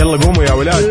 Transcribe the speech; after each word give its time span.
يلا 0.00 0.16
قوموا 0.16 0.44
يا 0.44 0.52
ولاد. 0.52 0.84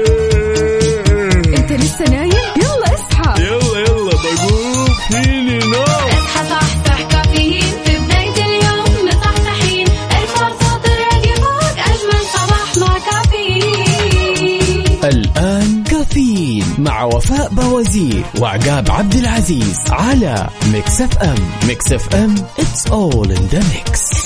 انت 1.58 1.72
لسه 1.72 2.06
نايم؟ 2.10 2.32
يلا 2.58 2.96
اصحى. 2.96 3.44
يلا 3.44 3.80
يلا 3.80 4.12
بقوم. 4.12 4.88
فيني 5.12 5.58
نوم. 5.58 5.84
اصحى 5.84 6.50
صحصح 6.50 7.02
كافيين. 7.02 7.74
في 7.86 7.98
بداية 7.98 8.46
اليوم 8.46 9.08
مصحصحين 9.08 9.88
الفرصة 9.88 10.78
تراك 10.84 11.26
فوق 11.38 11.78
أجمل 11.90 12.24
صباح 12.34 12.78
مع 12.78 12.98
كافيين. 13.12 15.00
الآن 15.04 15.84
كافيين 15.84 16.66
مع 16.78 17.04
وفاء 17.04 17.50
باوزير 17.52 18.24
وعقاب 18.40 18.92
عبد 18.92 19.16
العزيز 19.16 19.78
على 19.90 20.48
Mix 20.74 21.02
FM. 21.02 21.36
Mix 21.68 21.92
FM 21.92 22.36
it's 22.36 22.86
all 22.92 23.30
in 23.30 23.56
the 23.56 23.64
mix. 23.74 24.19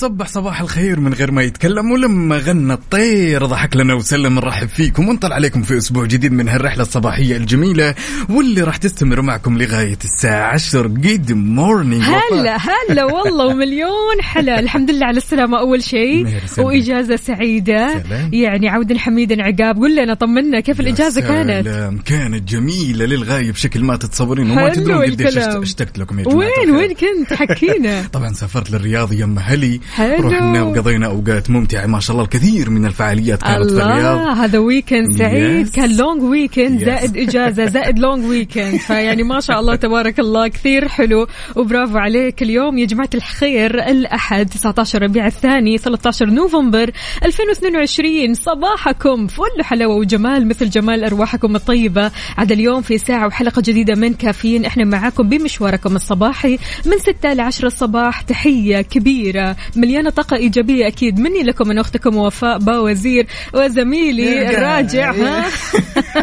وصبح 0.00 0.28
صباح 0.28 0.60
الخير 0.60 1.00
من 1.00 1.14
غير 1.14 1.30
ما 1.30 1.42
يتكلم 1.42 1.90
ولما 1.90 2.36
غنى 2.36 2.72
الطير 2.72 3.46
ضحك 3.46 3.76
لنا 3.76 3.94
وسلم 3.94 4.34
نرحب 4.34 4.68
فيكم 4.68 5.08
ونطلع 5.08 5.34
عليكم 5.34 5.62
في 5.62 5.78
أسبوع 5.78 6.06
جديد 6.06 6.32
من 6.32 6.48
هالرحلة 6.48 6.82
الصباحية 6.82 7.36
الجميلة 7.36 7.94
واللي 8.28 8.62
راح 8.62 8.76
تستمر 8.76 9.22
معكم 9.22 9.58
لغاية 9.58 9.98
الساعة 10.04 10.52
10 10.52 10.86
good 10.86 11.32
morning 11.32 12.02
هلا 12.02 12.56
هلا 12.56 13.04
والله 13.04 13.46
ومليون 13.54 14.22
حلا 14.22 14.60
الحمد 14.60 14.90
لله 14.90 15.06
على 15.06 15.16
السلامة. 15.16 15.58
أول 15.58 15.82
شيء. 15.82 16.26
وإجازة 16.58 17.16
سعيدة. 17.16 18.02
سلام. 18.02 18.34
يعني 18.34 18.68
عودا 18.68 18.98
حميدا 18.98 19.42
عقاب. 19.42 19.78
قل 19.78 19.96
لنا 19.96 20.14
طمنا 20.14 20.60
كيف 20.60 20.80
الإجازة 20.80 21.20
كانت؟ 21.20 21.68
سلام. 21.68 21.98
كانت 21.98 22.48
جميلة 22.48 23.04
للغايه 23.04 23.52
بشكل 23.52 23.80
ما 23.80 23.96
تتصورين. 23.96 24.50
وما 24.50 24.68
تدرون 24.68 25.02
قديش 25.02 25.36
اشتقت 25.38 25.98
لكم 25.98 26.18
يا 26.18 26.24
جماعة 26.24 26.36
وين. 26.36 26.70
وين 26.70 26.94
كنت؟ 26.94 27.32
حكينا. 27.32 28.02
طبعا 28.12 28.32
سافرت 28.32 28.70
للرياض 28.70 29.12
يم 29.12 29.38
أهلي 29.38 29.80
حلو. 29.94 30.28
رحنا 30.28 30.62
وقضينا 30.62 31.06
أوقات 31.06 31.50
ممتعه 31.50 31.86
ما 31.86 32.00
شاء 32.00 32.12
الله 32.12 32.24
الكثير 32.24 32.70
من 32.70 32.86
الفعاليات 32.86 33.42
كانت 33.42 33.70
في 33.70 33.82
الرياض. 33.82 34.18
الله 34.18 34.44
هذا 34.44 34.58
weekend 34.58 35.18
سعيد. 35.18 35.68
Yes. 35.68 35.72
كان 35.72 35.96
long 35.96 36.22
weekend 36.22 36.80
Yes. 36.80 36.84
زائد 36.84 37.16
إجازة 37.16 37.66
زائد 37.66 37.98
long 37.98 38.24
weekend 38.24 38.76
فيعني 38.86 39.22
ما 39.22 39.40
شاء 39.40 39.60
الله 39.60 39.74
تبارك 39.74 40.20
الله 40.20 40.48
كثير 40.48 40.88
حلو 40.88 41.26
وبرافو 41.56 41.98
عليك. 41.98 42.42
اليوم 42.42 42.78
يا 42.78 42.86
جماعة 42.86 43.10
الخير 43.14 43.74
الأحد 43.88 44.46
19 44.46 45.02
ربيع 45.02 45.26
الثاني 45.26 45.78
13 45.78 46.26
نوفمبر 46.30 46.90
2022 47.24 48.34
صباحكم 48.34 49.26
فل 49.26 49.62
حلاوه 49.62 49.94
وجمال 49.94 50.48
مثل 50.48 50.70
جمال 50.70 51.04
أرواحكم 51.04 51.56
الطيبة. 51.56 52.10
عاد 52.38 52.52
اليوم 52.52 52.82
في 52.82 52.98
ساعة 52.98 53.26
وحلقة 53.26 53.62
جديدة 53.62 53.94
من 53.94 54.14
كافيين. 54.14 54.64
إحنا 54.64 54.84
معاكم 54.84 55.28
بمشواركم 55.28 55.96
الصباحي 55.96 56.58
من 56.86 56.98
6 56.98 57.32
ل 57.32 57.40
10 57.40 57.66
الصباح. 57.66 58.20
تحية 58.20 58.80
كبيرة 58.80 59.56
مليانة 59.80 60.10
طاقة 60.10 60.36
إيجابية 60.36 60.86
أكيد. 60.86 61.18
مني 61.18 61.42
لكم 61.42 61.68
من 61.68 61.78
أختكم 61.78 62.16
وفاء 62.16 62.58
باوزير 62.58 63.26
وزميلي 63.54 64.50
الراجع 64.50 65.12
ها؟ 65.12 65.46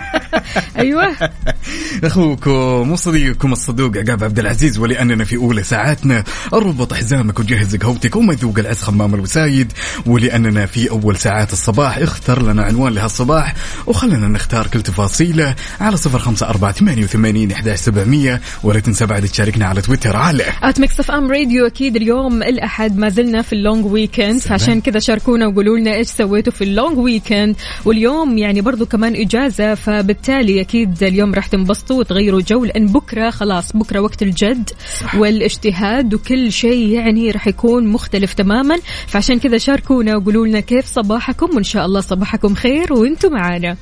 أيوه. 0.77 1.15
أخوكم 2.03 2.91
وصديقكم 2.91 3.51
الصدوق 3.53 3.97
عقاب 3.97 4.23
عبد 4.23 4.39
العزيز 4.39 4.79
ولأننا 4.79 5.23
في 5.23 5.35
أولى 5.35 5.63
ساعاتنا. 5.63 6.23
اربط 6.53 6.93
حزامك 6.93 7.39
وجهز 7.39 7.75
قهوتك 7.75 8.15
وما 8.15 8.33
ذوق 8.33 8.59
العز 8.59 8.81
خمام 8.81 9.15
الوسايد. 9.15 9.73
ولأننا 10.05 10.65
في 10.65 10.89
أول 10.89 11.17
ساعات 11.17 11.53
الصباح 11.53 11.97
اختر 11.97 12.41
لنا 12.41 12.63
عنوان 12.63 12.93
لهالصباح 12.93 13.55
وخلنا 13.87 14.27
نختار 14.27 14.67
كل 14.67 14.81
تفاصيله 14.81 15.55
على 15.79 15.97
صفر 15.97 16.19
خمسة 16.19 16.49
أربعة 16.49 16.71
ثمانية 16.71 17.03
وثمانين 17.03 17.51
إحداش 17.51 17.79
سبعمية. 17.79 18.41
ولا 18.63 18.79
تنسى 18.79 19.05
بعد 19.05 19.25
تشاركنا 19.25 19.65
على 19.65 19.81
تويتر 19.81 20.15
على 20.15 20.43
at 20.63 20.79
Mix 20.79 21.09
FM 21.09 21.31
Radio 21.31 21.65
أكيد 21.65 21.95
اليوم 21.95 22.43
الأحد. 22.43 22.97
ما 22.97 23.09
زلنا 23.09 23.41
في 23.47 23.53
ال 23.53 23.60
long 23.60 23.85
weekend. 23.85 24.39
فعشان 24.39 24.81
كذا 24.81 24.99
شاركونا 24.99 25.47
وقولوا 25.47 25.77
لنا 25.77 25.95
إيش 25.95 26.07
سويتوا 26.07 26.53
في 26.53 26.63
ال 26.63 26.70
long 26.70 26.97
weekend 26.97 27.55
واليوم 27.85 28.37
يعني 28.37 28.61
برضو 28.61 28.85
كمان 28.85 29.15
إجازة 29.15 29.75
فبالتالي 29.75 30.61
أكيد 30.61 31.03
اليوم 31.03 31.33
راح 31.33 31.47
تنبسطوا 31.47 31.99
وتغيروا 31.99 32.41
جو 32.41 32.65
لأن 32.65 32.85
بكرة 32.85 33.29
خلاص 33.29 33.75
بكرة 33.75 33.99
وقت 33.99 34.21
الجد 34.21 34.69
صح. 35.01 35.15
والاجتهاد 35.15 36.13
وكل 36.13 36.51
شيء 36.51 36.87
يعني 36.87 37.31
راح 37.31 37.47
يكون 37.47 37.87
مختلف 37.87 38.33
تماما 38.33 38.77
فعشان 39.07 39.39
كذا 39.39 39.57
شاركونا 39.57 40.17
وقولوا 40.17 40.47
لنا 40.47 40.59
كيف 40.59 40.85
صباحكم 40.85 41.55
وإن 41.55 41.63
شاء 41.63 41.85
الله 41.85 42.01
صباحكم 42.01 42.55
خير 42.55 42.93
وإنتم 42.93 43.31
معانا 43.31 43.77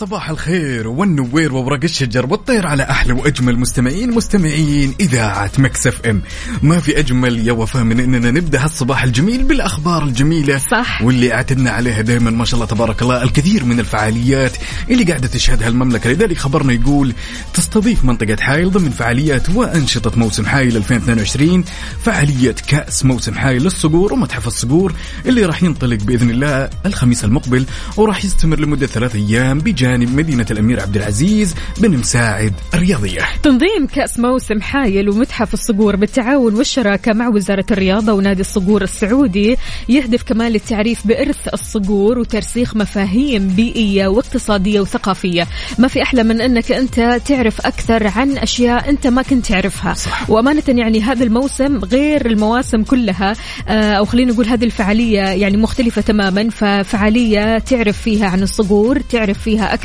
صباح 0.00 0.30
الخير 0.30 0.88
والنوير 0.88 1.54
وورق 1.54 1.84
الشجر 1.84 2.26
والطير 2.26 2.66
على 2.66 2.82
أحلى 2.82 3.12
وأجمل 3.12 3.58
مستمعين 3.58 4.10
مستمعين 4.10 4.94
إذاعة 5.00 5.50
Mix 5.58 6.06
FM 6.06 6.22
ما 6.62 6.80
في 6.80 6.98
أجمل 6.98 7.48
يا 7.48 7.52
وفاء 7.52 7.84
من 7.84 8.00
إننا 8.00 8.30
نبدأ 8.30 8.64
هالصباح 8.64 9.04
الجميل 9.04 9.42
بالأخبار 9.42 10.04
الجميلة 10.04 10.58
صح. 10.58 11.02
واللي 11.02 11.34
أعتدنا 11.34 11.70
عليها 11.70 12.00
دائما 12.00 12.30
ما 12.30 12.44
شاء 12.44 12.54
الله 12.54 12.66
تبارك 12.66 13.02
الله 13.02 13.22
الكثير 13.22 13.64
من 13.64 13.80
الفعاليات 13.80 14.56
اللي 14.90 15.04
قاعدة 15.04 15.28
تشهدها 15.28 15.68
المملكة 15.68 16.10
لذلك 16.10 16.38
خبرنا 16.38 16.72
يقول 16.72 17.12
تستضيف 17.54 18.04
منطقة 18.04 18.36
حايل 18.40 18.70
ضمن 18.70 18.90
فعاليات 18.90 19.48
وأنشطة 19.48 20.18
موسم 20.18 20.46
حايل 20.46 20.76
2022 20.76 21.64
فعالية 22.04 22.54
كأس 22.68 23.04
موسم 23.04 23.34
حايل 23.34 23.62
للصقور 23.62 24.12
ومتحف 24.12 24.46
الصقور 24.46 24.92
اللي 25.26 25.44
راح 25.44 25.62
ينطلق 25.62 26.02
بإذن 26.02 26.30
الله 26.30 26.70
الخميس 26.86 27.24
المقبل 27.24 27.66
وراح 27.96 28.24
يستمر 28.24 28.60
لمدة 28.60 28.86
ثلاث 28.86 29.14
أيام 29.14 29.58
بجانب 29.58 29.89
مدينة 29.96 30.46
الأمير 30.50 30.80
عبد 30.80 30.96
العزيز 30.96 31.54
بن 31.78 31.98
مساعد 31.98 32.52
الرياضية. 32.74 33.22
تنظيم 33.42 33.86
كأس 33.94 34.18
موسم 34.18 34.60
حايل 34.60 35.10
ومتحف 35.10 35.54
الصقور 35.54 35.96
بالتعاون 35.96 36.54
والشراكة 36.54 37.12
مع 37.12 37.28
وزارة 37.28 37.64
الرياضة 37.70 38.12
ونادي 38.12 38.40
الصقور 38.40 38.82
السعودي 38.82 39.56
يهدف 39.88 40.22
كمان 40.22 40.52
للتعريف 40.52 41.06
بإرث 41.06 41.48
الصقور 41.54 42.18
وترسيخ 42.18 42.76
مفاهيم 42.76 43.48
بيئية 43.48 44.06
واقتصادية 44.06 44.80
وثقافية. 44.80 45.46
ما 45.78 45.88
في 45.88 46.02
أحلى 46.02 46.22
من 46.22 46.40
أنك 46.40 46.72
أنت 46.72 47.20
تعرف 47.26 47.60
أكثر 47.66 48.06
عن 48.06 48.38
أشياء 48.38 48.90
أنت 48.90 49.06
ما 49.06 49.22
كنت 49.22 49.46
تعرفها. 49.46 49.94
صح. 49.94 50.30
وأمانة 50.30 50.62
يعني 50.68 51.02
هذا 51.02 51.24
الموسم 51.24 51.78
غير 51.78 52.26
المواسم 52.26 52.82
كلها. 52.82 53.32
آه، 53.68 53.92
أو 53.92 54.04
خلينا 54.04 54.32
نقول 54.32 54.46
هذه 54.46 54.64
الفعالية 54.64 55.20
يعني 55.20 55.56
مختلفة 55.56 56.02
تماما. 56.02 56.50
ففعالية 56.50 57.58
تعرف 57.58 58.00
فيها 58.00 58.26
عن 58.28 58.42
الصقور 58.42 59.00
تعرف 59.00 59.38
فيها 59.38 59.74
أكثر 59.74 59.79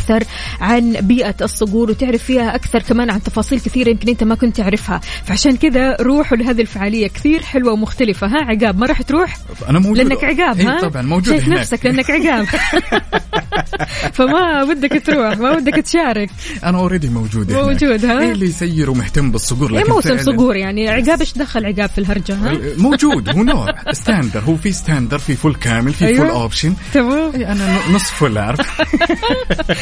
عن 0.62 0.92
بيئة 1.02 1.36
الصقور 1.42 1.90
وتعرف 1.90 2.24
فيها 2.24 2.56
أكثر 2.56 2.80
كمان 2.80 3.10
عن 3.10 3.24
تفاصيل 3.24 3.60
كثيرة 3.60 3.90
يمكن 3.90 4.10
أنت 4.10 4.24
ما 4.24 4.36
كنت 4.36 4.58
تعرفها. 4.58 5.02
فعشان 5.26 5.58
كذا 5.58 5.96
روحوا 6.02 6.38
لهذه 6.38 6.62
الفعالية. 6.62 7.08
كثير 7.08 7.42
حلوة 7.44 7.74
ومختلفة. 7.74 8.28
ها 8.28 8.38
عقاب 8.44 8.80
ما 8.80 8.86
راح 8.88 9.02
تروح؟ 9.02 9.38
أنا 9.70 9.80
موجود 9.80 9.98
لأنك 9.98 10.24
عقاب 10.24 10.60
إيه 10.60 10.70
ها؟ 10.70 10.82
طبعا 10.82 11.02
موجود 11.02 11.26
شايف 11.34 11.44
هناك. 11.46 11.60
نفسك 11.60 11.86
لأنك 11.86 12.12
عقاب. 12.12 12.46
فما 14.18 14.64
بدك 14.64 15.02
تروح 15.06 15.38
ما 15.38 15.54
بدك 15.56 15.74
تشارك. 15.76 16.30
أنا 16.64 16.78
already 16.78 17.10
موجود 17.10 17.52
هناك. 17.52 17.64
موجود، 17.64 18.06
ها؟ 18.06 18.20
إيه 18.22 18.32
اللي 18.32 18.46
يسير 18.46 18.90
ومهتم 18.90 19.32
بالصقور؟ 19.32 19.72
إيه 19.74 19.80
لكن 19.80 19.92
موسم 19.92 20.18
فعلاً- 20.18 20.22
صقور 20.22 20.56
يعني. 20.56 20.90
عقاب 20.90 21.20
إيش 21.20 21.34
دخل 21.34 21.66
عقاب 21.66 21.90
في 21.90 21.98
الهرجة 21.98 22.34
ها؟ 22.36 22.60
موجود 22.78 23.30
هو 23.30 23.44
نوع. 23.44 23.68
standard 23.92 24.40
هو 24.40 24.56
في 24.56 24.72
standard 24.72 25.18
في 25.18 25.36
full 25.36 25.56
كامل 25.56 25.94
في 25.94 26.06
أيوة. 26.06 26.18
full 26.18 26.28
option 26.30 26.74
تمام. 26.94 27.32
إيه 27.36 27.52
أنا 27.52 27.78
نص 27.94 28.04
full 28.04 28.38
عارف 28.38 28.82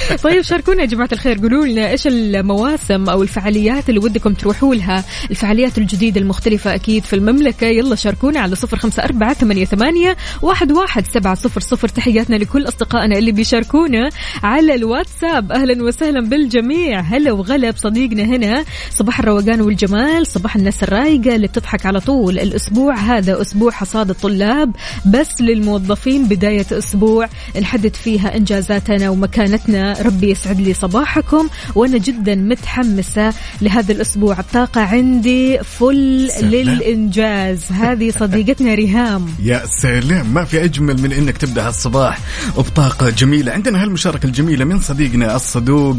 طيب 0.24 0.42
شاركونا 0.42 0.82
يا 0.82 0.86
جماعة 0.86 1.10
الخير. 1.12 1.38
قولوا 1.38 1.66
لنا 1.66 1.90
إيش 1.90 2.08
المواسم 2.08 3.10
أو 3.10 3.24
الفعاليات 3.24 3.90
اللي 3.90 4.00
ودكم 4.00 4.34
تروحوا 4.34 4.76
لها؟ 4.76 5.04
الفعاليات 5.32 5.78
الجديدة 5.78 6.22
المختلفة 6.22 6.76
أكيد 6.76 7.04
في 7.04 7.16
المملكة. 7.16 7.68
يلا 7.68 7.96
شاركونا 7.96 8.40
على 8.40 8.56
صفر 8.56 8.78
خمسة 8.78 9.04
أربعة 9.04 9.34
ثمانية, 9.34 9.66
ثمانية 9.66 10.18
واحد, 10.42 10.72
واحد 10.72 11.06
سبعة 11.08 11.36
صفر 11.36 11.62
صفر. 11.62 11.88
تحياتنا 11.88 12.36
لكل 12.36 12.68
أصدقائنا 12.68 13.18
اللي 13.18 13.32
بيشاركونا 13.32 14.10
على 14.44 14.76
الواتساب. 14.76 15.52
أهلا 15.52 15.84
وسهلا 15.84 16.22
بالجميع. 16.22 17.00
هلا 17.00 17.32
وغلا 17.32 17.72
بصديقنا 17.72 18.24
هنا 18.24 18.66
صباح 18.90 19.20
الروقان 19.20 19.62
والجمال 19.62 20.28
صباح 20.28 20.56
الناس 20.56 20.84
الرايقة 20.84 21.36
اللي 21.36 21.48
بتضحك 21.48 21.86
على 21.86 22.00
طول. 22.00 22.40
الأسبوع 22.40 22.96
هذا 22.96 23.42
أسبوع 23.42 23.72
حصاد 23.72 24.10
الطلاب 24.10 24.76
بس 25.06 25.42
للموظفين 25.42 26.26
بداية 26.28 26.66
أسبوع. 26.72 27.30
نحدد 27.62 27.96
فيها 27.96 28.38
إنجازاتنا 28.38 29.10
ومكانتنا. 29.10 29.93
ربي 30.02 30.32
يسعد 30.32 30.62
لي 30.62 30.74
صباحكم 30.74 31.50
وأنا 31.76 31.98
جدا 31.98 32.36
متحمسة 32.36 33.34
لهذا 33.62 33.92
الأسبوع. 33.92 34.40
الطاقة 34.40 34.82
عندي 34.82 35.60
فل 35.60 36.30
سلام. 36.32 36.52
للإنجاز. 36.52 37.72
هذه 37.72 38.12
صديقتنا 38.20 38.74
ريهام. 38.74 39.26
يا 39.44 39.66
سلام. 39.66 40.34
ما 40.34 40.46
في 40.46 40.64
أجمل 40.64 41.02
من 41.02 41.12
إنك 41.12 41.38
تبدأ 41.38 41.70
الصباح 41.70 42.20
بطاقة 42.58 43.10
جميلة. 43.10 43.52
عندنا 43.52 43.84
هالمشاركة 43.84 44.26
الجميلة 44.26 44.66
من 44.66 44.80
صديقنا 44.80 45.36
الصدوق 45.36 45.98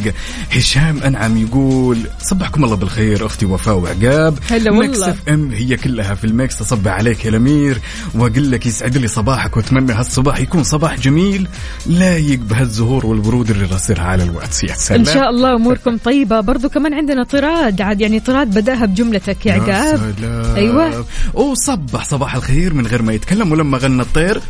هشام 0.53 1.03
أنعم 1.03 1.39
يقول 1.39 1.99
صبحكم 2.23 2.65
الله 2.65 2.77
بالخير 2.77 3.27
أختي 3.27 3.47
وفاء 3.47 3.77
وعقاب. 3.77 4.39
هلا 4.51 4.71
والله. 4.71 5.17
إم 5.29 5.51
هي 5.51 5.77
كلها 5.77 6.15
في 6.15 6.25
ال 6.25 6.33
mix 6.33 6.59
تصبح 6.59 6.93
عليك 6.93 7.25
يا 7.25 7.31
الأمير. 7.31 7.81
وأقول 8.15 8.51
لك 8.51 8.67
يسعد 8.67 8.97
لي 8.97 9.09
صباحك 9.09 9.57
وأتمنى 9.57 9.93
هالصباح 9.93 10.41
يكون 10.41 10.65
صباح 10.65 10.99
جميل. 10.99 11.49
لايق 11.87 12.39
بهالزهور 12.39 13.07
والورود 13.07 13.51
اللي 13.51 13.65
راسلها 13.91 14.07
على 14.07 14.23
الواتس 14.23 14.65
يا 14.65 14.75
سلام. 14.75 15.01
إن 15.01 15.07
شاء 15.07 15.31
الله 15.31 15.55
أموركم 15.55 15.99
طيبة. 15.99 16.41
برضو 16.41 16.69
كمان 16.69 16.95
عندنا 16.95 17.25
طراد. 17.25 17.81
عاد 17.81 18.01
يعني 18.01 18.21
طراد 18.21 18.59
بدأها 18.59 18.87
بجملتك 18.87 19.47
يا 19.47 19.53
عقاب. 19.53 20.15
أيوة. 20.57 21.07
وصبح 21.35 22.05
صباح 22.05 22.35
الخير 22.35 22.75
من 22.75 22.87
غير 22.87 23.03
ما 23.03 23.13
يتكلم 23.13 23.53
ولما 23.53 23.79
غنى 23.79 24.03
الطير. 24.03 24.41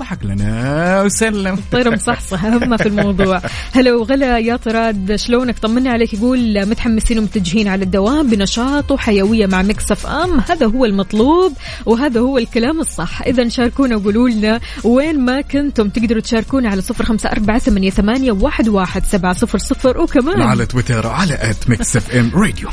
ضحك 0.00 0.24
لنا 0.24 1.02
وسلم. 1.02 1.58
طير 1.72 1.90
مصحصح 1.90 2.44
اهم 2.44 2.76
في 2.76 2.86
الموضوع. 2.86 3.42
هلا 3.72 3.94
وغلا 3.94 4.38
يا 4.38 4.56
طراد 4.56 5.16
شلونك؟ 5.16 5.58
طمنا 5.58 5.90
عليك 5.90 6.14
يقول 6.14 6.66
متحمسين 6.66 7.18
ومتجهين 7.18 7.68
على 7.68 7.84
الدوام 7.84 8.30
بنشاط 8.30 8.90
وحيوية 8.90 9.46
مع 9.46 9.62
Mix 9.62 9.92
FM. 9.92 10.40
هذا 10.50 10.66
هو 10.66 10.84
المطلوب 10.84 11.52
وهذا 11.86 12.20
هو 12.20 12.38
الكلام 12.38 12.80
الصح. 12.80 13.22
اذا 13.22 13.48
شاركونا 13.48 13.96
وقولوا 13.96 14.28
لنا 14.28 14.60
وين 14.84 15.20
ما 15.20 15.40
كنتم 15.40 15.88
تقدروا 15.88 16.20
تشاركونا 16.20 16.68
على 16.68 16.82
صفر 16.82 17.04
خمسة 17.04 17.32
أربعة 17.32 17.58
ثمانية, 17.58 17.90
ثمانية 17.90 18.32
واحد, 18.32 18.68
واحد 18.68 19.04
سبعة 19.04 19.32
صفر 19.32 19.58
صفر. 19.58 20.00
وكمان 20.00 20.42
على 20.42 20.66
تويتر 20.66 21.06
على 21.06 21.34
at 21.34 21.70
Mix 21.70 21.96
FM 21.96 22.30
Radio 22.34 22.68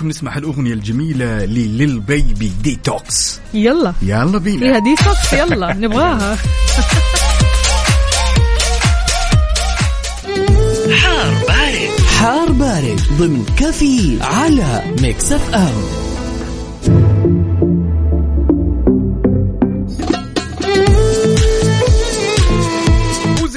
رايكم 0.00 0.08
نسمع 0.08 0.36
الاغنيه 0.36 0.72
الجميلة 0.72 1.44
ل 1.44 1.58
Lil 1.58 2.00
Baby 2.00 2.52
Detox. 2.62 3.40
يلا. 3.54 3.92
يلا 4.02 4.38
بينا. 4.38 4.60
فيها 4.60 4.78
دي 4.78 4.96
صف 4.96 5.32
يلا 5.32 5.72
نبغاها. 5.84 6.36
حار 11.02 11.34
بارد. 11.48 11.90
حار 12.18 12.52
بارد 12.52 13.00
ضمن 13.18 13.44
كافيين 13.56 14.18
على 14.22 14.82
Mix 15.02 15.32
FM. 15.32 16.09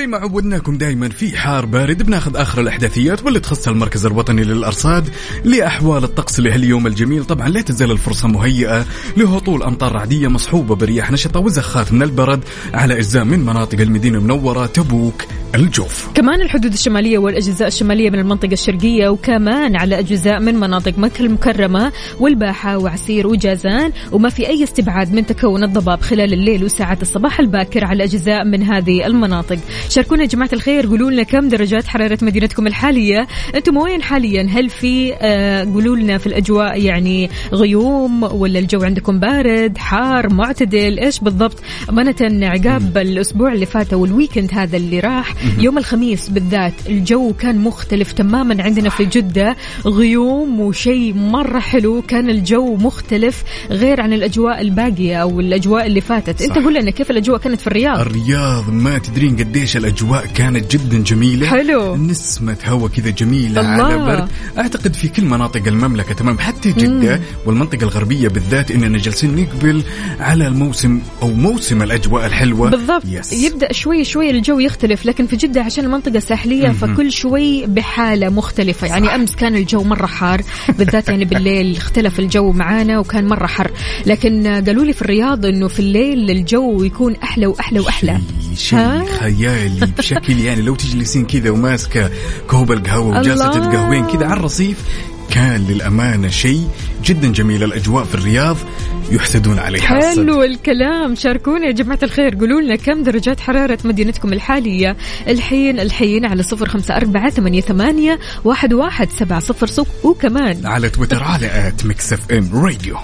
وزي 0.04 0.12
ما 0.12 0.18
عودناكم 0.18 0.78
دائما 0.78 1.10
في 1.10 1.38
حار 1.38 1.66
بارد 1.66 2.04
بناخذ 2.04 2.38
آخر 2.38 2.62
الأحداثيات 2.62 3.24
واللي 3.24 3.40
تخص 3.40 3.68
المركز 3.68 4.06
الوطني 4.06 4.44
للأرصاد 4.44 5.10
لأحوال 5.44 6.04
الطقس 6.04 6.40
لهاليوم 6.40 6.88
الجميل. 6.88 7.26
طبعا 7.26 7.50
لا 7.50 7.62
تزال 7.62 7.92
الفرصة 7.92 8.28
مهيئة 8.28 8.86
لهطول 9.18 9.64
أمطار 9.64 9.92
رعديه 9.92 10.28
مصحوبة 10.28 10.76
برياح 10.76 11.12
نشطة 11.12 11.40
وزخات 11.40 11.94
من 11.94 12.04
البرد 12.04 12.44
على 12.74 12.98
أجزاء 12.98 13.24
من 13.24 13.40
مناطق 13.40 13.80
المدينة 13.80 14.18
المنورة 14.18 14.66
تبوك 14.66 15.24
الجوف. 15.56 16.10
كمان 16.14 16.42
الحدود 16.42 16.74
الشمالية 16.74 17.18
والأجزاء 17.18 17.68
الشمالية 17.68 18.10
من 18.10 18.20
المنطقة 18.20 18.54
الشرقية 18.54 19.10
وكمان 19.10 19.76
على 19.76 20.00
أجزاء 20.00 20.40
من 20.40 20.56
مناطق 20.56 20.98
مكة 20.98 21.22
المكرمة 21.22 21.92
والباحة 22.20 22.78
وعسير 22.78 23.28
وجازان. 23.28 23.92
وما 24.12 24.30
في 24.30 24.48
أي 24.48 24.64
استبعاد 24.64 25.14
من 25.14 25.26
تكون 25.26 25.64
الضباب 25.64 26.02
خلال 26.02 26.34
الليل 26.34 26.64
وساعات 26.64 27.02
الصباح 27.02 27.40
الباكر 27.40 27.86
على 27.86 28.04
أجزاء 28.04 28.46
من 28.46 28.64
هذه 28.64 29.06
المناطق. 29.06 29.58
شاركونا 30.04 30.24
يا 30.24 30.28
جماعة 30.28 30.50
الخير. 30.54 30.88
قولوا 30.88 31.12
لنا 31.12 31.24
كم 31.24 31.48
درجات 31.50 31.88
حرارة 31.88 32.18
مدينتكم 32.22 32.68
الحالية. 32.68 33.28
أنتم 33.56 33.78
وين 33.78 34.02
حاليا؟ 34.02 34.48
هل 34.52 34.70
في 34.70 35.14
آه 35.22 35.64
قولوا 35.64 35.96
لنا 35.96 36.18
في 36.18 36.28
الأجواء 36.28 36.82
يعني 36.82 37.30
غيوم 37.54 38.24
ولا 38.24 38.60
الجو 38.60 38.84
عندكم 38.84 39.20
بارد 39.20 39.78
حار 39.78 40.34
معتدل؟ 40.34 41.00
إيش 41.00 41.20
بالضبط؟ 41.20 41.58
أمانة 41.90 42.48
عقاب 42.48 42.98
الأسبوع 42.98 43.54
اللي 43.54 43.66
فات 43.66 43.94
والويكند 43.94 44.50
هذا 44.54 44.78
اللي 44.78 45.00
راح. 45.00 45.34
يوم 45.60 45.78
الخميس 45.78 46.30
بالذات 46.30 46.74
الجو 46.90 47.34
كان 47.34 47.58
مختلف 47.58 48.12
تماما 48.12 48.64
عندنا 48.64 48.90
في 48.90 49.06
جدة. 49.06 49.56
غيوم 49.86 50.60
وشيء 50.60 51.14
مرة 51.14 51.60
حلو. 51.60 52.02
كان 52.02 52.30
الجو 52.30 52.76
مختلف 52.76 53.44
غير 53.70 54.02
عن 54.02 54.14
الأجواء 54.14 54.62
الباقية 54.62 55.16
أو 55.18 55.40
الأجواء 55.40 55.86
اللي 55.86 56.02
فاتت. 56.02 56.42
أنت 56.42 56.54
صح. 56.54 56.64
قول 56.64 56.74
لنا 56.74 56.92
كيف 56.92 57.12
الأجواء 57.12 57.40
كانت 57.40 57.62
في 57.62 57.68
الرياض؟ 57.68 58.00
الرياض 58.00 58.70
ما 58.70 58.98
تدرين 58.98 59.36
قديش 59.36 59.78
الأجواء 59.84 60.26
كانت 60.26 60.76
جدا 60.76 61.04
جميلة. 61.04 61.48
حلو. 61.48 61.96
نسمة 61.96 62.58
هواء 62.66 62.92
كذا 62.92 63.10
جميلة 63.10 63.62
الله. 63.62 63.84
على 63.84 63.98
برد. 63.98 64.30
أعتقد 64.58 64.94
في 64.94 65.08
كل 65.08 65.26
مناطق 65.26 65.68
المملكة 65.68 66.14
تمام. 66.14 66.40
حتى 66.40 66.72
جدة 66.72 67.22
والمنطقة 67.46 67.84
الغربية 67.84 68.28
بالذات 68.28 68.72
إننا 68.72 68.98
جالسين 68.98 69.36
نقبل 69.36 69.84
على 70.20 70.48
الموسم 70.48 71.00
أو 71.22 71.34
موسم 71.34 71.82
الأجواء 71.84 72.26
الحلوة. 72.26 72.70
بالضبط. 72.70 73.04
يس. 73.06 73.34
يبدأ 73.34 73.74
شوي 73.74 74.04
شوي 74.04 74.30
الجو 74.30 74.60
يختلف 74.60 75.06
لكن 75.06 75.28
في 75.28 75.36
جدة 75.36 75.62
عشان 75.62 75.86
المنطقة 75.86 76.20
ساحليه 76.20 76.70
فكل 76.70 77.12
شوي 77.12 77.66
بحالة 77.66 78.30
مختلفة. 78.30 78.88
يعني 78.88 79.16
أمس 79.16 79.36
كان 79.36 79.56
الجو 79.56 79.84
مرة 79.84 80.06
حار 80.06 80.42
بالذات 80.78 81.10
يعني 81.10 81.26
بالليل 81.26 81.76
اختلف 81.78 82.20
الجو 82.20 82.52
معانا 82.52 83.00
وكان 83.00 83.28
مرة 83.28 83.48
حر. 83.48 83.72
لكن 84.06 84.48
قالوا 84.48 84.86
لي 84.86 84.94
في 84.94 85.02
الرياض 85.02 85.46
إنه 85.46 85.68
في 85.68 85.80
الليل 85.80 86.32
الجو 86.32 86.84
يكون 86.84 87.16
أحلى 87.16 87.48
وأحلى 87.48 87.80
وأحلى. 87.80 88.22
شيء؟ 88.56 89.06
خيالي 89.20 89.86
بشكل 89.98 90.40
يعني 90.40 90.62
لو 90.62 90.76
تجلسين 90.76 91.26
كذا 91.26 91.50
وماسكة 91.50 92.10
كوب 92.48 92.72
القهوة 92.72 93.20
وجالسة. 93.20 93.52
تتقهوين 93.52 94.06
كذا 94.08 94.26
على 94.26 94.40
الرصيف 94.40 94.78
كان 95.32 95.66
للأمانة 95.70 96.28
شيء 96.28 96.68
جدا 97.04 97.32
جميل. 97.32 97.64
الأجواء 97.64 98.04
في 98.04 98.16
الرياض 98.16 98.58
يحسدون 99.12 99.60
عليها. 99.60 99.82
حلو 99.82 100.44
الكلام. 100.44 101.16
شاركونا 101.16 101.66
يا 101.66 101.72
جماعة 101.72 102.00
الخير. 102.04 102.36
قولوا 102.36 102.62
لنا 102.62 102.76
كم 102.76 103.04
درجات 103.04 103.40
حرارة 103.40 103.78
مدينتكم 103.86 104.34
الحالية؟ 104.34 104.98
الحين 105.28 105.80
الحين 105.80 106.26
على 106.26 106.44
صفر 106.44 106.70
خمسة 106.70 106.98
أربعة 106.98 107.30
ثمانية, 107.30 107.62
ثمانية 107.62 108.20
واحد, 108.44 108.74
واحد 108.74 109.10
سبعة 109.10 109.40
صفر 109.40 109.68
صفر. 109.68 109.92
وكمان 110.04 110.66
على 110.66 110.90
تويتر 110.90 111.24
على 111.24 111.68
at 111.68 111.86
Mix 111.86 112.14
FM 112.14 112.50
Radio. 112.54 112.98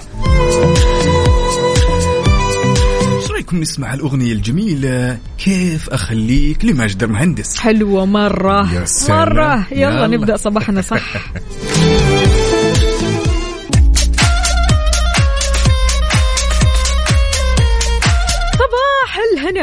رايكم 3.49 3.61
نسمع 3.61 3.93
الأغنية 3.93 4.33
الجميلة 4.33 5.17
كيف 5.37 5.89
أخليك 5.89 6.65
لماجد 6.65 7.03
المهندس 7.03 7.57
حلوة 7.59 8.05
مرة 8.05 8.73
يا 8.73 8.85
سلام. 8.85 9.19
مرة 9.19 9.65
يلا, 9.71 9.89
يلا. 10.05 10.07
نبدأ 10.07 10.37
صباحنا 10.37 10.81
صح 10.81 11.03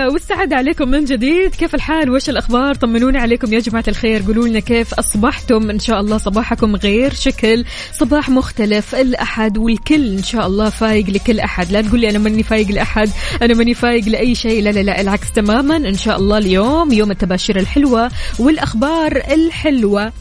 والسعادة 0.05 0.57
عليكم 0.57 0.89
من 0.89 1.05
جديد. 1.05 1.55
كيف 1.55 1.75
الحال؟ 1.75 2.11
وش 2.11 2.29
الأخبار؟ 2.29 2.75
طمنوني 2.75 3.19
عليكم 3.19 3.53
يا 3.53 3.61
جماعة 3.61 3.85
الخير. 3.89 4.23
قولوا 4.23 4.49
لنا 4.49 4.61
كيف 4.61 4.95
أصبحتم؟ 4.95 5.71
إن 5.71 5.79
شاء 5.79 6.01
الله 6.01 6.19
صباحكم 6.19 6.77
غير 6.77 7.15
شكل. 7.15 7.65
صباح 7.93 8.29
مختلف 8.29 8.95
الأحد 8.95 9.59
والكل 9.59 10.13
إن 10.17 10.23
شاء 10.23 10.47
الله 10.47 10.71
فايق 10.71 11.11
لكل 11.11 11.41
أحد. 11.41 11.73
لا 11.73 11.81
تقول 11.81 12.01
لي 12.01 12.11
أنا 12.11 12.19
ماني 12.19 12.43
فايق 12.43 12.69
لأحد 12.69 13.11
أنا 13.43 13.55
ماني 13.55 13.75
فايق 13.75 14.09
لأي 14.09 14.35
شيء. 14.35 14.63
لا 14.63 14.71
لا 14.71 14.81
لا 14.81 15.01
العكس 15.01 15.33
تماما. 15.33 15.77
إن 15.77 15.97
شاء 15.97 16.17
الله 16.17 16.39
اليوم 16.39 16.93
يوم 16.93 17.11
التباشير 17.11 17.59
الحلوة 17.59 18.11
والأخبار 18.39 19.23
الحلوة. 19.31 20.13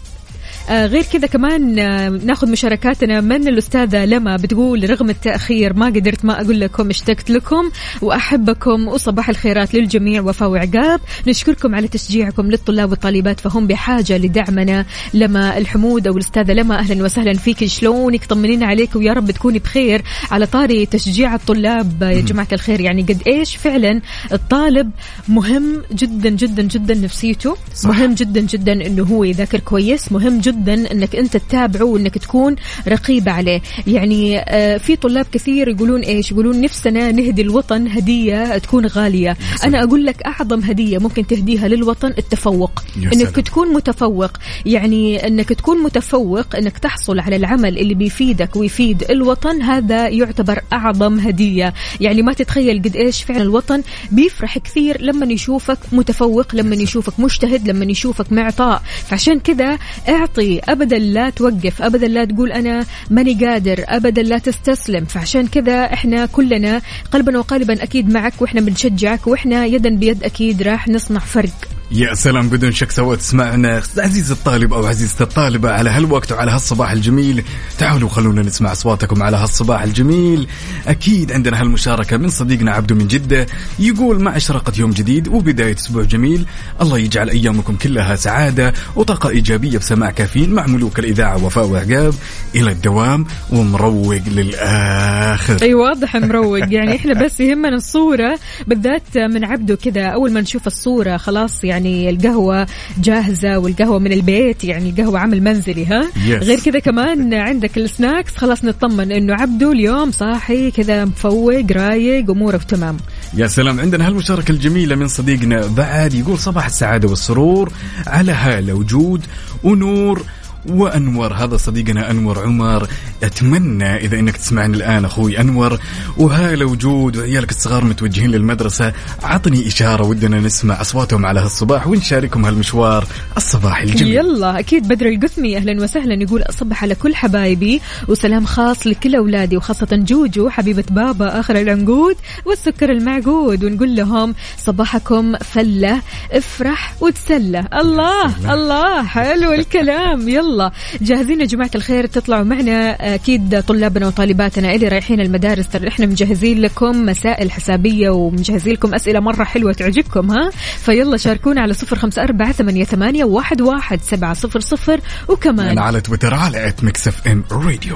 غير 0.69 1.03
كذا 1.03 1.27
كمان 1.27 1.79
آه 1.79 2.09
ناخذ 2.09 2.51
مشاركاتنا 2.51 3.21
من 3.21 3.47
الأستاذة 3.47 4.05
لما 4.05 4.35
بتقول 4.35 4.89
رغم 4.89 5.09
التأخير 5.09 5.73
ما 5.73 5.85
قدرت 5.85 6.25
ما 6.25 6.41
أقول 6.41 6.59
لكم 6.59 6.89
اشتقت 6.89 7.29
لكم 7.29 7.69
وأحبكم 8.01 8.87
وصباح 8.87 9.29
الخيرات 9.29 9.73
للجميع 9.73 10.21
وفاء 10.21 10.49
وعقاب. 10.49 10.99
نشكركم 11.27 11.75
على 11.75 11.87
تشجيعكم 11.87 12.51
للطلاب 12.51 12.89
والطالبات 12.89 13.39
فهم 13.39 13.67
بحاجة 13.67 14.17
لدعمنا 14.17 14.85
لما 15.13 15.57
الحمود 15.57 16.07
أو 16.07 16.13
الأستاذة 16.13 16.53
لما 16.53 16.79
أهلا 16.79 17.03
وسهلا 17.03 17.33
فيك. 17.33 17.65
شلونك؟ 17.65 18.25
طمنينا 18.25 18.65
عليك 18.65 18.95
ويا 18.95 19.13
رب 19.13 19.31
تكوني 19.31 19.59
بخير 19.59 20.01
على 20.31 20.45
طاري 20.45 20.85
تشجيع 20.85 21.35
الطلاب 21.35 22.03
آه، 22.03 22.09
يا 22.09 22.21
جماعة 22.21 22.47
الخير. 22.53 22.79
يعني 22.81 23.01
قد 23.01 23.21
إيش 23.27 23.55
فعلا 23.55 24.01
الطالب 24.31 24.91
مهم 25.27 25.81
جدا 25.93 26.29
جدا 26.29 26.63
جدا 26.63 26.93
نفسيته 26.93 27.57
صح. 27.75 27.89
مهم 27.89 28.13
جدا 28.13 28.41
جدا 28.41 28.73
إنه 28.73 29.03
هو 29.03 29.23
يذاكر 29.23 29.59
كويس 29.59 30.11
مهم 30.11 30.39
جدا 30.39 30.54
جدا 30.55 30.91
إنك 30.91 31.15
أنت 31.15 31.37
تتابعه 31.37 31.83
وإنك 31.83 32.17
تكون 32.17 32.55
رقيب 32.87 33.29
عليه. 33.29 33.61
يعني 33.87 34.39
آه، 34.39 34.77
في 34.77 34.95
طلاب 34.95 35.25
كثير 35.31 35.67
يقولون 35.67 36.01
إيش؟ 36.01 36.31
يقولون 36.31 36.61
نفسنا 36.61 37.11
نهدي 37.11 37.41
الوطن 37.41 37.87
هدية 37.87 38.57
تكون 38.57 38.85
غالية. 38.85 39.37
أنا 39.63 39.83
أقول 39.83 40.05
لك 40.05 40.21
أعظم 40.21 40.59
هدية 40.59 40.97
ممكن 40.97 41.27
تهديها 41.27 41.67
للوطن 41.67 42.13
التفوق. 42.17 42.83
إنك. 43.13 43.35
تكون 43.35 43.73
متفوق. 43.73 44.31
يعني 44.65 45.27
إنك 45.27 45.49
تكون 45.49 45.83
متفوق 45.83 46.55
إنك 46.55 46.77
تحصل 46.77 47.19
على 47.19 47.35
العمل 47.35 47.77
اللي 47.77 47.93
بيفيدك 47.93 48.55
ويفيد 48.55 49.03
الوطن 49.09 49.61
هذا 49.61 50.07
يعتبر 50.07 50.61
أعظم 50.73 51.19
هدية. 51.19 51.73
يعني 52.01 52.21
ما 52.21 52.33
تتخيل 52.33 52.81
قد 52.81 52.95
إيش 52.95 53.23
فعلا 53.23 53.41
الوطن 53.41 53.83
بيفرح 54.11 54.57
كثير 54.57 55.01
لما 55.01 55.33
يشوفك 55.33 55.77
متفوق 55.91 56.55
لما 56.55 56.75
يشوفك 56.75 57.19
مجتهد 57.19 57.67
لما 57.67 57.85
يشوفك 57.85 58.31
معطاء. 58.31 58.81
فعشان 59.07 59.39
كذا 59.39 59.77
أعطي 60.09 60.44
ابدا 60.63 60.97
لا 60.97 61.29
توقف. 61.29 61.81
ابدا 61.81 62.07
لا 62.07 62.25
تقول 62.25 62.51
أنا 62.51 62.85
ماني 63.09 63.33
قادر. 63.45 63.83
ابدا 63.87 64.21
لا 64.21 64.37
تستسلم. 64.37 65.05
فعشان 65.05 65.47
كذا 65.47 65.93
إحنا 65.93 66.25
كلنا 66.25 66.81
قلبا 67.11 67.37
وقالبا 67.37 67.83
أكيد 67.83 68.09
معك 68.09 68.41
وإحنا 68.41 68.61
بنشجعك 68.61 69.27
وإحنا 69.27 69.65
يدا 69.65 69.89
بيد 69.89 70.23
أكيد 70.23 70.61
راح 70.63 70.87
نصنع 70.87 71.19
فرق. 71.19 71.57
يا 71.91 72.13
سلام 72.13 72.49
بدون 72.49 72.71
شك 72.71 72.91
سوى 72.91 73.17
تسمعنا 73.17 73.81
عزيز 73.97 74.31
الطالب 74.31 74.73
أو 74.73 74.85
عزيزة 74.85 75.15
الطالبة 75.21 75.71
على 75.71 75.89
هالوقت 75.89 76.31
وعلى 76.31 76.51
هالصباح 76.51 76.91
الجميل. 76.91 77.43
تعالوا 77.77 78.09
خلونا 78.09 78.41
نسمع 78.41 78.71
أصواتكم 78.71 79.23
على 79.23 79.37
هالصباح 79.37 79.81
الجميل. 79.81 80.47
أكيد 80.87 81.31
عندنا 81.31 81.61
هالمشاركة 81.61 82.17
من 82.17 82.29
صديقنا 82.29 82.71
عبدو 82.71 82.95
من 82.95 83.07
جدة 83.07 83.45
يقول 83.79 84.21
مع 84.21 84.35
إشراقة 84.35 84.73
يوم 84.77 84.91
جديد 84.91 85.27
وبداية 85.27 85.75
أسبوع 85.75 86.03
جميل 86.03 86.45
الله 86.81 86.97
يجعل 86.99 87.29
أيامكم 87.29 87.75
كلها 87.75 88.15
سعادة 88.15 88.73
وطاقة 88.95 89.29
إيجابية 89.29 89.77
بسماع 89.77 90.11
كافيين 90.11 90.53
مع 90.53 90.67
ملوك 90.67 90.99
الإذاعة 90.99 91.45
وفاء 91.45 91.65
وعقاب. 91.65 92.13
إلى 92.55 92.71
الدوام 92.71 93.25
ومروق 93.51 94.21
للآخر. 94.27 95.57
أي 95.61 95.73
واضح 95.73 96.15
مروق. 96.15 96.73
يعني 96.73 96.95
إحنا 96.95 97.13
بس 97.25 97.39
يهمنا 97.39 97.75
الصورة 97.75 98.39
بالذات 98.67 99.17
من 99.17 99.45
عبده 99.45 99.75
كذا. 99.75 100.05
أول 100.05 100.31
ما 100.31 100.41
نشوف 100.41 100.67
الصورة 100.67 101.17
خلاص 101.17 101.63
يعني 101.63 101.74
القهوة 101.83 102.67
جاهزة 102.97 103.57
والقهوة 103.57 103.99
من 103.99 104.11
البيت 104.11 104.63
يعني 104.63 104.89
القهوة 104.89 105.19
عمل 105.19 105.41
منزلي 105.43 105.85
ها؟ 105.85 106.03
Yes. 106.03 106.43
غير 106.43 106.59
كذا 106.59 106.79
كمان 106.79 107.33
عندك 107.33 107.77
السناكس 107.77 108.37
خلاص 108.37 108.63
نطمن 108.65 109.11
إنه 109.11 109.33
عبده 109.33 109.71
اليوم 109.71 110.11
صاحي 110.11 110.71
كذا 110.71 111.05
مفوق 111.05 111.71
رايق 111.71 112.29
اموره 112.29 112.57
تمام. 112.57 112.97
يا 113.33 113.47
سلام. 113.47 113.79
عندنا 113.79 114.07
هالمشاركة 114.07 114.51
الجميلة 114.51 114.95
من 114.95 115.07
صديقنا 115.07 115.67
بعد 115.67 116.13
يقول 116.13 116.39
صباح 116.39 116.65
السعادة 116.65 117.07
والسرور 117.09 117.71
على 118.07 118.31
هالة 118.31 118.73
وجود 118.73 119.21
ونور. 119.63 120.21
وأنور 120.69 121.33
هذا 121.33 121.57
صديقنا 121.57 122.11
أنور 122.11 122.39
عمر. 122.39 122.87
أتمنى 123.23 123.95
إذا 123.95 124.19
إنك 124.19 124.37
تسمعني 124.37 124.77
الآن 124.77 125.05
أخوي 125.05 125.39
أنور 125.39 125.79
وهالة 126.17 126.65
وجود 126.65 127.17
وعيالك 127.17 127.51
الصغار 127.51 127.85
متوجهين 127.85 128.31
للمدرسة 128.31 128.93
عطني 129.23 129.67
إشارة 129.67 130.03
ودنا 130.03 130.39
نسمع 130.39 130.81
أصواتهم 130.81 131.25
على 131.25 131.39
هالصباح 131.39 131.87
ونشاركهم 131.87 132.45
هالمشوار 132.45 133.07
الصباحي 133.37 133.83
الجميل. 133.83 134.13
يلا 134.13 134.59
أكيد 134.59 134.87
بدر 134.87 135.05
القثمي 135.05 135.57
أهلا 135.57 135.83
وسهلا 135.83 136.23
يقول 136.23 136.41
أصبح 136.41 136.83
على 136.83 136.95
كل 136.95 137.15
حبايبي 137.15 137.81
وسلام 138.07 138.45
خاص 138.45 138.87
لكل 138.87 139.15
أولادي 139.15 139.57
وخاصة 139.57 139.87
جوجو 139.91 140.49
حبيبة 140.49 140.83
بابا 140.89 141.39
آخر 141.39 141.55
العنقود 141.55 142.15
والسكر 142.45 142.91
المعقود 142.91 143.63
ونقول 143.63 143.95
لهم 143.95 144.35
صباحكم 144.57 145.35
فلة 145.37 146.01
افرح 146.31 146.95
وتسلى. 147.01 147.67
الله 147.73 148.53
الله 148.53 149.03
حلو 149.03 149.53
الكلام. 149.53 150.29
يلا. 150.29 150.54
جاهزين 151.01 151.41
يا 151.41 151.45
جماعة 151.45 151.71
الخير 151.75 152.05
تطلعوا 152.05 152.43
معنا. 152.43 153.15
أكيد 153.15 153.63
طلابنا 153.63 154.07
وطالباتنا 154.07 154.75
اللي 154.75 154.87
رايحين 154.87 155.19
المدارس 155.21 155.67
ترى 155.69 155.87
إحنا 155.87 156.05
مجهزين 156.05 156.61
لكم 156.61 157.05
مسائل 157.05 157.51
حسابية 157.51 158.09
ومجهزين 158.09 158.73
لكم 158.73 158.95
أسئلة 158.95 159.19
مرة 159.19 159.43
حلوة 159.43 159.73
تعجبكم 159.73 160.31
ها؟ 160.31 160.49
فيلا 160.77 161.17
شاركونا 161.17 161.61
على 161.61 161.73
صفر 161.73 161.95
خمسة 161.95 162.23
أربعة 162.23 162.51
ثمانية, 162.51 162.83
ثمانية 162.83 163.23
واحد, 163.23 163.61
واحد 163.61 164.01
سبعة 164.01 164.33
صفر 164.33 164.59
صفر. 164.59 165.01
وكمان 165.27 165.79
على 165.79 166.01
تويتر 166.01 166.33
على 166.33 166.67
at 166.67 166.83
Mix 166.83 167.07
FM 167.07 167.43
Radio 167.51 167.95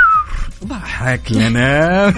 ضحك 0.65 1.31
لنا. 1.31 2.13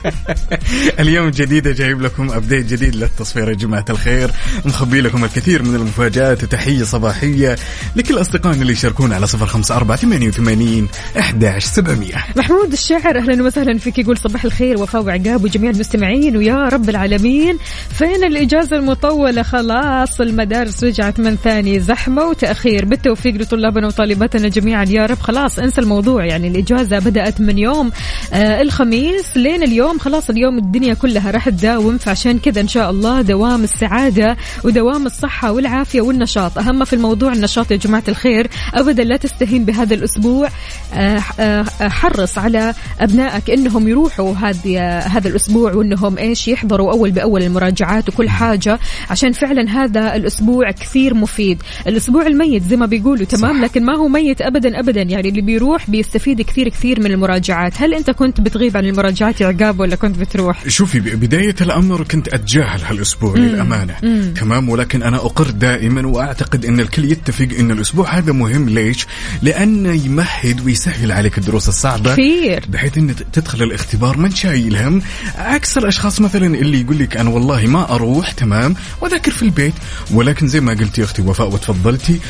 اليوم 1.00 1.28
جديدة 1.28 1.72
جايب 1.72 2.02
لكم 2.02 2.30
ابديت 2.30 2.66
جديد 2.66 2.96
للتصفير 2.96 3.48
يا 3.48 3.54
جماعة 3.54 3.84
الخير. 3.90 4.30
مخبي 4.64 5.00
لكم 5.00 5.24
الكثير 5.24 5.62
من 5.62 5.74
المفاجآت. 5.74 6.42
وتحية 6.44 6.82
صباحية 6.82 7.56
لكل 7.96 8.20
أصدقائنا 8.20 8.62
اللي 8.62 8.72
يشاركونا 8.72 9.14
على 9.14 9.26
صفر 9.26 9.46
خمسة 9.46 9.76
أربعة 9.76 9.96
ثمانية 9.96 10.28
وثمانين 10.28 10.88
أحداش 11.18 11.64
سبعمية. 11.64 12.14
محمود 12.36 12.72
الشاعر 12.72 13.18
أهلا 13.18 13.44
وسهلا 13.44 13.78
فيك. 13.78 13.98
يقول 13.98 14.18
صباح 14.18 14.44
الخير 14.44 14.80
وفاء 14.80 15.02
وعقاب 15.02 15.44
وجميع 15.44 15.70
المستمعين 15.70 16.36
ويا 16.36 16.68
رب 16.68 16.88
العالمين. 16.88 17.58
فين 17.98 18.24
الإجازة 18.24 18.76
المطولة؟ 18.76 19.42
خلاص 19.42 20.20
المدارس 20.20 20.84
رجعت 20.84 21.20
من 21.20 21.36
ثاني 21.36 21.80
زحمة. 21.80 22.24
وتأخير 22.24 22.84
بالتوفيق 22.84 23.34
لطلابنا 23.34 23.86
وطالباتنا 23.86 24.48
جميعا. 24.48 24.84
يا 24.84 25.06
رب 25.06 25.18
خلاص 25.18 25.58
انسى 25.58 25.80
الموضوع. 25.80 26.24
يعني 26.24 26.48
الإجازة 26.48 26.98
بدأت 26.98 27.40
من 27.40 27.61
يوم 27.62 27.92
آه 28.32 28.62
الخميس. 28.62 29.36
لين 29.36 29.62
اليوم 29.62 29.98
خلاص 29.98 30.30
اليوم 30.30 30.58
الدنيا 30.58 30.94
كلها 30.94 31.30
راح 31.30 31.48
تداوم 31.48 31.98
فعشان 31.98 32.38
كذا 32.38 32.60
إن 32.60 32.68
شاء 32.68 32.90
الله 32.90 33.22
دوام 33.22 33.64
السعادة 33.64 34.36
ودوام 34.64 35.06
الصحة 35.06 35.52
والعافية 35.52 36.00
والنشاط. 36.00 36.58
أهم 36.58 36.84
في 36.84 36.92
الموضوع 36.92 37.32
النشاط 37.32 37.70
يا 37.70 37.76
جماعة 37.76 38.04
الخير 38.08 38.50
أبدا 38.74 39.04
لا 39.04 39.16
تستهين 39.16 39.64
بهذا 39.64 39.94
الأسبوع. 39.94 40.48
آه، 40.94 41.22
آه، 41.40 41.64
حرص 41.80 42.38
على 42.38 42.74
أبنائك 43.00 43.50
إنهم 43.50 43.88
يروحوا 43.88 44.34
هذه 44.34 44.98
هذا 44.98 45.28
الأسبوع 45.28 45.72
وإنهم 45.72 46.18
إيش 46.18 46.48
يحضروا 46.48 46.92
أول 46.92 47.10
بأول 47.10 47.42
المراجعات 47.42 48.08
وكل 48.08 48.28
حاجة 48.28 48.78
عشان 49.10 49.32
فعلا 49.32 49.70
هذا 49.70 50.16
الأسبوع 50.16 50.70
كثير 50.70 51.14
مفيد. 51.14 51.62
الأسبوع 51.86 52.26
الميت 52.26 52.62
زي 52.62 52.76
ما 52.76 52.86
بيقولوا 52.86 53.24
تمام؟ 53.24 53.64
لكن 53.64 53.84
ما 53.84 53.96
هو 53.96 54.08
ميت 54.08 54.42
ابدا 54.42 54.80
ابدا. 54.80 55.02
يعني 55.02 55.28
اللي 55.28 55.40
بيروح 55.40 55.90
بيستفيد 55.90 56.42
كثير 56.42 56.68
كثير 56.68 57.00
من 57.00 57.06
المراجعات. 57.06 57.51
هل 57.52 57.94
أنت 57.94 58.10
كنت 58.10 58.40
بتغيب 58.40 58.76
عن 58.76 58.84
المراجعات 58.84 59.40
يا 59.40 59.46
عقاب 59.46 59.80
ولا 59.80 59.96
كنت 59.96 60.18
بتروح؟ 60.18 60.68
شوفي 60.68 61.00
بداية 61.00 61.54
الأمر 61.60 62.04
كنت 62.04 62.28
أتجاهل 62.28 62.80
هالأسبوع 62.82 63.36
للأمانة. 63.36 63.94
تمام؟ 64.34 64.68
ولكن 64.68 65.02
أنا 65.02 65.16
أقر 65.16 65.50
دائما 65.50 66.06
وأعتقد 66.06 66.64
أن 66.64 66.80
الكل 66.80 67.04
يتفق 67.04 67.48
أن 67.58 67.70
الأسبوع 67.70 68.18
هذا 68.18 68.32
مهم. 68.32 68.68
ليش؟ 68.68 69.06
لأنه 69.42 69.92
يمهد 69.92 70.66
ويسهل 70.66 71.12
عليك 71.12 71.38
الدروس 71.38 71.68
الصعبة. 71.68 72.12
كثير. 72.12 72.64
بحيث 72.68 72.98
إن 72.98 73.14
تدخل 73.32 73.62
الاختبار 73.62 74.18
ما 74.18 74.26
انت 74.26 74.36
شايل 74.36 74.76
هم. 74.76 75.02
عكس 75.38 75.78
الأشخاص 75.78 76.20
مثلا 76.20 76.46
اللي 76.46 76.80
يقول 76.80 76.98
لك 76.98 77.16
أنا 77.16 77.30
والله 77.30 77.66
ما 77.66 77.94
أروح 77.94 78.30
تمام؟ 78.30 78.74
وأذاكر 79.00 79.30
في 79.30 79.42
البيت. 79.42 79.74
ولكن 80.10 80.48
زي 80.48 80.60
ما 80.60 80.72
قلتي 80.72 81.04
أختي 81.04 81.22
وفاء 81.22 81.48
وتفضلتي. 81.48 82.20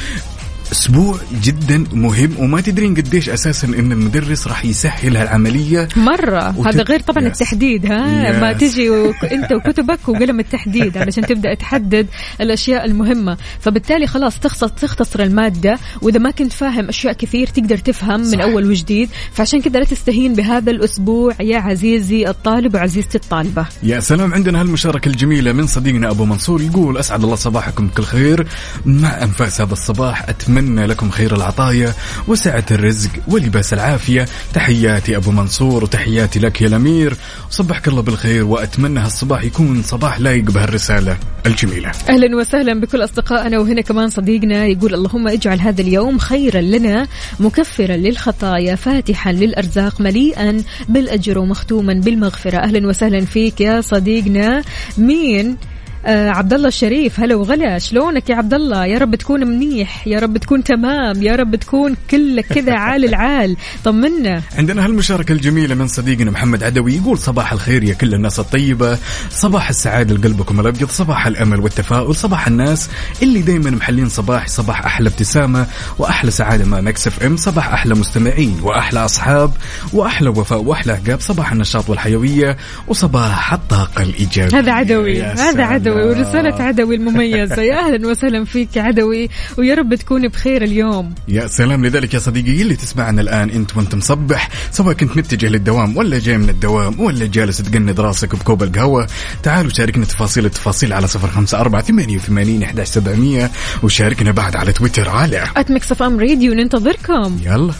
أسبوع 0.73 1.19
جدا 1.43 1.85
مهم 1.93 2.35
وما 2.39 2.61
تدرين 2.61 2.95
قديش 2.95 3.29
أساسا 3.29 3.67
إن 3.69 3.93
المدرس 3.93 4.47
راح 4.47 4.65
يسهل 4.65 5.17
هالعملية. 5.17 5.89
مرة. 5.97 6.59
وت- 6.59 6.67
هذا 6.67 6.83
غير 6.83 7.01
طبعا 7.01 7.23
Yes. 7.23 7.27
التحديد 7.27 7.87
ها؟ 7.87 8.33
Yes. 8.33 8.41
ما 8.41 8.53
تجي 8.53 8.91
وك... 8.91 9.25
أنت 9.25 9.53
وكتبك 9.53 10.09
وقلم 10.09 10.41
التحديد 10.41 10.97
علشان 10.99 11.27
تبدأ 11.27 11.55
تحدد 11.55 12.07
الأشياء 12.41 12.85
المهمة. 12.85 13.37
فبالتالي 13.61 14.07
خلاص 14.07 14.39
تختصر 14.39 14.69
تختصر 14.69 15.23
المادة 15.23 15.79
وإذا 16.03 16.19
ما 16.19 16.31
كنت 16.31 16.53
فاهم 16.53 16.89
أشياء 16.89 17.13
كثير 17.13 17.47
تقدر 17.47 17.79
تفهم 17.79 18.25
صح. 18.25 18.31
من 18.33 18.41
أول 18.41 18.67
وجديد. 18.71 19.09
فعشان 19.33 19.61
كذا 19.61 19.79
لا 19.79 19.85
تستهين 19.85 20.35
بهذا 20.35 20.71
الأسبوع 20.71 21.35
يا 21.41 21.59
عزيزي 21.59 22.29
الطالب 22.29 22.75
وعزيزتي 22.75 23.19
الطالبة. 23.19 23.67
يا 23.83 24.01
سلام 24.01 24.35
عندنا 24.35 24.61
هالمشاركة 24.61 25.09
الجميلة 25.09 25.53
من 25.53 25.67
صديقنا 25.67 26.11
أبو 26.11 26.25
منصور 26.25 26.63
يقول 26.63 26.99
أسعد 26.99 27.25
الله 27.25 27.37
صباحكم 27.37 27.87
بكل 27.87 28.03
خير. 28.03 28.47
مع 28.87 29.23
أنفاس 29.23 29.61
هذا 29.61 29.73
الصباح 29.73 30.29
أتمنى 30.63 30.87
لكم 30.87 31.11
خير 31.11 31.37
العطايا 31.37 31.95
وسعة 32.29 32.65
الرزق 32.71 33.11
ولباس 33.29 33.73
العافية. 33.73 34.27
تحياتي 34.55 35.17
أبو 35.17 35.31
منصور 35.31 35.85
وتحياتي 35.85 36.39
لك 36.39 36.63
يا 36.63 36.67
الأمير. 36.67 37.17
صبحك 37.51 37.89
الله 37.89 38.03
بالخير 38.03 38.45
وأتمنى 38.45 39.01
هالصباح 39.01 39.45
يكون 39.45 39.83
صباح 39.83 40.21
لايق 40.21 40.45
بهالرسالة 40.45 41.17
الجميلة. 41.47 41.93
أهلا 42.09 42.37
وسهلا 42.37 42.81
بكل 42.81 43.05
أصدقائنا 43.05 43.59
وهنا 43.59 43.81
كمان 43.81 44.11
صديقنا 44.11 44.67
يقول 44.67 44.95
اللهم 44.95 45.29
اجعل 45.29 45.61
هذا 45.61 45.81
اليوم 45.81 46.19
خيرا 46.19 46.61
لنا 46.61 47.07
مكفرا 47.41 47.97
للخطايا 47.97 48.75
فاتحا 48.75 49.33
للأرزاق 49.33 50.01
مليئا 50.01 50.63
بالأجر 50.89 51.39
ومختوما 51.39 51.95
بالمغفرة. 51.95 52.59
أهلا 52.59 52.87
وسهلا 52.87 53.25
فيك 53.25 53.61
يا 53.61 53.81
صديقنا. 53.81 54.63
مين؟ 54.99 55.57
آه 56.07 56.31
عبد 56.31 56.53
الله 56.53 56.69
الشريف 56.69 57.21
هلا 57.21 57.35
وغلا. 57.35 57.79
شلونك 57.79 58.31
يا 58.31 58.37
عبد 58.37 58.55
الله 58.55 58.87
يا 58.87 58.99
رب 58.99 59.15
تكون 59.15 59.47
منيح 59.47 60.07
يا 60.07 60.19
رب 60.19 60.39
تكون 60.39 60.65
تمام 60.65 61.23
يا 61.23 61.37
رب 61.37 61.57
تكون 61.57 61.97
كلك 62.11 62.47
كذا 62.47 62.75
عال 62.75 63.05
العال. 63.05 63.57
طمنا. 63.85 64.43
عندنا 64.59 64.85
هالمشاركة 64.85 65.33
الجميلة 65.33 65.75
من 65.75 65.89
صديقنا 65.89 66.31
محمد 66.31 66.65
عدوي 66.65 66.95
يقول 66.95 67.19
صباح 67.19 67.53
الخير 67.53 67.85
يا 67.85 67.95
كل 67.95 68.15
الناس 68.15 68.39
الطيبة. 68.39 68.99
صباح 69.31 69.69
السعادة 69.69 70.15
لقلبكم 70.15 70.61
الأبيض 70.61 70.91
صباح 70.91 71.27
الأمل 71.27 71.61
والتفاؤل 71.61 72.15
صباح 72.15 72.47
الناس 72.47 72.91
اللي 73.23 73.43
دايما 73.43 73.71
محلين 73.71 74.09
صباح 74.09 74.49
صباح 74.49 74.85
أحلى 74.87 75.09
ابتسامة 75.09 75.67
وأحلى 75.99 76.31
سعادة 76.31 76.65
مع 76.65 76.81
مكسف 76.81 77.23
إم 77.23 77.37
صباح 77.37 77.73
أحلى 77.73 77.95
مستمعين 77.95 78.61
وأحلى 78.63 79.05
أصحاب 79.05 79.51
وأحلى 79.93 80.29
وفاء 80.29 80.63
وأحلى 80.63 80.93
أحقاب 80.93 81.21
صباح 81.21 81.53
النشاط 81.53 81.91
والحيوية 81.91 82.57
وصباح 82.89 83.53
الطاقة 83.53 84.03
الإيجابية. 84.03 84.59
هذا 84.59 84.73
عدوي 84.73 85.23
هذا 85.23 85.53
سلام. 85.53 85.92
عدوي 85.93 86.11
ورسالة 86.11 86.63
عدوي 86.63 86.95
المميزة. 86.95 87.63
يا 87.63 87.79
أهلا 87.79 88.09
وسهلا 88.09 88.45
فيك 88.45 88.77
يا 88.77 88.83
عدوي 88.83 89.29
ويا 89.59 89.75
رب 89.75 89.95
تكون 89.95 90.29
بخير 90.29 90.63
اليوم. 90.63 91.15
يا 91.29 91.47
سلام 91.47 91.87
لذلك 91.87 92.15
يا 92.15 92.19
صديقي 92.19 92.63
اللي 92.63 92.77
تسمعنا 92.77 93.21
الآن 93.23 93.51
أنت 93.51 93.77
وأنت 93.77 93.95
مصبح 93.95 94.49
سواء 94.71 94.95
كنت 94.95 95.17
متجه 95.17 95.47
للدوام 95.47 95.97
ولا 95.97 96.19
جاي 96.19 96.39
من 96.39 96.49
الدوام 96.49 97.01
ولا 97.01 97.27
جالس 97.27 97.59
تقند 97.59 98.01
راسك 98.01 98.37
بكوب 98.37 98.63
القهوة 98.63 99.07
تعالوا 99.43 99.71
شاركنا 99.71 100.05
تفاصيل 100.05 100.47
التفاصيل 100.47 100.93
على 100.93 101.07
صفر 101.07 101.29
خمسة 101.29 101.61
أربعة 101.61 101.83
ثمانية 101.83 102.17
وثمانين 102.17 102.63
إحداش 102.63 102.89
سبعمية 102.89 103.51
وشاركنا 103.83 104.31
بعد 104.31 104.57
على 104.57 104.73
تويتر 104.73 105.09
على 105.09 105.45
at 105.57 105.71
Mix 105.71 105.93
FM 105.93 106.21
Radio 106.21 106.55
ننتظركم. 106.55 107.39
يلا. 107.45 107.73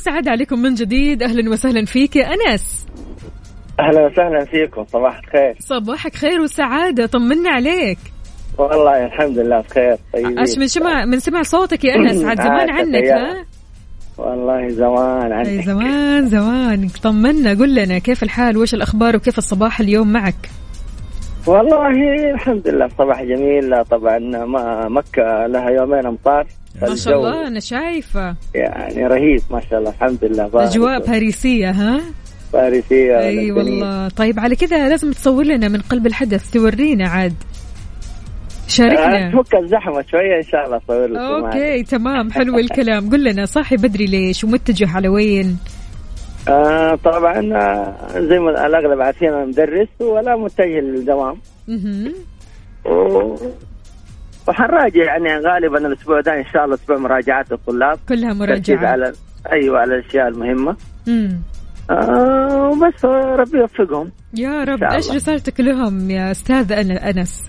والسعادة 0.00 0.30
عليكم 0.30 0.58
من 0.58 0.74
جديد. 0.74 1.22
أهلا 1.22 1.50
وسهلا 1.50 1.84
فيك 1.84 2.16
يا 2.16 2.26
أنس. 2.26 2.86
أهلا 3.80 4.06
وسهلا 4.06 4.44
فيكم. 4.44 4.84
صباح 4.84 5.18
الخير 5.18 5.56
صباحك 5.58 6.14
خير 6.14 6.40
وسعادة 6.40 7.06
طمنا 7.06 7.50
عليك. 7.50 7.98
والله 8.58 9.04
الحمد 9.04 9.38
لله 9.38 9.60
بخير. 9.60 9.96
طيبين. 10.12 10.38
إيش 10.38 10.58
من 10.58 10.66
سمع 10.66 11.04
من 11.04 11.18
سمع 11.18 11.42
صوتك 11.42 11.84
يا 11.84 11.94
أنس. 11.94 12.24
عاد 12.24 12.42
زمان 12.42 12.70
عنك. 12.70 13.04
ها؟ 13.04 13.44
والله 14.18 14.68
زمان 14.68 15.32
عنك. 15.32 15.64
زمان 15.64 16.26
زمان. 16.26 16.88
طمنا. 17.02 17.50
قل 17.50 17.74
لنا 17.74 17.98
كيف 17.98 18.22
الحال؟ 18.22 18.56
وش 18.56 18.74
الأخبار؟ 18.74 19.16
وكيف 19.16 19.38
الصباح 19.38 19.80
اليوم 19.80 20.12
معك؟ 20.12 20.50
والله 21.46 21.88
الحمد 22.34 22.68
لله 22.68 22.88
صباح 22.98 23.22
جميل. 23.22 23.70
لا 23.70 23.82
طبعا 23.82 24.18
ما 24.18 24.88
مكة 24.88 25.46
لها 25.46 25.70
يومين 25.70 26.06
أمطار. 26.06 26.46
ما 26.82 26.96
شاء 26.96 27.16
الله 27.16 27.46
أنا 27.46 27.60
شايفة. 27.60 28.36
يعني 28.54 29.06
رهيب 29.06 29.42
ما 29.50 29.60
شاء 29.70 29.78
الله 29.78 29.90
الحمد 29.90 30.24
لله. 30.24 30.50
أجواء 30.54 31.06
باريسية 31.06 31.70
ها؟ 31.70 32.00
باريسية 32.52 33.18
أي 33.18 33.36
لندنية. 33.36 33.52
والله. 33.52 34.08
طيب 34.08 34.40
على 34.40 34.56
كذا 34.56 34.88
لازم 34.88 35.12
تصور 35.12 35.44
لنا 35.44 35.68
من 35.68 35.80
قلب 35.80 36.06
الحدث 36.06 36.50
تورينا 36.50 37.08
عاد. 37.08 37.32
آه، 37.32 38.68
شاركنا 38.68 39.30
تفك 39.30 39.54
الزحمة 39.54 40.04
شوية 40.10 40.36
إن 40.36 40.42
شاء 40.42 40.66
الله 40.66 40.76
أصور 40.76 41.06
لكم 41.06 41.20
أوكي 41.20 41.82
تمام 41.82 42.30
حلو 42.32 42.58
الكلام. 42.58 43.10
قل 43.10 43.24
لنا 43.24 43.44
صاحي 43.44 43.76
بدري 43.76 44.04
ليش؟ 44.04 44.44
ومتجه 44.44 44.88
على 44.90 45.08
وين؟ 45.08 45.58
آه 46.48 46.94
طبعا 47.04 47.38
آه، 47.54 47.94
زي 48.18 48.38
ما 48.38 48.66
الأغلب 48.66 49.00
عارفين 49.00 49.28
أنا 49.28 49.44
مدرس 49.44 49.88
ولا 50.00 50.36
متجه 50.36 50.80
للدوام. 50.80 51.36
وحنراجع 54.48 55.02
يعني 55.04 55.36
غالبا 55.38 55.78
الأسبوع 55.86 56.20
ده 56.20 56.34
إن 56.38 56.44
شاء 56.52 56.64
الله 56.64 56.74
أسبوع 56.74 56.96
مراجعات 56.96 57.52
الطلاب. 57.52 57.98
كلها 58.08 58.32
مراجعة 58.34 58.86
على 58.86 59.12
أيوه 59.52 59.78
على 59.80 59.94
الأشياء 59.94 60.28
المهمة. 60.28 60.76
مم. 61.06 61.38
آه 61.90 62.70
وبس 62.70 63.04
ربي 63.38 63.58
يوفقهم. 63.58 64.10
يا 64.34 64.64
رب. 64.64 64.82
إيش. 64.84 65.10
رسالتك 65.10 65.60
لهم 65.60 66.10
يا 66.10 66.30
أستاذ 66.30 66.68
أنا- 66.68 67.04
أنس؟ 67.04 67.48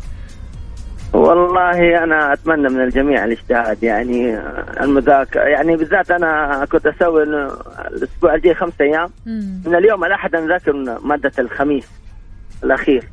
والله 1.14 2.04
أنا 2.04 2.34
أتمنى 2.34 2.70
من 2.70 2.82
الجميع 2.82 3.26
الاجتهاد 3.26 3.84
يعني 3.84 4.38
آه، 4.38 4.84
المذاكرة. 4.84 5.42
يعني 5.42 5.76
بالذات 5.76 6.12
أنا 6.12 6.66
كنت 6.72 6.88
أسوي 6.88 7.24
إنه 7.24 7.48
الأسبوع 7.88 8.36
الجاي 8.36 8.56
خمسة 8.56 8.76
أيام. 8.86 9.10
مم. 9.26 9.62
من 9.66 9.76
اليوم 9.76 10.06
الأحد 10.06 10.36
أذاكر 10.36 10.74
مادة 11.04 11.32
الخميس 11.40 11.88
الأخير. 12.64 13.04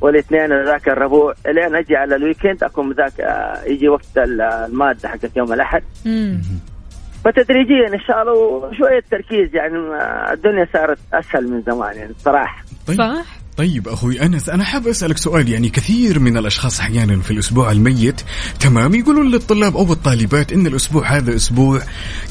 والاثنين 0.00 0.52
اذاكر 0.52 0.92
الربوع 0.92 1.34
إلين 1.46 1.74
أجي 1.76 1.96
على 1.96 2.16
الويكند 2.16 2.64
أكون 2.64 2.88
مذاكر 2.88 3.22
آه، 3.24 3.62
يجي 3.66 3.88
وقت 3.88 4.18
ال- 4.18 4.40
المادة 4.40 5.08
حقت 5.08 5.36
يوم 5.36 5.52
الأحد. 5.52 5.82
فتدريجيا 7.24 7.94
إن 7.94 8.00
شاء 8.00 8.22
الله 8.22 8.32
وشوية 8.32 9.02
تركيز 9.10 9.54
يعني 9.54 9.78
آه، 9.78 10.32
الدنيا 10.32 10.68
صارت 10.72 10.98
أسهل 11.14 11.50
من 11.50 11.62
زمان 11.62 11.96
يعني 11.96 12.10
الصراحه 12.10 12.64
صح. 12.98 13.37
طيب 13.58 13.88
أخوي 13.88 14.22
أنس 14.22 14.48
أنا 14.48 14.64
حاب 14.64 14.88
أسألك 14.88 15.18
سؤال. 15.18 15.48
يعني 15.48 15.68
كثير 15.68 16.18
من 16.18 16.36
الأشخاص 16.36 16.80
أحيانا 16.80 17.22
في 17.22 17.30
الأسبوع 17.30 17.72
الميت 17.72 18.20
تمام 18.60 18.94
يقولون 18.94 19.30
للطلاب 19.30 19.76
أو 19.76 19.92
الطالبات 19.92 20.52
إن 20.52 20.66
الأسبوع 20.66 21.16
هذا 21.16 21.36
أسبوع 21.36 21.82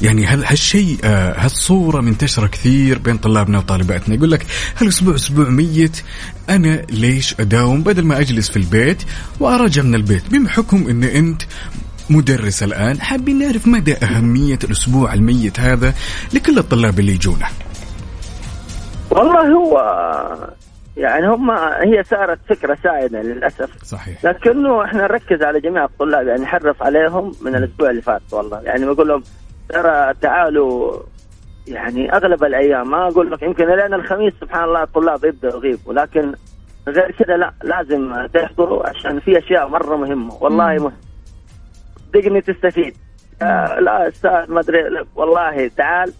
يعني 0.02 0.26
هل 0.26 0.44
هالشيء 0.44 0.98
آه 1.04 1.44
هالصورة 1.44 2.00
منتشرة 2.00 2.46
كثير 2.46 2.98
بين 2.98 3.18
طلابنا 3.18 3.58
وطالباتنا. 3.58 4.14
يقول 4.14 4.30
لك 4.30 4.46
هالأسبوع 4.76 5.14
أسبوع 5.14 5.48
ميت 5.48 6.02
أنا 6.48 6.82
ليش 6.90 7.34
أداوم 7.40 7.82
بدل 7.82 8.04
ما 8.04 8.20
أجلس 8.20 8.50
في 8.50 8.56
البيت 8.56 9.02
واراجع 9.40 9.82
من 9.82 9.94
البيت؟ 9.94 10.22
بما 10.30 10.48
حكم 10.48 10.88
إن 10.88 11.04
أنت 11.04 11.42
مدرس 12.10 12.62
الآن 12.62 13.00
حابين 13.00 13.38
نعرف 13.38 13.66
مدى 13.66 13.94
أهمية 13.94 14.58
الأسبوع 14.64 15.14
الميت 15.14 15.60
هذا 15.60 15.94
لكل 16.32 16.58
الطلاب 16.58 17.00
اللي 17.00 17.12
يجونا 17.12 17.48
والله 19.10 19.52
هو 19.52 19.78
يعني 20.98 21.26
هم 21.28 21.50
هي 21.50 22.02
صارت 22.04 22.38
فكرة 22.48 22.78
سائدة 22.82 23.22
للأسف. 23.22 23.84
صحيح. 23.84 24.24
لكنه 24.24 24.84
إحنا 24.84 25.02
نركز 25.02 25.42
على 25.42 25.60
جميع 25.60 25.84
الطلاب 25.84 26.26
يعني 26.26 26.42
نحرص 26.42 26.82
عليهم 26.82 27.32
من 27.42 27.54
الأسبوع 27.54 27.90
اللي 27.90 28.02
فات 28.02 28.22
والله. 28.32 28.60
يعني 28.62 28.86
بقول 28.86 29.08
لهم 29.08 29.22
ترى 29.68 30.14
تعالوا 30.14 30.96
يعني 31.68 32.12
أغلب 32.12 32.44
الأيام 32.44 32.90
ما 32.90 33.08
أقول 33.08 33.30
لك 33.30 33.42
يمكن 33.42 33.66
لين 33.76 33.94
الخميس 33.94 34.32
سبحان 34.40 34.64
الله 34.64 34.82
الطلاب 34.82 35.24
يبداوا 35.24 35.54
يغيبوا 35.54 35.94
لكن 35.94 36.34
غير 36.88 37.10
كذا 37.10 37.36
لا 37.36 37.52
لازم 37.62 38.26
تحضروا 38.26 38.88
عشان 38.88 39.20
في 39.20 39.38
أشياء 39.38 39.68
مرة 39.68 39.96
مهمة. 39.96 40.34
والله. 40.40 40.74
مهم. 40.74 40.92
صدقني 42.14 42.40
تستفيد. 42.40 42.96
آه 43.42 43.80
لا 43.80 44.08
أستاذ 44.08 44.52
ما 44.52 44.60
أدري 44.60 45.04
والله 45.14 45.68
تعال. 45.76 46.12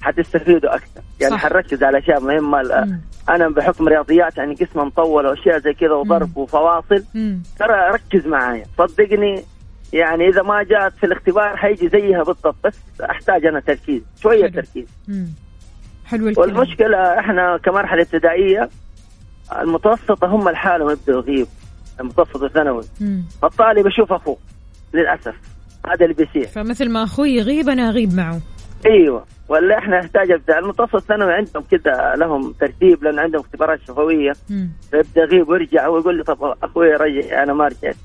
حتستفيدوا 0.00 0.74
أكثر 0.74 1.00
يعني 1.20 1.34
صح. 1.34 1.46
حنركز 1.46 1.82
على 1.82 1.98
أشياء 1.98 2.20
مهمة 2.20 2.62
مم. 2.62 3.00
أنا 3.28 3.48
بحكم 3.48 3.88
رياضيات 3.88 4.36
يعني 4.38 4.54
قسم 4.54 4.80
مطول 4.80 5.26
وأشياء 5.26 5.58
زي 5.58 5.72
كذا 5.72 5.92
وضرب 5.92 6.36
وفواصل. 6.36 7.04
ترى 7.58 7.90
ركز 7.92 8.26
معايا 8.26 8.64
صدقني 8.78 9.42
يعني 9.92 10.28
إذا 10.28 10.42
ما 10.42 10.62
جات 10.62 10.92
في 11.00 11.06
الاختبار 11.06 11.56
حيجي 11.56 11.88
زيها 11.88 12.22
بالضبط 12.22 12.56
بس 12.64 12.74
أحتاج 13.10 13.46
أنا 13.46 13.60
تركيز 13.60 14.02
شوية 14.22 14.42
حلو. 14.42 14.62
تركيز 14.62 14.86
مم. 15.08 15.26
حلو 16.06 16.28
الكلام 16.28 16.48
والمشكلة 16.56 17.18
إحنا 17.18 17.56
كمرحلة 17.64 18.02
ابتدائية 18.02 18.68
المتوسطة 19.60 20.26
هم 20.26 20.48
لحالهم 20.48 20.90
يبدوا 20.90 21.22
يغيب 21.22 21.46
المتوسط 22.00 22.42
الثانوي. 22.42 22.82
الطالب 23.44 23.86
يشوف 23.86 24.12
اخوه 24.12 24.36
للأسف 24.94 25.34
هذا 25.86 26.04
اللي 26.04 26.14
بيصير 26.14 26.46
فمثل 26.46 26.90
ما 26.90 27.04
أخوي 27.04 27.30
يغيب 27.30 27.68
أنا 27.68 27.88
أغيب 27.88 28.14
معه 28.14 28.40
أيوه. 28.86 29.24
ولا 29.48 29.78
إحنا 29.78 29.98
نحتاج 30.00 30.30
ابدا 30.30 30.58
المتوسط 30.58 30.94
الثانوي 30.94 31.32
عندهم 31.32 31.62
كذا 31.70 32.14
لهم 32.16 32.52
ترتيب 32.60 33.04
لأن 33.04 33.18
عندهم 33.18 33.40
اختبارات 33.40 33.80
شفوية. 33.88 34.32
فيبدأ 34.90 35.22
يغيب 35.22 35.48
ويرجع 35.48 35.88
ويقول 35.88 36.16
لي 36.16 36.24
طب 36.24 36.54
أخوي 36.62 36.88
رجع 36.88 37.42
أنا 37.42 37.52
ما 37.52 37.64
رجعت 37.64 37.96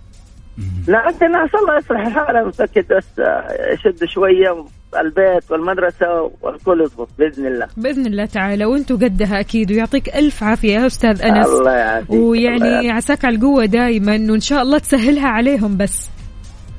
لكن 0.88 1.36
عسى 1.36 1.58
الله 1.58 1.78
يصلح 1.78 2.00
الحال 2.08 2.48
متأكد 2.48 2.94
بس 2.94 3.20
آه، 3.20 3.74
يشد 3.74 4.06
شوية 4.06 4.66
البيت 5.00 5.52
والمدرسة 5.52 6.32
والكل 6.42 6.82
يضبط 6.82 7.10
بإذن 7.20 7.48
الله. 7.48 7.68
بإذن 7.78 8.06
الله 8.06 8.26
تعالى. 8.26 8.66
وأنتم 8.66 8.96
قدها 8.96 9.40
أكيد 9.40 9.72
ويعطيك 9.72 10.16
ألف 10.16 10.44
عافية 10.44 10.74
يا 10.74 10.86
أستاذ 10.86 11.22
أنس. 11.22 11.48
الله 11.48 11.72
يعافيك. 11.72 12.10
ويعني. 12.12 12.92
عساك 12.92 13.26
على 13.26 13.36
القوة 13.36 13.66
دائما 13.66 14.12
وإن 14.12 14.40
شاء 14.40 14.62
الله 14.62 14.78
تسهلها 14.78 15.28
عليهم 15.28 15.78
بس. 15.78 16.15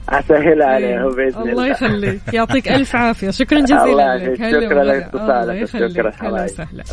اسهلها 0.09 0.67
عليهم 0.67 1.09
بإذن 1.17 1.41
الله 1.41 1.53
الله. 1.53 1.67
يخليك. 1.67 2.21
يعطيك 2.33 2.69
ألف 2.69 2.97
عافية. 2.97 3.31
شكرا 3.31 3.59
الله 3.59 3.85
جزيلا 3.85 4.03
يعافيك. 4.03 4.29
لك. 4.29 4.43
هلا 4.43 4.69
شكرا. 4.69 4.85
لاتصالك. 4.85 5.21
الله 5.31 5.55
يخليك. 5.55 5.93
شكرا. 5.93 6.13
هلا 6.21 6.29
الله 6.29 6.45
وسهلا. 6.45 6.85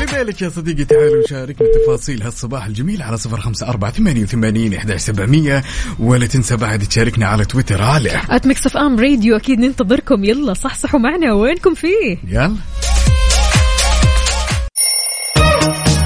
لذلك 0.00 0.42
يا 0.42 0.48
صديقي 0.48 0.84
تعالوا 0.84 1.22
شاركنا 1.30 1.68
تفاصيل 1.84 2.22
هالصباح 2.22 2.66
الجميل 2.66 3.02
على 3.02 3.16
صفر 3.16 3.40
خمسة 3.40 3.68
أربعة 3.68 3.90
ثمانية 3.90 4.22
وثمانين 4.22 4.74
إحداش 4.74 5.00
سبعمية. 5.00 5.62
ولا 6.00 6.26
تنسى 6.26 6.56
بعد 6.56 6.78
تشاركنا 6.78 7.26
على 7.26 7.44
تويتر. 7.44 7.82
على 7.82 8.10
at 8.30 8.46
Mix 8.46 8.66
FM 8.66 9.00
Radio 9.00 9.36
أكيد 9.36 9.58
ننتظركم. 9.58 10.24
يلا 10.24 10.54
صحصحوا 10.54 11.00
معنا. 11.00 11.32
وينكم 11.32 11.74
فيه؟ 11.74 12.18
يلا. 12.28 12.56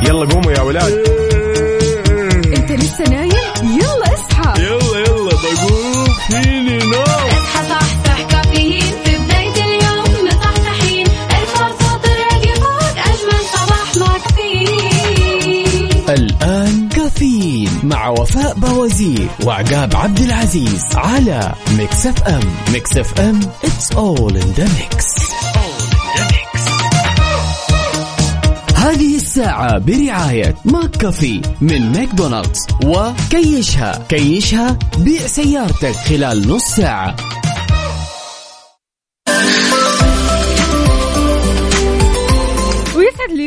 يلا 0.02 0.26
قوموا 0.26 0.52
يا 0.52 0.60
ولاد. 0.60 0.92
أنت 2.56 2.72
لسه 2.72 3.04
نايم؟ 3.10 3.27
يلا 4.58 4.98
يلا 4.98 5.30
بقول 5.34 6.10
فيني 6.30 6.78
نو 6.78 7.02
اصحى 7.02 7.68
صحصح 7.68 8.22
كافيين 8.30 8.82
في 9.04 9.16
بداية 9.18 9.64
اليوم 9.64 10.26
مصحصحين 10.26 11.06
ارفع 11.30 11.68
صوت 11.68 12.04
الراديو 12.04 12.54
فوق 12.54 12.98
أجمل 12.98 13.42
صباح 13.54 13.96
مع 13.96 14.18
كافيين 14.18 16.04
الآن 16.08 16.88
كافيين 16.88 17.70
مع 17.82 18.08
وفاء 18.08 18.54
بوازير 18.54 19.28
وعقاب 19.44 19.96
عبد 19.96 20.18
العزيز 20.20 20.84
على 20.94 21.52
Mix 21.78 22.06
FM 22.06 22.40
Mix 22.72 22.96
FM 22.96 23.40
it's 23.64 23.92
all 23.92 24.37
in 24.37 24.52
the 24.56 24.64
mix 24.64 25.06
الساعة 29.28 29.78
برعاية 29.78 30.54
McCafé 30.64 31.42
من 31.60 31.92
ماكدونالدز. 31.92 32.66
وكيشها 32.84 34.06
كيشها 34.08 34.78
بيع 34.98 35.26
سيارتك 35.26 35.94
خلال 35.94 36.48
نص 36.48 36.64
ساعة. 36.64 37.16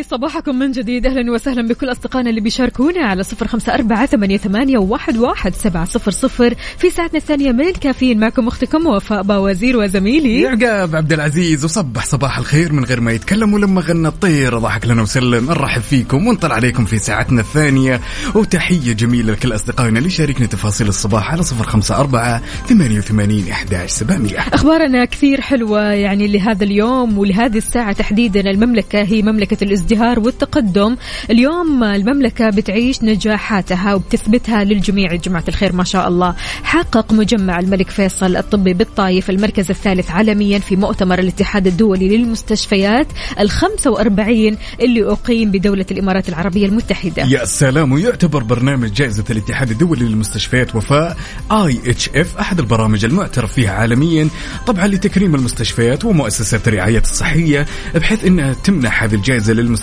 لي 0.02 0.08
صباحكم 0.10 0.60
من 0.60 0.72
جديد. 0.72 1.06
أهلا 1.06 1.32
وسهلا 1.32 1.68
بكل 1.68 1.92
أصدقائنا 1.92 2.30
اللي 2.30 2.42
بيشاركونا 2.42 3.02
على 3.02 3.24
صفر 3.24 3.48
خمسة 3.48 3.74
أربعة 3.74 4.06
ثمانية, 4.06 4.38
ثمانية 4.38 4.78
واحد, 4.78 5.18
واحد 5.18 5.56
سبعة 5.56 5.86
صفر 5.86 6.12
صفر. 6.12 6.56
في 6.78 6.90
ساعتنا 6.90 7.18
الثانية 7.18 7.52
من 7.52 7.72
كافيين 7.72 8.20
معكم 8.20 8.48
أختكم 8.48 8.88
وفاء 8.88 9.24
باوزير 9.24 9.78
وزميلي. 9.78 10.42
يعقاب 10.42 10.96
عبد 10.96 11.14
العزيز 11.14 11.66
وصبح 11.66 12.06
صباح 12.06 12.38
الخير 12.38 12.74
من 12.74 12.86
غير 12.86 13.02
ما 13.02 13.12
يتكلم 13.12 13.54
ولما 13.54 13.82
غنى 13.82 14.08
الطير. 14.08 14.58
ضحك 14.58 14.86
لنا 14.86 15.02
وسلم 15.02 15.46
نرحب 15.46 15.82
فيكم 15.82 16.28
ونطلع 16.28 16.56
عليكم 16.56 16.86
في 16.86 17.00
ساعتنا 17.00 17.42
الثانية. 17.42 18.02
وتحية 18.36 18.94
جميلة 18.94 19.34
لكل 19.34 19.56
أصدقائنا 19.56 20.00
اللي 20.00 20.10
شاركنا 20.10 20.48
تفاصيل 20.48 20.88
الصباح 20.88 21.32
على 21.32 21.44
صفر 21.44 21.64
خمسة 21.64 22.00
أربعة 22.00 22.42
ثمانية 22.68 22.98
وثمانين 22.98 23.48
إحداش 23.50 23.90
سبعمية. 23.90 24.40
أخبارنا 24.40 25.06
كثير 25.06 25.42
حلوة 25.42 25.82
يعني 25.82 26.28
لهذا 26.28 26.64
اليوم 26.64 27.18
ولهذه 27.18 27.58
الساعة 27.58 27.94
تحديدا. 27.94 28.52
المملكة 28.52 29.02
هي 29.02 29.22
مملكة 29.22 29.58
الازدهار 29.92 30.20
والتقدم. 30.20 30.96
اليوم 31.30 31.84
المملكة 31.84 32.50
بتعيش 32.50 33.04
نجاحاتها 33.04 33.94
وبتثبتها 33.94 34.64
للجميع. 34.64 35.12
يا 35.12 35.18
جماعة 35.18 35.44
الخير 35.48 35.74
ما 35.74 35.84
شاء 35.84 36.08
الله. 36.08 36.36
حقق 36.64 37.14
مجمع 37.14 37.60
الملك 37.60 37.90
فيصل 37.90 38.38
الطبي 38.38 38.74
بالطايف 38.74 39.30
المركز 39.30 39.70
الثالث 39.70 40.12
عالميا 40.12 40.60
في 40.60 40.76
مؤتمر 40.76 41.20
الاتحاد 41.20 41.68
الدولي 41.68 42.18
للمستشفيات 42.18 43.08
ال 43.40 43.50
45 43.50 44.58
اللي 44.82 45.12
أقيم 45.12 45.52
بدولة 45.52 45.86
الإمارات 45.92 46.30
العربية 46.30 46.66
المتحدة. 46.66 47.24
يا 47.24 47.46
سلام 47.46 47.92
ويعتبر 47.92 48.44
برنامج 48.44 48.94
جائزة 48.94 49.24
الاتحاد 49.30 49.72
الدولي 49.72 50.06
للمستشفيات 50.06 50.76
وفاء 50.76 51.18
IHF 51.52 52.38
أحد 52.38 52.60
البرامج 52.60 53.06
المعترف 53.06 53.54
فيها 53.54 53.72
عالميا 53.72 54.28
طبعا 54.68 54.88
لتكريم 54.88 55.36
المستشفيات 55.36 56.06
ومؤسسات 56.06 56.68
الرعاية 56.68 57.00
الصحية 57.00 57.66
بحيث 57.96 58.26
إنها 58.26 58.54
تمنح 58.54 59.04
هذه 59.04 59.16
الجائزة 59.16 59.54
للمستشفيات. 59.54 59.81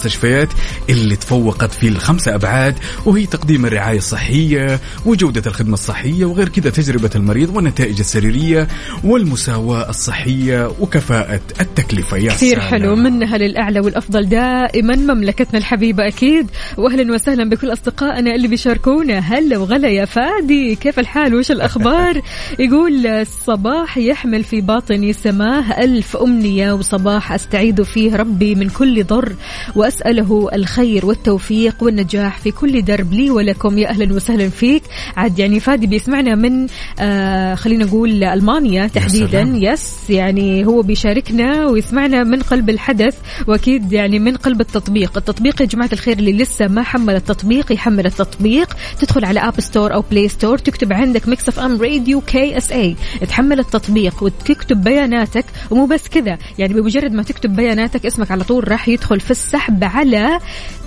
اللي 0.91 1.17
تفوقت 1.17 1.73
في 1.73 1.89
الخمسة 1.89 2.35
أبعاد 2.35 2.75
وهي 3.07 3.27
تقديم 3.27 3.67
الرعاية 3.67 3.99
الصحية 3.99 4.81
وجودة 5.07 5.43
الخدمة 5.47 5.75
الصحية 5.75 6.25
وغير 6.25 6.49
كذا 6.49 6.71
تجربة 6.71 7.11
المريض 7.15 7.57
والنتائج 7.57 7.99
السريرية 7.99 8.69
والمساواة 9.05 9.91
الصحية 9.91 10.71
وكفاءة 10.81 11.41
التكلفة. 11.61 12.17
يا 12.17 12.31
كثير. 12.31 12.61
حلو 12.61 12.97
منها 12.97 13.39
للأعلى 13.39 13.81
والأفضل 13.81 14.29
دائما 14.29 14.97
مملكتنا 14.97 15.59
الحبيبة 15.59 16.07
أكيد. 16.07 16.51
وأهلا 16.77 17.15
وسهلا 17.15 17.51
بكل 17.51 17.73
أصدقائنا 17.73 18.35
اللي 18.35 18.49
بيشاركونا. 18.49 19.19
هلا 19.19 19.59
وغلا 19.59 19.89
يا 19.89 20.05
فادي 20.05 20.75
كيف 20.75 20.99
الحال؟ 20.99 21.35
وش 21.35 21.51
الأخبار؟ 21.51 22.23
يقول 22.59 23.07
الصباح 23.07 23.99
يحمل 23.99 24.45
في 24.45 24.61
باطني 24.61 25.13
سماه 25.13 25.85
ألف 25.85 26.17
أمنية 26.17 26.73
وصباح 26.73 27.33
أستعيذ 27.33 27.85
فيه 27.85 28.17
ربي 28.17 28.55
من 28.55 28.69
كل 28.69 29.05
ضر. 29.05 29.33
وأسأله 29.79 30.49
الخير 30.55 31.07
والتوفيق 31.07 31.83
والنجاح 31.83 32.39
في 32.39 32.51
كل 32.51 32.85
درب 32.85 33.13
لي 33.13 33.31
ولكم. 33.31 33.79
يا 33.79 33.89
أهلا 33.89 34.15
وسهلا 34.15 34.49
فيك. 34.49 34.83
عاد 35.17 35.39
يعني 35.39 35.61
فادي 35.61 35.87
بيسمعنا 35.87 36.35
من 36.35 36.67
آه 36.99 37.55
خلينا 37.55 37.85
نقول 37.85 38.25
ألمانيا 38.25 38.87
تحديدا. 38.87 39.53
yes 39.55 40.11
يعني 40.11 40.67
هو 40.67 40.83
بيشاركنا 40.83 41.67
ويسمعنا 41.67 42.25
من 42.25 42.43
قلب 42.43 42.71
الحدث 42.71 43.17
وأكيد 43.47 43.93
يعني 43.93 44.19
من 44.19 44.37
قلب 44.37 44.61
التطبيق. 44.61 45.17
التطبيق 45.17 45.63
يا 45.63 45.67
جماعة 45.67 45.91
الخير 45.93 46.19
اللي 46.19 46.33
لسه 46.33 46.69
ما 46.69 46.83
حمل 46.83 47.15
التطبيق 47.15 47.73
يحمل 47.73 48.07
التطبيق. 48.07 48.77
تدخل 49.01 49.25
على 49.25 49.41
App 49.41 49.61
Store 49.61 49.95
أو 49.95 50.05
Play 50.11 50.29
Store 50.29 50.59
تكتب 50.59 50.93
عندك 50.93 51.29
Mix 51.29 51.49
FM 51.49 51.83
Radio 51.83 52.21
KSA 52.21 52.97
تحمل 53.29 53.59
التطبيق 53.59 54.23
وتكتب 54.23 54.85
بياناتك. 54.85 55.45
ومو 55.71 55.87
بس 55.87 56.09
كذا 56.09 56.39
يعني 56.59 56.75
بمجرد 56.75 57.13
ما 57.13 57.23
تكتب 57.23 57.57
بياناتك 57.57 58.07
اسمك 58.07 58.31
على 58.31 58.45
طول 58.45 58.69
راح 58.69 58.89
يدخل 58.89 59.21
في 59.21 59.31
السحب. 59.31 59.68
على 59.83 60.39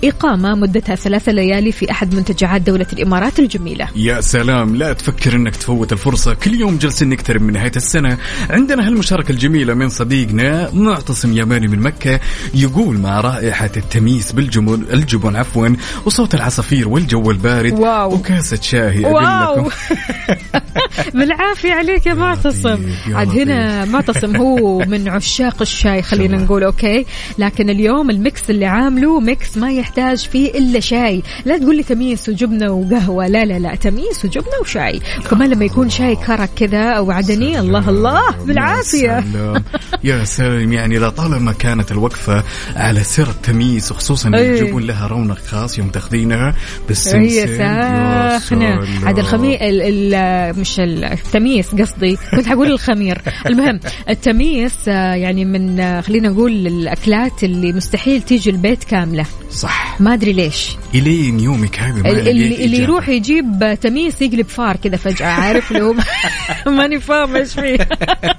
إقامة 0.04 0.54
مدتها 0.54 0.94
ثلاثة 0.94 1.32
ليالي 1.32 1.72
في 1.72 1.90
أحد 1.90 2.14
منتجعات 2.14 2.62
دولة 2.62 2.86
الإمارات 2.92 3.38
الجميلة. 3.38 3.88
يا 3.96 4.20
سلام 4.20 4.76
لا 4.76 4.92
تفكر 4.92 5.36
إنك 5.36 5.56
تفوت 5.56 5.92
الفرصة. 5.92 6.34
كل 6.34 6.54
يوم 6.54 6.76
جالسين 6.78 7.08
نقترب 7.08 7.42
من 7.42 7.52
نهاية 7.52 7.72
السنة. 7.76 8.18
عندنا 8.50 8.88
هالمشاركة 8.88 9.32
الجميلة 9.32 9.74
من 9.74 9.88
صديقنا 9.88 10.70
معتصم 10.72 11.38
يماني 11.38 11.68
من 11.68 11.78
مكة 11.78 12.20
يقول 12.54 12.98
مع 12.98 13.20
رائحة 13.20 13.70
التميس 13.76 14.32
بالجبن 14.32 14.84
الجبن 14.92 15.36
عفوا 15.36 15.68
وصوت 16.06 16.34
العصافير 16.34 16.88
والجو 16.88 17.30
البارد 17.30 17.72
واو. 17.72 18.14
وكاسة 18.14 18.60
شاهي 18.60 19.04
واو. 19.04 19.70
بالعافية 21.14 21.72
عليك 21.72 22.06
يا 22.06 22.14
معتصم. 22.14 22.78
عاد 23.12 23.28
هنا 23.28 23.84
معتصم 23.84 24.36
هو 24.36 24.78
من 24.78 25.08
عشاق 25.08 25.56
الشاي 25.60 26.02
خلينا. 26.02 26.36
نقول 26.36 26.64
okay؟ 26.64 27.06
لكن 27.38 27.70
اليوم 27.70 28.10
ال 28.10 28.20
mix 28.20 28.50
اللي 28.50 28.66
عامله 28.72 29.20
mix 29.20 29.56
ما 29.56 29.72
يحتاج 29.72 30.28
فيه 30.28 30.50
إلا 30.50 30.80
شاي. 30.80 31.22
لا 31.44 31.58
تقول 31.58 31.76
لي 31.76 31.82
تميس 31.82 32.28
وجبنة 32.28 32.70
وقهوة. 32.70 33.28
لا 33.28 33.44
لا 33.44 33.58
لا 33.58 33.74
تميس 33.74 34.24
وجبنة 34.24 34.58
وشاي. 34.60 35.00
وكمان 35.24 35.50
لما 35.50 35.64
يكون 35.64 35.90
شاي 35.90 36.16
كرك 36.16 36.50
كذا 36.56 36.90
أو 36.90 37.10
عدني 37.10 37.60
الله 37.60 37.88
الله 37.88 38.30
بالعافية. 38.46 39.24
يا 40.04 40.24
سلام. 40.24 40.72
يعني 40.72 40.98
لطالما 40.98 41.52
كانت 41.52 41.92
الوقفة 41.92 42.44
على 42.76 43.04
سر 43.04 43.30
التميس 43.30 43.92
وخصوصا 43.92 44.30
أي. 44.34 44.50
الجبن 44.50 44.82
لها 44.82 45.06
رونق 45.06 45.38
خاص 45.38 45.78
يوم 45.78 45.88
تاخذينها 45.88 46.54
بالسمسم. 46.88 47.18
هي 47.18 47.36
يا 47.36 48.38
ساخنة. 48.38 48.78
عاد 49.04 49.18
الخمير 49.18 49.58
ال 49.60 49.82
ال 50.14 50.60
مش 50.60 50.80
التميس 50.80 51.74
قصدي. 51.74 52.18
كنت 52.30 52.46
حقول 52.46 52.72
الخمير. 52.72 53.22
المهم 53.46 53.80
التميس 54.08 54.88
آه، 54.88 55.14
يعني 55.14 55.44
من 55.44 55.80
آه، 55.80 56.00
خلينا 56.00 56.28
نقول 56.28 56.66
الأكلات 56.66 57.44
اللي 57.44 57.72
مستحيل 57.72 58.22
تيجي 58.22 58.50
البيت 58.64 58.84
كاملة. 58.84 59.26
صح. 59.50 60.00
ما 60.00 60.14
أدري 60.14 60.32
ليش. 60.32 60.76
إلين 60.94 61.40
يومك 61.40 61.78
هذا 61.80 62.10
اللي, 62.10 62.64
اللي. 62.64 62.78
يروح 62.78 63.08
يجيب 63.08 63.78
تميس 63.80 64.22
يقلب 64.22 64.46
فار 64.46 64.76
كذا 64.76 64.96
فجأة 64.96 65.26
عارف 65.26 65.72
هو 65.72 65.94
ماني 66.76 67.00
فاهم 67.00 67.36
إيش 67.36 67.52
فيه. 67.52 67.88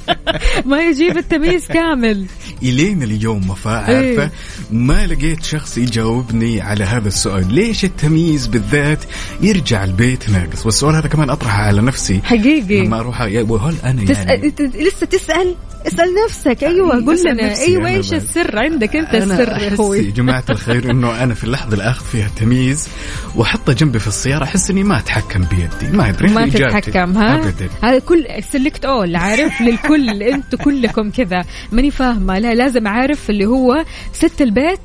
ما 0.69 0.83
يجيب 0.83 1.17
التميس 1.17 1.67
كامل. 1.67 2.25
الين 2.69 3.03
اليوم 3.03 3.49
وفاء 3.49 3.89
إيه. 3.89 3.95
عارفه 4.19 4.31
ما 4.71 5.07
لقيت 5.07 5.43
شخص 5.43 5.77
يجاوبني 5.77 6.61
على 6.61 6.83
هذا 6.83 7.07
السؤال. 7.07 7.53
ليش 7.53 7.85
التمييز 7.85 8.47
بالذات 8.47 8.99
يرجع 9.41 9.83
البيت 9.83 10.29
ناقص؟ 10.29 10.65
والسؤال 10.65 10.95
هذا 10.95 11.07
كمان 11.07 11.29
أطرحه 11.29 11.61
على 11.63 11.81
نفسي. 11.81 12.21
حقيقي. 12.23 12.85
لما 12.85 12.99
أروح 12.99 13.21
وهل 13.21 13.75
أنا 13.83 14.05
تسأل 14.05 14.29
يعني 14.29 14.53
لسه 14.57 15.05
تسأل؟ 15.05 15.55
اسأل 15.87 16.07
نفسك. 16.25 16.63
أيوه 16.63 17.05
قول 17.05 17.19
لنا. 17.25 17.59
أيوه 17.59 17.81
أنا 17.81 17.97
إيش. 17.97 18.13
السر؟ 18.13 18.59
عندك 18.59 18.95
أنت 18.95 19.09
أنا 19.09 19.33
السر 19.33 19.63
يا 19.63 19.73
أخوي. 19.73 19.97
يا 19.97 20.11
جماعة 20.11 20.43
الخير 20.49 20.91
إنه 20.91 21.23
أنا 21.23 21.33
في 21.33 21.43
اللحظة 21.43 21.73
اللي 21.73 21.83
آخذ 21.83 22.05
فيها 22.05 22.25
التمييز 22.25 22.87
وأحطه 23.35 23.73
جنبي 23.73 23.99
في 23.99 24.07
السيارة 24.07 24.43
أحس 24.43 24.69
إني 24.69 24.83
ما 24.83 24.97
أتحكم 24.97 25.43
بيدي. 25.43 25.97
ما 25.97 26.09
أدري 26.09 26.29
ما. 26.29 26.49
تتحكم 26.49 27.17
ها؟ 27.17 27.35
أبدا. 27.35 27.69
هذا 27.83 27.99
كل 27.99 28.25
سلكت 28.51 28.85
اول 28.85 29.15
عارف؟ 29.15 29.61
للكل 29.61 30.23
أنتوا 30.23 30.59
كلكم 30.59 31.11
كذا. 31.11 31.45
ماني 31.71 31.91
فاهمة. 31.91 32.39
لا 32.39 32.52
لازم 32.55 32.87
اعرف 32.87 33.29
اللي 33.29 33.45
هو 33.45 33.85
ست 34.13 34.41
البيت 34.41 34.79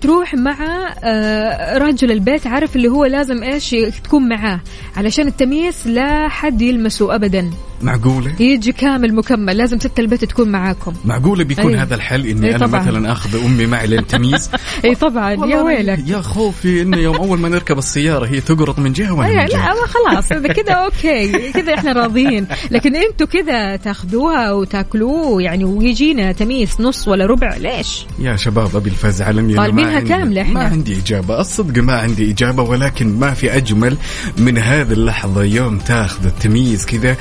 تروح 0.00 0.34
مع 0.34 0.88
آه، 1.04 1.78
رجل 1.78 2.12
البيت 2.12 2.46
عارف 2.46 2.76
اللي 2.76 2.88
هو 2.88 3.04
لازم 3.04 3.42
إيش 3.42 3.70
تكون 4.04 4.28
معاه 4.28 4.60
علشان 4.96 5.26
التمييز 5.26 5.88
لا 5.88 6.28
حد 6.28 6.62
يلمسه 6.62 7.14
ابدا. 7.14 7.50
معقولة؟ 7.82 8.32
يجي 8.40 8.72
كامل 8.72 9.14
مكمل 9.14 9.56
لازم 9.56 9.78
ست 9.78 9.98
البيت 9.98 10.24
تكون 10.24 10.48
معاكم. 10.48 10.92
معقولة 11.04 11.44
بيكون 11.44 11.74
أي. 11.74 11.80
هذا 11.80 11.94
الحل 11.94 12.26
إني 12.26 12.46
أي 12.46 12.56
أنا 12.56 12.66
طبعاً. 12.66 12.80
مثلا 12.82 13.12
آخذ 13.12 13.44
أمي 13.44 13.66
معي 13.66 13.86
للتمييز؟ 13.86 14.50
أي 14.84 14.94
طبعا. 14.94 15.32
يا 15.32 15.62
ويلك. 15.62 16.08
يا 16.08 16.20
خوفي 16.20 16.82
إنه 16.82 16.96
يوم 16.96 17.16
أول 17.16 17.38
ما 17.38 17.48
نركب 17.48 17.78
السيارة 17.78 18.26
هي 18.26 18.40
تقرط 18.40 18.78
من 18.78 18.92
جهة 18.92 19.12
وأنا 19.12 19.28
أي 19.28 19.34
من 19.34 19.40
لا 19.40 19.46
جهة. 19.46 19.74
ما 19.74 19.86
خلاص 19.86 20.32
إذا 20.32 20.52
كذا 20.62 20.72
أوكي. 20.74 21.52
كذا 21.52 21.74
إحنا 21.74 21.92
راضيين. 21.92 22.46
لكن 22.70 22.96
أنتوا 22.96 23.26
كذا 23.26 23.76
تاخذوها 23.76 24.52
وتاكلوه 24.52 25.42
يعني 25.42 25.64
ويجينا 25.64 26.32
تميس 26.32 26.80
نص 26.80 27.08
ولا 27.08 27.26
ربع 27.26 27.56
ليش؟ 27.56 28.06
يا 28.18 28.36
شباب 28.36 28.76
أبي 28.76 28.90
أنا 29.20 29.42
ما 29.42 29.56
طالبينها 29.56 30.00
كاملة 30.00 30.42
إحنا. 30.42 30.54
ما 30.54 30.64
عندي 30.64 30.98
إجابة. 30.98 31.40
الصدق 31.40 31.82
ما 31.82 31.94
عندي 31.94 32.30
إجابة 32.30 32.62
ولكن 32.62 33.18
ما 33.18 33.34
في 33.34 33.56
أجمل 33.56 33.96
من 34.38 34.58
هذه 34.58 34.92
اللحظة 34.92 35.42
يوم 35.42 35.78
تاخذ 35.78 36.26
التمييز 36.26 36.86
كذا 36.86 37.16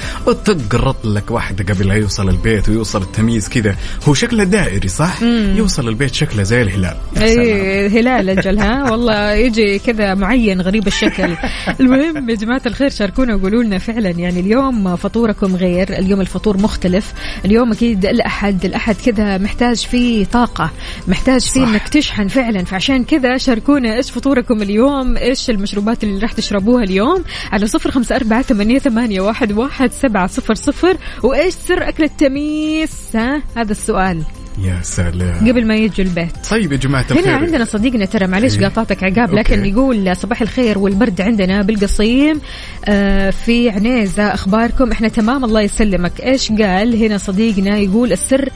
تقرط 0.53 1.05
لك 1.05 1.31
واحدة 1.31 1.73
قبل 1.73 1.87
لا 1.87 1.93
يوصل 1.93 2.29
البيت 2.29 2.69
ويوصل 2.69 3.01
التمييز 3.01 3.49
كذا. 3.49 3.75
هو 4.07 4.13
شكله 4.13 4.43
دائري 4.43 4.87
صح؟ 4.87 5.21
يوصل 5.55 5.87
البيت 5.87 6.13
شكله 6.13 6.43
زي 6.43 6.61
الهلال. 6.61 6.97
اي 7.17 7.87
هلال 7.87 8.29
أجل 8.29 8.59
ها؟ 8.59 8.91
والله 8.91 9.31
يجي 9.31 9.79
كذا 9.79 10.13
معين 10.13 10.61
غريب 10.61 10.87
الشكل. 10.87 11.35
المهم 11.79 12.29
يا 12.29 12.35
جماعة 12.35 12.61
الخير 12.65 12.89
شاركونا 12.89 13.35
وقولوا 13.35 13.63
لنا 13.63 13.77
فعلا 13.77 14.09
يعني 14.09 14.39
اليوم 14.39 14.95
فطوركم 14.95 15.55
غير 15.55 15.99
اليوم 15.99 16.21
الفطور 16.21 16.57
مختلف. 16.57 17.13
اليوم 17.45 17.71
أكيد 17.71 18.05
الاحد 18.05 18.65
الاحد 18.65 18.95
كذا 19.05 19.37
محتاج 19.37 19.77
فيه 19.77 20.25
طاقة 20.25 20.71
محتاج 21.07 21.41
فيه 21.41 21.65
صح. 21.65 21.67
إنك 21.67 21.87
تشحن 21.87 22.27
فعلا. 22.27 22.63
فعشان 22.63 23.03
كذا 23.03 23.37
شاركونا 23.37 23.95
إيش 23.95 24.11
فطوركم 24.11 24.61
اليوم 24.61 25.17
إيش 25.17 25.49
المشروبات 25.49 26.03
اللي 26.03 26.19
راح 26.19 26.31
تشربوها 26.31 26.83
اليوم. 26.83 27.23
على 27.51 27.67
صفر 27.67 27.91
خمسة 27.91 28.15
أربعة 28.15 28.41
ثمانية, 28.41 28.79
ثمانية 28.79 29.21
واحد, 29.21 29.51
واحد 29.51 29.91
سبعة 29.91 30.27
صفر 30.39 30.53
صفر. 30.55 30.97
وإيش 31.23 31.53
سر 31.53 31.89
أكل 31.89 32.03
التميس؟ 32.03 32.91
ها 33.15 33.43
هذا 33.55 33.71
السؤال. 33.71 34.23
يا 34.63 34.79
سلام. 34.83 35.49
قبل 35.49 35.65
ما 35.65 35.75
يجوا 35.75 36.05
البيت. 36.05 36.31
طيب 36.49 36.71
يا 36.71 36.77
جماعة 36.77 37.05
الخير. 37.11 37.25
هنا 37.25 37.35
عندنا 37.35 37.65
صديقنا 37.65 38.05
ترى 38.05 38.27
معلش 38.27 38.57
إيه. 38.57 38.63
قاطعتك 38.63 39.03
عقاب 39.03 39.33
لكن. 39.33 39.65
يقول 39.65 40.15
صباح 40.15 40.41
الخير 40.41 40.79
والبرد 40.79 41.21
عندنا 41.21 41.61
بالقصيم. 41.61 42.41
آه 42.85 43.29
في 43.29 43.69
عنيزة 43.69 44.33
أخباركم؟ 44.33 44.91
إحنا 44.91 45.07
تمام 45.07 45.45
الله 45.45 45.61
يسلمك. 45.61 46.21
إيش 46.21 46.51
قال 46.51 47.03
هنا 47.03 47.17
صديقنا؟ 47.17 47.77
يقول 47.77 48.11
السر 48.11 48.49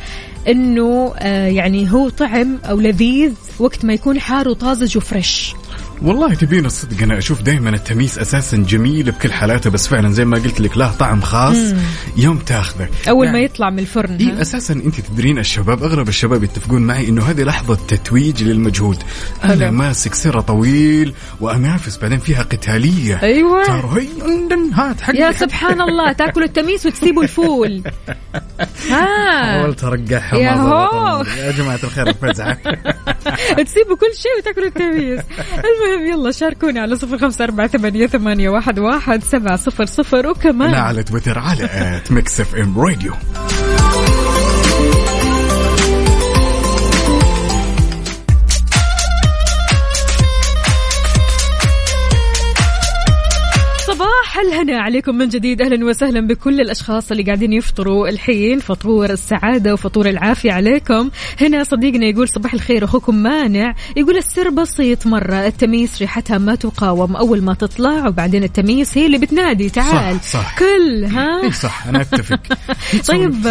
إنه 0.48 1.14
آه 1.20 1.48
يعني 1.48 1.92
هو 1.92 2.10
طعم 2.10 2.60
أو 2.70 2.80
لذيذ 2.80 3.32
وقت 3.60 3.86
ما 3.86 3.94
يكون 3.94 4.20
حار 4.20 4.50
وطازج 4.50 4.98
وفريش. 4.98 5.56
والله 6.04 6.34
تبين 6.34 6.66
الصدق 6.66 7.04
أنا 7.04 7.18
أشوف 7.18 7.42
دائما 7.42 7.70
التميس 7.70 8.20
أساسا 8.20 8.58
جميل 8.58 9.12
بكل 9.12 9.32
حالاته 9.32 9.70
بس 9.70 9.88
فعلا 9.88 10.12
زي 10.12 10.26
ما 10.26 10.38
قلت 10.38 10.62
لك 10.62 10.78
له 10.78 10.92
طعم 10.92 11.22
خاص 11.22 11.74
يوم 12.18 12.38
تاخذه. 12.38 12.88
أول 13.10 13.26
ما 13.26 13.32
يعني 13.34 13.46
يطلع 13.46 13.70
من 13.70 13.80
الفرن 13.80 14.16
إي 14.16 14.32
ها؟ 14.32 14.42
أساسا 14.42 14.74
أنت 14.74 15.00
تدرين 15.02 15.40
الشباب 15.40 15.84
أغلب 15.84 16.08
الشباب 16.08 16.44
يتفقون 16.44 16.82
معي 16.82 17.10
إنه 17.10 17.24
هذه 17.24 17.44
لحظة 17.44 17.78
تتويج 17.88 18.44
للمجهود. 18.44 19.04
أنا. 19.44 19.72
ماسك 19.72 20.14
سره 20.14 20.42
طويل 20.42 21.14
وانافس 21.42 21.98
بعدين 21.98 22.20
فيها 22.20 22.44
قتالية. 22.44 23.20
عندن 24.22 24.74
هات 24.74 25.02
حقي 25.02 25.18
يا. 25.18 25.32
سبحان 25.32 25.82
الله 25.82 26.12
تأكل 26.12 26.44
التميس 26.44 26.86
وتسيبوا 26.86 27.24
الفول. 27.24 27.84
ها. 28.92 29.60
حاولت 29.60 29.84
أرقعها 29.84 30.36
يا 30.38 30.54
هو. 30.54 31.24
يا 31.38 31.52
جماعة 31.52 31.80
الخير 31.84 32.08
الفزعه 32.08 32.58
تسيبوا 33.66 33.96
كل 33.96 34.14
شيء 34.16 34.32
وتاكلوا 34.40 34.68
التميس 34.68 35.22
المهم 35.58 35.93
يلا 35.94 36.32
شاركونا 36.32 36.82
على 36.82 36.96
صفر 36.96 37.18
خمسة 37.18 37.44
أربعة 37.44 37.68
ثمانية, 37.68 38.08
ثمانية 38.08 38.50
واحد, 38.50 38.80
واحد 38.80 39.24
سبعة 39.24 39.56
صفر 39.56 39.86
صفر 39.86 40.28
وكمان 40.28 40.74
على 40.74 41.04
تويتر 41.04 41.40
على 41.40 41.66
at 41.66 42.12
Mix 42.12 42.42
FM 42.42 42.80
Radio 42.80 43.14
الهنا 54.44 54.82
عليكم 54.82 55.16
من 55.16 55.28
جديد؟ 55.28 55.62
أهلا 55.62 55.86
وسهلا 55.86 56.28
بكل 56.28 56.62
الأشخاص 56.62 57.12
اللي 57.12 57.24
قاعدين 57.24 57.54
يفطروا 57.54 58.10
الحين 58.10 58.60
فطور 58.60 59.10
السعادة 59.10 59.74
وفطور 59.74 60.10
العافية 60.10 60.52
عليكم. 60.52 61.10
هنا 61.42 61.64
صديقنا 61.64 62.06
يقول 62.06 62.30
صباح 62.30 62.54
الخير 62.54 62.84
أخوكم 62.84 63.16
مانع. 63.16 63.76
يقول 63.98 64.18
السر 64.18 64.50
بسيط 64.50 65.08
مرة 65.08 65.36
التميس 65.48 66.02
ريحتها 66.02 66.38
ما 66.38 66.56
تقاوم 66.56 67.16
أول 67.16 67.42
ما 67.42 67.54
تطلع 67.54 68.08
وبعدين 68.08 68.44
التميس 68.44 68.98
هي 68.98 69.06
اللي 69.06 69.18
بتنادي. 69.18 69.70
تعال 69.70 70.16
صح، 70.16 70.32
صح. 70.32 70.60
كل 70.60 71.06
ها؟ 71.06 71.44
اي 71.44 71.52
صح 71.52 71.88
أنا 71.88 72.02
أتفق. 72.02 72.40
طيب 73.10 73.48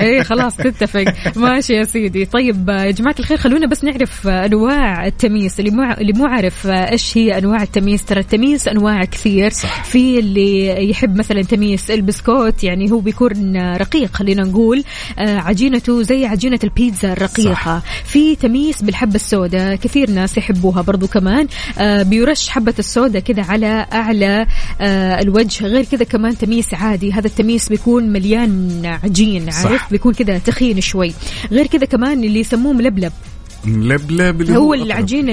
إيه 0.00 0.22
خلاص 0.22 0.56
تتفق. 0.56 1.04
ماشي 1.36 1.72
يا 1.72 1.84
سيدي. 1.84 2.24
طيب 2.24 2.68
يا 2.68 2.90
جماعة 2.90 3.16
الخير 3.18 3.36
خلونا 3.36 3.66
بس 3.66 3.84
نعرف 3.84 4.26
أنواع 4.26 5.06
التمييز 5.06 5.54
اللي 5.58 5.70
مو 5.70 5.92
اللي 5.92 6.12
مو 6.12 6.26
عارف 6.26 6.66
إيش 6.66 7.18
هي 7.18 7.38
أنواع 7.38 7.62
التمييز. 7.62 8.04
ترى 8.04 8.20
التمييز 8.20 8.68
أنواع 8.68 9.04
كثير. 9.04 9.50
صح. 9.50 9.84
في 9.84 10.27
اللي 10.28 10.90
يحب 10.90 11.16
مثلا 11.16 11.42
تمييز 11.42 11.90
البسكوت 11.90 12.64
يعني 12.64 12.90
هو 12.92 12.98
بيكون 12.98 13.56
رقيق 13.76 14.14
خلينا 14.14 14.42
نقول. 14.42 14.84
آه، 15.18 15.38
عجينته 15.38 16.02
زي 16.02 16.26
عجينة 16.26 16.58
البيتزا 16.64 17.12
الرقيقة. 17.12 17.54
صح. 17.54 17.82
في 18.04 18.36
تمييز 18.36 18.82
بالحبة 18.82 19.14
السوداء 19.14 19.74
كثير 19.76 20.10
ناس 20.10 20.38
يحبوها 20.38 20.82
برضو 20.82 21.06
كمان. 21.06 21.46
آه، 21.78 22.02
بيرش 22.02 22.48
حبة 22.48 22.74
السوداء 22.78 23.22
كذا 23.22 23.42
على 23.42 23.86
أعلى 23.92 24.46
آه، 24.80 25.20
الوجه. 25.20 25.64
غير 25.66 25.84
كذا 25.84 26.04
كمان 26.04 26.38
تمييز 26.38 26.66
عادي. 26.72 27.12
هذا 27.12 27.26
التمييز 27.26 27.68
بيكون 27.68 28.12
مليان 28.12 28.80
عجين 29.04 29.50
صح. 29.50 29.66
عارف 29.66 29.90
بيكون 29.90 30.14
كذا 30.14 30.38
تخين 30.38 30.80
شوي. 30.80 31.12
غير 31.52 31.66
كذا 31.66 31.84
كمان 31.84 32.24
اللي 32.24 32.40
يسموه 32.40 32.72
ملبلب. 32.72 33.12
ملبلب 33.64 34.40
اللي 34.40 34.56
هو. 34.56 34.74
العجين 34.74 35.26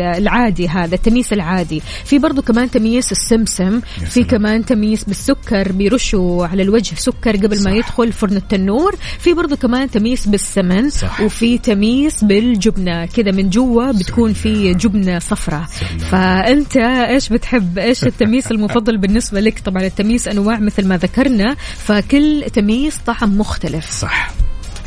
العادي 0.00 0.68
هذا 0.68 0.94
التمييز 0.94 1.32
العادي. 1.32 1.82
في 2.04 2.18
برضو 2.18 2.42
كمان 2.42 2.70
تمييز 2.70 3.08
السمسم 3.10 3.80
في. 4.10 4.24
كمان 4.24 4.64
تمييز 4.64 5.04
بالسكر 5.04 5.72
بيرشوا 5.72 6.46
على 6.46 6.62
الوجه 6.62 6.94
سكر 6.94 7.36
قبل 7.36 7.56
ما 7.56 7.70
صح. 7.70 7.76
يدخل 7.76 8.12
فرن 8.12 8.36
التنور. 8.36 8.96
في 9.18 9.34
برضو 9.34 9.56
كمان 9.56 9.90
تمييز 9.90 10.26
بالسمن 10.26 10.90
صح. 10.90 11.20
وفي 11.20 11.58
تمييز 11.58 12.24
بالجبنة. 12.24 13.06
كذا 13.06 13.30
من 13.30 13.50
جوا 13.50 13.92
بتكون 13.92 14.32
في 14.32 14.74
جبنة 14.74 15.18
صفراء. 15.18 15.64
فأنت 16.10 16.76
إيش 16.76 17.28
بتحب؟ 17.28 17.78
إيش 17.78 18.04
التمييز 18.04 18.46
المفضل 18.50 18.98
بالنسبة 18.98 19.40
لك؟ 19.40 19.58
طبعا 19.58 19.82
التمييز 19.82 20.28
أنواع 20.28 20.58
مثل 20.58 20.86
ما 20.86 20.96
ذكرنا 20.96 21.56
فكل 21.76 22.44
تمييز 22.52 22.94
طعم 23.06 23.38
مختلف. 23.38 23.90
صح. 23.90 24.30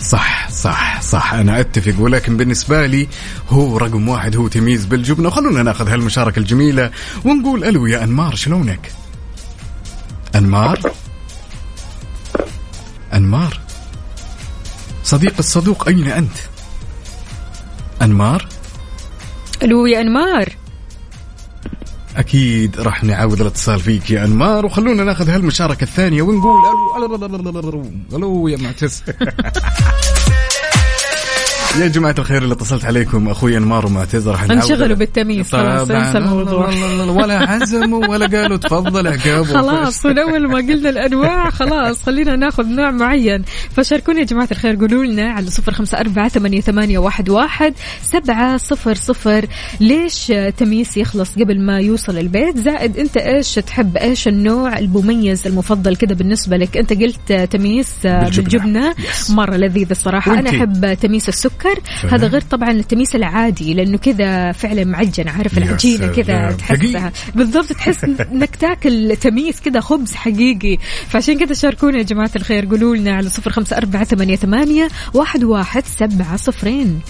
صح 0.02 0.50
صح 0.50 1.02
صح. 1.02 1.34
أنا 1.34 1.60
أتفق 1.60 1.94
ولكن 2.00 2.38
بالنسبة 2.38 2.86
لي 2.86 3.08
هو 3.50 3.78
رقم 3.78 4.10
واحد 4.10 4.36
هو 4.36 4.48
تمييز 4.48 4.86
بالجبنة. 4.86 5.28
وخلونا 5.28 5.64
ناخذ 5.64 5.90
هالمشاركة 5.90 6.40
الجميلة 6.40 6.92
ونقول 7.26 7.64
ألو 7.64 7.86
يا 7.86 8.04
أنمار 8.04 8.36
شلونك؟ 8.36 8.92
أنمار؟ 10.36 10.80
أنمار؟ 13.14 13.60
صديق 15.04 15.34
الصدوق 15.40 15.88
أين 15.88 16.08
أنت؟ 16.08 16.38
أنمار؟ 18.02 18.48
ألو 19.64 19.86
يا 19.86 20.02
أنمار. 20.02 20.57
أكيد 22.18 22.80
راح 22.80 23.04
نعاود 23.04 23.42
الاتصال 23.42 23.80
فيك 23.80 24.12
يا 24.12 24.26
انمار 24.26 24.66
وخلونا 24.66 25.04
ناخذ 25.04 25.30
هالمشاركه 25.30 25.84
الثانية 25.84 26.22
ونقول 26.22 26.62
ألو 26.98 28.18
ألو 28.18 28.48
يا 28.48 28.58
معتز 28.58 29.04
يا 31.76 31.88
جماعة 31.88 32.16
الخير 32.20 32.44
اللي 32.44 32.54
اتصلت 32.54 32.86
عليكم 32.86 33.30
أخوي 33.30 33.58
أنمار 33.58 33.86
ومعتز 33.86 34.28
راح 34.28 34.44
انشغلوا 34.44 34.96
بالتمييز 34.98 35.52
خلاص. 35.52 35.92
انسى 35.92 36.18
الموضوع 36.18 36.70
لا 36.70 36.76
لا 36.76 37.04
لا 37.04 37.12
ولا 37.12 37.38
عزموا 37.52 38.08
ولا 38.08 38.26
قالوا 38.42 38.58
تفضل 38.58 39.08
عقاب 39.08 39.46
خلاص 39.58 40.06
من 40.06 40.20
أول 40.20 40.48
ما 40.48 40.58
قلنا 40.58 40.90
الأنواع 40.90 41.50
خلاص 41.50 42.04
خلينا 42.04 42.36
ناخذ 42.36 42.66
نوع 42.66 42.92
معين. 42.92 43.44
فشاركونا 43.76 44.20
يا 44.20 44.26
جماعة 44.26 44.48
الخير 44.52 44.76
قولوا 44.76 45.06
لنا 45.06 45.32
على 45.32 45.50
صفر 45.50 45.72
خمسة 45.74 45.98
أربعة 46.00 46.28
ثمانية, 46.30 46.62
ثمانية 46.62 46.98
واحد, 46.98 47.30
واحد 47.30 47.74
سبعة 48.04 48.58
صفر 48.58 48.94
صفر. 48.96 49.46
ليش 49.80 50.34
تمييز 50.58 50.98
يخلص 50.98 51.36
قبل 51.36 51.62
ما 51.66 51.80
يوصل 51.80 52.18
البيت؟ 52.18 52.58
زائد 52.58 52.98
أنت 52.98 53.18
إيش 53.18 53.56
تحب؟ 53.56 53.98
إيش 53.98 54.28
النوع 54.28 54.78
المميز 54.80 55.48
المفضل 55.48 55.96
كذا 55.96 56.14
بالنسبة 56.16 56.58
لك؟ 56.58 56.78
أنت 56.78 56.94
قلت 56.94 57.34
تمييز 57.52 57.90
بالجبنة. 58.04 58.42
بالجبنة 58.42 58.94
Yes. 58.98 59.32
مرة 59.32 59.56
لذيذ 59.56 59.88
الصراحة. 59.92 60.40
أنا؟ 60.40 60.50
أحب 60.50 60.94
تمييز 60.94 61.28
السكر 61.28 61.67
سلام. 62.02 62.14
هذا 62.14 62.28
غير 62.28 62.42
طبعا 62.42 62.72
التمييز 62.72 63.16
العادي 63.16 63.74
لأنه 63.74 63.98
كذا 63.98 64.52
فعلا 64.52 64.86
معجن 64.86 65.28
عارف 65.28 65.58
العجينه 65.58 66.08
كذا. 66.08 66.52
تحسها. 66.52 67.12
بالضبط 67.36 67.74
تحس 67.74 68.04
إنك 68.04 68.56
تاكل 68.56 69.16
تمييز 69.22 69.60
كذا 69.60 69.80
خبز 69.80 70.14
حقيقي. 70.14 70.78
فعشان 71.10 71.40
كذا 71.40 71.54
شاركونا 71.54 71.98
يا 71.98 72.04
جماعة 72.04 72.32
الخير. 72.36 72.66
قولوا 72.66 72.96
لنا 72.96 73.16
على 73.16 73.30
صفر 73.30 73.52
خمسة 73.52 73.78
أربعة 73.78 74.04
ثمانية, 74.04 74.36
ثمانية 74.36 74.88
واحد, 75.14 75.44
واحد 75.44 75.84
سبعة 75.86 76.36
صفرين. 76.36 77.02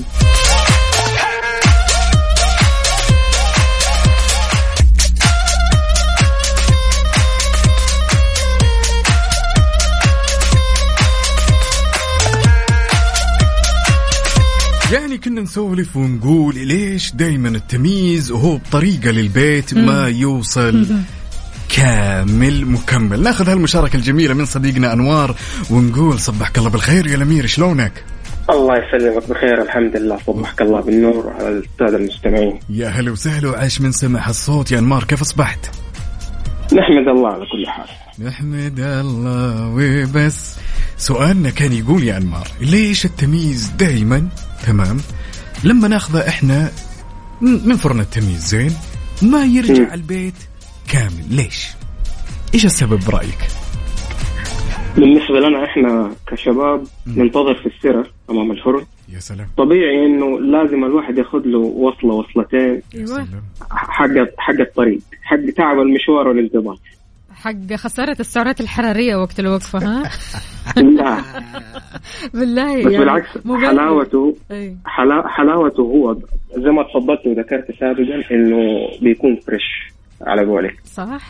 يعني 15.18 15.30
كنا 15.30 15.42
نسولف 15.42 15.98
ونقول 15.98 16.56
ليش 16.56 17.12
دائما 17.16 17.50
التمييز 17.50 18.32
وهو 18.32 18.58
بطريقة 18.58 19.12
للبيت 19.12 19.74
ما 19.74 20.08
يوصل 20.08 20.86
كامل 21.76 22.66
مكمل. 22.66 23.24
ناخذ 23.24 23.50
هالمشاركة 23.50 23.96
الجميلة 23.96 24.34
من 24.34 24.46
صديقنا 24.46 24.94
أنوار 24.94 25.36
ونقول 25.72 26.20
صبحك 26.20 26.58
الله 26.58 26.70
بالخير. 26.70 27.08
يا 27.08 27.16
الأمير 27.16 27.46
شلونك؟ 27.46 28.04
الله 28.50 28.74
يسلمك 28.78 29.30
بخير 29.30 29.62
الحمد 29.62 29.98
لله. 29.98 30.18
صبحك 30.28 30.62
الله 30.62 30.82
بالنور 30.82 31.34
على 31.40 31.50
السادة 31.50 31.98
المستمعين. 31.98 32.60
يا 32.70 32.88
هلا 32.88 33.12
وسهلا 33.12 33.50
وعاش 33.50 33.82
من 33.82 33.92
سمع 33.92 34.30
الصوت 34.30 34.72
يا 34.72 34.80
أنمار 34.80 35.04
كيف 35.04 35.22
أصبحت؟ 35.22 35.76
نحمد 36.74 37.08
الله 37.08 37.30
على 37.30 37.46
كل 37.46 37.68
حال. 37.68 37.88
نحمد 38.28 38.80
الله 38.80 39.68
وبس. 39.68 40.56
سؤالنا 40.98 41.50
كان 41.50 41.74
يقول 41.74 42.04
يا 42.04 42.18
انمار 42.18 42.48
ليش 42.62 43.06
التمييز 43.06 43.68
دائما 43.68 44.28
تمام. 44.66 44.98
لما 45.64 45.88
ناخذه 45.88 46.28
إحنا 46.28 46.72
من 47.42 47.76
فرن 47.76 48.00
التمييز 48.00 48.46
زين؟ 48.46 48.72
ما 49.22 49.46
يرجع 49.46 49.94
البيت 49.94 50.34
كامل. 50.92 51.26
ليش؟ 51.30 51.68
إيش 52.54 52.66
السبب 52.66 53.00
برأيك؟ 53.08 53.48
بالنسبة 54.96 55.40
لنا 55.40 55.66
إحنا 55.66 56.12
كشباب 56.28 56.84
ننتظر 57.08 57.56
في 57.56 57.66
السرة 57.66 58.06
أمام 58.30 58.52
الفرن. 58.52 58.86
يا 59.10 59.20
سلام. 59.20 59.48
طبيعي 59.58 60.06
إنه 60.06 60.40
لازم 60.40 60.84
الواحد 60.84 61.18
ياخذ 61.18 61.40
له 61.46 61.58
وصلة 61.60 62.14
وصلتين 62.14 62.82
حق 63.72 64.10
حق 64.38 64.60
الطريق 64.60 65.00
حق 65.24 65.50
تعب 65.58 65.80
المشوار 65.80 66.28
والانتظار 66.28 66.78
حق 67.38 67.74
خسارة 67.76 68.18
السعرات 68.20 68.62
الحرارية 68.62 69.16
وقت 69.16 69.40
الوقفة 69.40 69.80
ها؟ 69.80 70.04
لا. 70.78 71.18
بالله 72.34 72.78
بس 72.86 72.92
يعني 72.92 72.98
بالعكس 72.98 73.38
بس- 73.38 73.66
حلاوته 73.66 74.36
إيه. 74.52 74.76
حلا 74.86 75.28
حلاوته 75.28 75.82
هو 75.84 76.14
زي 76.58 76.70
ما 76.72 76.84
تفضلت 76.84 77.28
وذكرت 77.28 77.72
سابقا 77.80 78.22
إنه 78.32 78.58
بيكون 79.02 79.36
فريش 79.36 79.64
على 80.22 80.46
قولك. 80.46 80.76
صح. 80.86 81.22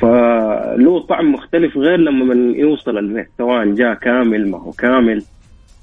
فله 0.00 1.00
طعم 1.08 1.32
مختلف 1.32 1.76
غير 1.76 1.96
لما 1.96 2.24
من 2.34 2.54
يوصل 2.54 2.98
البيت 2.98 3.28
سواء 3.38 3.66
جاء 3.74 3.94
كامل 3.94 4.50
ما 4.50 4.58
هو 4.58 4.70
كامل. 4.72 5.22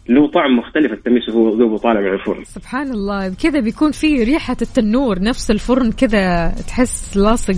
له 0.09 0.31
طعم 0.31 0.57
مختلف 0.57 0.91
التميس 0.91 1.29
وهو 1.29 1.55
دوبه 1.55 1.77
طالع 1.77 1.99
من 2.01 2.13
الفرن. 2.13 2.43
سبحان 2.43 2.91
الله 2.91 3.29
كذا 3.29 3.59
بيكون 3.59 3.91
في 3.91 4.23
ريحة 4.23 4.57
التنور 4.61 5.19
نفس 5.19 5.51
الفرن 5.51 5.91
كذا 5.91 6.55
تحس 6.67 7.17
لاصق 7.17 7.53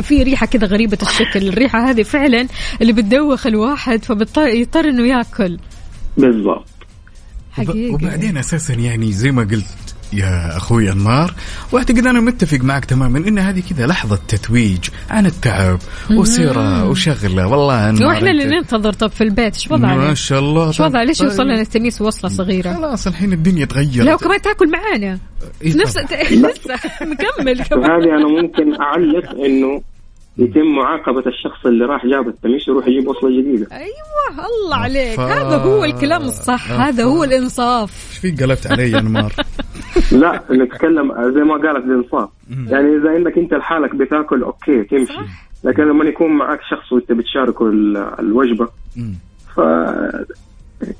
في 0.00 0.22
ريحة 0.22 0.46
كذا 0.46 0.66
غريبة 0.66 0.98
الشكل. 1.02 1.48
الريحة 1.48 1.90
هذه 1.90 2.02
فعلا 2.02 2.48
اللي 2.82 2.92
بتدوخ 2.92 3.46
الواحد 3.46 4.04
فبيضطر 4.04 4.88
إنه 4.88 5.06
ياكل. 5.06 5.58
بالضبط. 6.16 6.66
حقيقي 7.52 7.94
وبعدين 7.94 8.36
أساسا 8.36 8.74
يعني 8.74 9.12
زي 9.12 9.30
ما 9.30 9.42
قلت 9.42 9.89
يا 10.12 10.56
أخوي 10.56 10.92
انمار 10.92 11.34
واعتقد 11.72 12.06
أنا 12.06 12.20
متفق 12.20 12.58
معك 12.64 12.84
تماما 12.84 13.18
إن 13.18 13.38
هذه 13.38 13.62
كذا 13.70 13.86
لحظة 13.86 14.18
تتويج 14.28 14.88
عن 15.10 15.26
التعب 15.26 15.78
وسيرة 16.10 16.88
وشغلة 16.88 17.46
والله 17.46 17.90
انمار 17.90 18.08
وإحنا 18.08 18.30
اللي 18.30 18.44
ننتظر 18.44 18.92
طب 18.92 19.10
في 19.10 19.24
البيت 19.24 19.54
إيش 19.54 19.70
ما 19.70 19.76
وضعنا؟ 19.76 20.14
شاء 20.14 20.38
الله 20.38 20.68
إيش 20.68 20.80
وضع 20.80 21.02
ليش 21.02 21.18
طيب. 21.18 21.28
يوصل 21.28 21.42
لنا 21.42 21.60
التميس 21.60 22.02
وصلة 22.02 22.30
صغيرة؟ 22.30 22.74
خلاص 22.74 23.06
الحين 23.06 23.32
الدنيا 23.32 23.64
تغيرت 23.64 24.06
لا 24.06 24.14
وكمان 24.14 24.42
تاكل 24.42 24.70
معانا 24.70 25.18
إيه 25.62 25.76
نفس. 25.76 25.98
لسه 26.32 26.74
مكمل 27.00 27.64
كمان 27.64 27.90
وهذه 27.90 28.16
أنا 28.16 28.42
ممكن 28.42 28.80
أعلق 28.80 29.30
إنه 29.44 29.82
يتم 30.38 30.66
معاقبة 30.76 31.22
الشخص 31.26 31.66
اللي 31.66 31.84
راح 31.84 32.06
جاب 32.06 32.28
التميس 32.28 32.68
يروح 32.68 32.86
يجيب 32.88 33.08
وصلة 33.08 33.40
جديدة. 33.40 33.66
أيوه 33.72 34.46
الله 34.64 34.76
عليك. 34.76 35.16
ف- 35.16 35.20
هذا 35.20 35.56
هو 35.56 35.84
الكلام 35.84 36.22
الصح 36.22 36.70
هذا 36.72 37.04
هو 37.04 37.24
الإنصاف. 37.24 38.08
إيش 38.10 38.18
في 38.36 38.44
قلبت 38.44 38.66
علي 38.66 38.90
يا 38.90 38.98
انمار 38.98 39.32
لا 40.12 40.42
نتكلم 40.50 41.12
زي 41.34 41.40
ما 41.40 41.54
قالت 41.54 41.84
الإنصاف. 41.84 42.28
يعني 42.68 42.96
إذا 42.96 43.16
انك 43.16 43.38
أنت 43.38 43.54
لحالك 43.54 43.94
بتاكل 43.94 44.42
أوكي 44.42 44.82
تمشي. 44.84 45.12
لكن 45.64 45.82
لما 45.82 46.04
يكون 46.04 46.32
معك 46.36 46.60
شخص 46.70 46.92
وأنت 46.92 47.12
بتشاركه 47.12 47.66
ال- 47.66 47.96
الوجبة 48.18 48.68
مم. 48.96 49.14
ف 49.56 49.60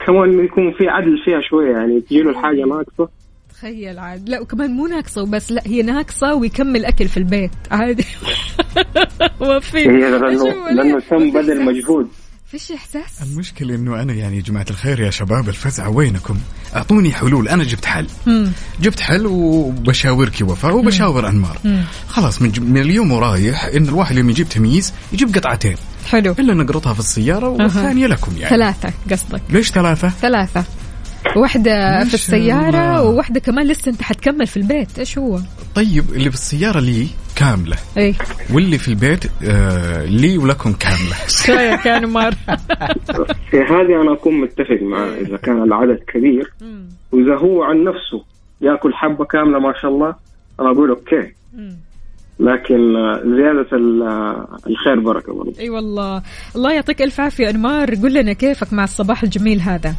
كمان 0.07 0.45
يكون 0.45 0.73
في 0.73 0.89
عدل 0.89 1.19
فيها 1.25 1.41
شوية. 1.41 1.71
يعني 1.73 2.01
تجي 2.01 2.23
له 2.23 2.31
الحاجة 2.31 2.65
ناقصة. 2.65 3.09
تخيل 3.51 3.99
عاد. 3.99 4.29
لا 4.29 4.41
وكمان 4.41 4.71
مو 4.71 4.87
ناقصة 4.87 5.23
وبس. 5.23 5.53
لا 5.53 5.63
هي 5.67 5.83
ناقصة 5.83 6.35
ويكمل 6.35 6.85
أكل 6.85 7.09
في 7.09 7.17
البيت. 7.17 7.51
عادي 7.71 8.05
ما 9.41 9.61
في 9.61 9.79
هي 9.79 9.87
لأنه 9.87 10.71
لأنه؟ 10.71 11.01
تم 11.11 11.31
بذل 11.33 11.51
إحساس. 11.61 11.67
مجهود. 11.69 12.09
فيش 12.47 12.73
إحساس؟ 12.73 13.23
المشكلة 13.33 13.75
إنه 13.75 14.03
أنا 14.03 14.13
يعني 14.13 14.37
يا 14.37 14.43
جماعة 14.43 14.67
الخير 14.71 15.01
يا 15.01 15.11
شباب 15.11 15.49
الفزعة 15.49 15.89
وينكم؟ 15.91 16.39
أعطوني 16.77 17.13
حلول. 17.13 17.49
أنا 17.49 17.65
جبت 17.65 17.85
حل. 17.85 18.07
مم. 18.27 18.53
جبت 18.81 19.01
حل 19.01 19.27
وبشاورك 19.27 20.35
وفاء 20.43 20.77
وبشاور 20.77 21.29
أنمار. 21.29 21.59
خلاص 22.09 22.43
من, 22.43 22.53
ج- 22.53 22.61
من 22.61 22.79
اليوم 22.81 23.13
ورايح 23.13 23.65
إن 23.65 23.89
الواحد 23.89 24.17
لما 24.17 24.31
يجيب 24.31 24.49
تمييز 24.49 24.93
يجيب 25.13 25.35
قطعتين. 25.35 25.77
حلو. 26.11 26.35
إلا 26.39 26.55
نقرطها 26.55 26.95
في 26.95 27.01
السيارة 27.01 27.49
والثانية 27.49 28.07
لكم 28.07 28.33
يعني. 28.37 28.51
ثلاثة 28.51 28.93
قصدك. 29.11 29.43
ليش 29.51 29.71
ثلاثة؟ 29.71 30.09
ثلاثة. 30.09 30.65
واحدة 31.37 32.05
في 32.05 32.15
السيارة 32.15 32.69
الله. 32.69 33.03
وواحدة 33.03 33.41
كمان 33.41 33.67
لسه 33.67 33.91
أنت 33.91 34.03
حتكمل 34.03 34.47
في 34.47 34.57
البيت. 34.57 34.99
إيش 34.99 35.19
هو؟ 35.19 35.39
طيب 35.75 36.05
اللي 36.15 36.31
في 36.31 36.37
السيارة 36.37 36.81
لي 36.81 37.07
كاملة. 37.37 37.77
اي 37.99 38.15
واللي 38.53 38.79
في 38.79 38.89
البيت 38.89 39.25
آه 39.45 40.05
لي 40.05 40.39
ولكم 40.39 40.73
كاملة. 40.73 41.17
رايك 41.49 41.87
يا 41.87 41.99
أنمار؟ 41.99 42.35
في 43.51 43.57
هذه 43.57 44.03
أنا 44.03 44.13
أكون 44.13 44.41
متفق 44.41 44.79
معاه 44.83 45.15
إذا 45.21 45.37
كان 45.37 45.63
العدد 45.63 45.99
كبير. 46.15 46.53
وإذا 47.13 47.37
هو 47.37 47.63
عن 47.63 47.85
نفسه 47.85 48.25
يأكل 48.61 48.95
حبة 48.95 49.25
كاملة 49.25 49.59
ما 49.59 49.73
شاء 49.83 49.91
الله 49.91 50.15
أنا 50.61 50.71
أقول 50.71 50.91
okay. 50.91 51.33
لكن 52.41 52.97
آه، 52.97 53.23
زيادة 53.37 53.77
ال- 53.77 54.03
آه، 54.03 54.59
الخير 54.67 55.01
بركة 55.01 55.33
برضه 55.35 55.53
إي 55.61 55.71
والله. 55.71 56.23
الله 56.57 56.73
يعطيك 56.73 57.03
ألف 57.03 57.21
عافية 57.21 57.51
أنمار. 57.51 57.95
قل 57.95 58.15
لنا 58.15 58.33
كيفك 58.33 58.73
مع 58.73 58.85
الصباح 58.85 59.23
الجميل 59.23 59.61
هذا. 59.61 59.95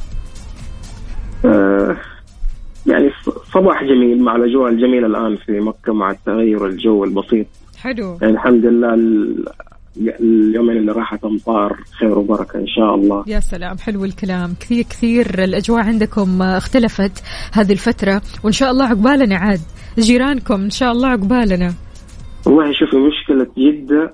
صباح 3.53 3.83
جميل 3.83 4.23
مع 4.23 4.35
الأجواء 4.35 4.71
الجميلة 4.71 5.07
الآن 5.07 5.35
في 5.35 5.59
مكة 5.59 5.93
مع 5.93 6.11
التغير 6.11 6.65
الجو 6.67 7.03
البسيط. 7.03 7.45
حلو. 7.79 8.17
يعني 8.21 8.33
الحمد 8.33 8.65
لله 8.65 8.93
ال- 8.93 9.45
اليومين 9.97 10.77
اللي 10.77 10.91
راحت 10.91 11.23
امطار 11.25 11.77
خير 11.99 12.19
وبركة 12.19 12.59
إن 12.59 12.67
شاء 12.67 12.95
الله. 12.95 13.23
يا 13.27 13.39
سلام 13.39 13.77
حلو 13.77 14.05
الكلام. 14.05 14.53
كثير 14.59 14.83
كثير 14.83 15.43
الأجواء 15.43 15.83
عندكم 15.83 16.41
اختلفت 16.41 17.23
هذه 17.53 17.71
الفترة 17.71 18.21
وإن 18.43 18.53
شاء 18.53 18.71
الله 18.71 18.85
عقبالنا 18.85 19.37
عاد. 19.37 19.59
جيرانكم 19.99 20.61
إن 20.61 20.69
شاء 20.69 20.91
الله 20.91 21.07
عقبالنا. 21.07 21.73
والله 22.45 22.71
شوفي 22.73 22.97
مشكلة 22.97 23.47
جدة 23.57 24.13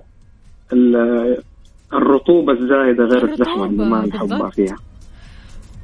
ال- 0.74 1.38
الرطوبة 1.94 2.54
الزايدة 2.54 3.04
غير 3.04 3.30
الزحمه 3.32 3.66
اللي 3.66 3.86
ما 3.86 4.06
نحبها. 4.06 4.50
فيها. 4.50 4.76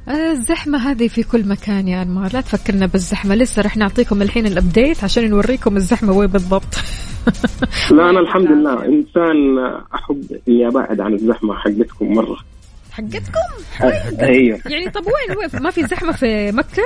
الزحمة 0.08 0.78
هذه 0.78 1.08
في 1.08 1.22
كل 1.22 1.48
مكان 1.48 1.88
يا 1.88 2.02
أنمار. 2.02 2.30
لا 2.32 2.40
تفكرنا 2.40 2.86
بالزحمة. 2.86 3.34
لسه 3.34 3.62
رح 3.62 3.76
نعطيكم 3.76 4.22
الحين 4.22 4.46
الأبديت 4.46 5.04
عشان 5.04 5.30
نوريكم 5.30 5.76
الزحمة 5.76 6.12
وين 6.12 6.26
بالضبط. 6.26 6.74
لا 7.90 8.10
أنا 8.10 8.20
الحمد 8.20 8.46
لله 8.46 8.84
إنسان 8.84 9.58
أحب 9.94 10.40
إني 10.48 10.68
أبعد 10.68 11.00
عن 11.00 11.14
الزحمة 11.14 11.54
حقتكم 11.54 12.12
مرة. 12.12 12.36
حقتكم؟ 12.92 13.48
أيوه 14.20 14.60
يعني 14.66 14.90
طب 14.90 15.02
وين 15.06 15.38
وين؟ 15.38 15.62
ما 15.62 15.70
في 15.70 15.86
زحمة 15.86 16.12
في 16.12 16.52
مكة؟ 16.52 16.82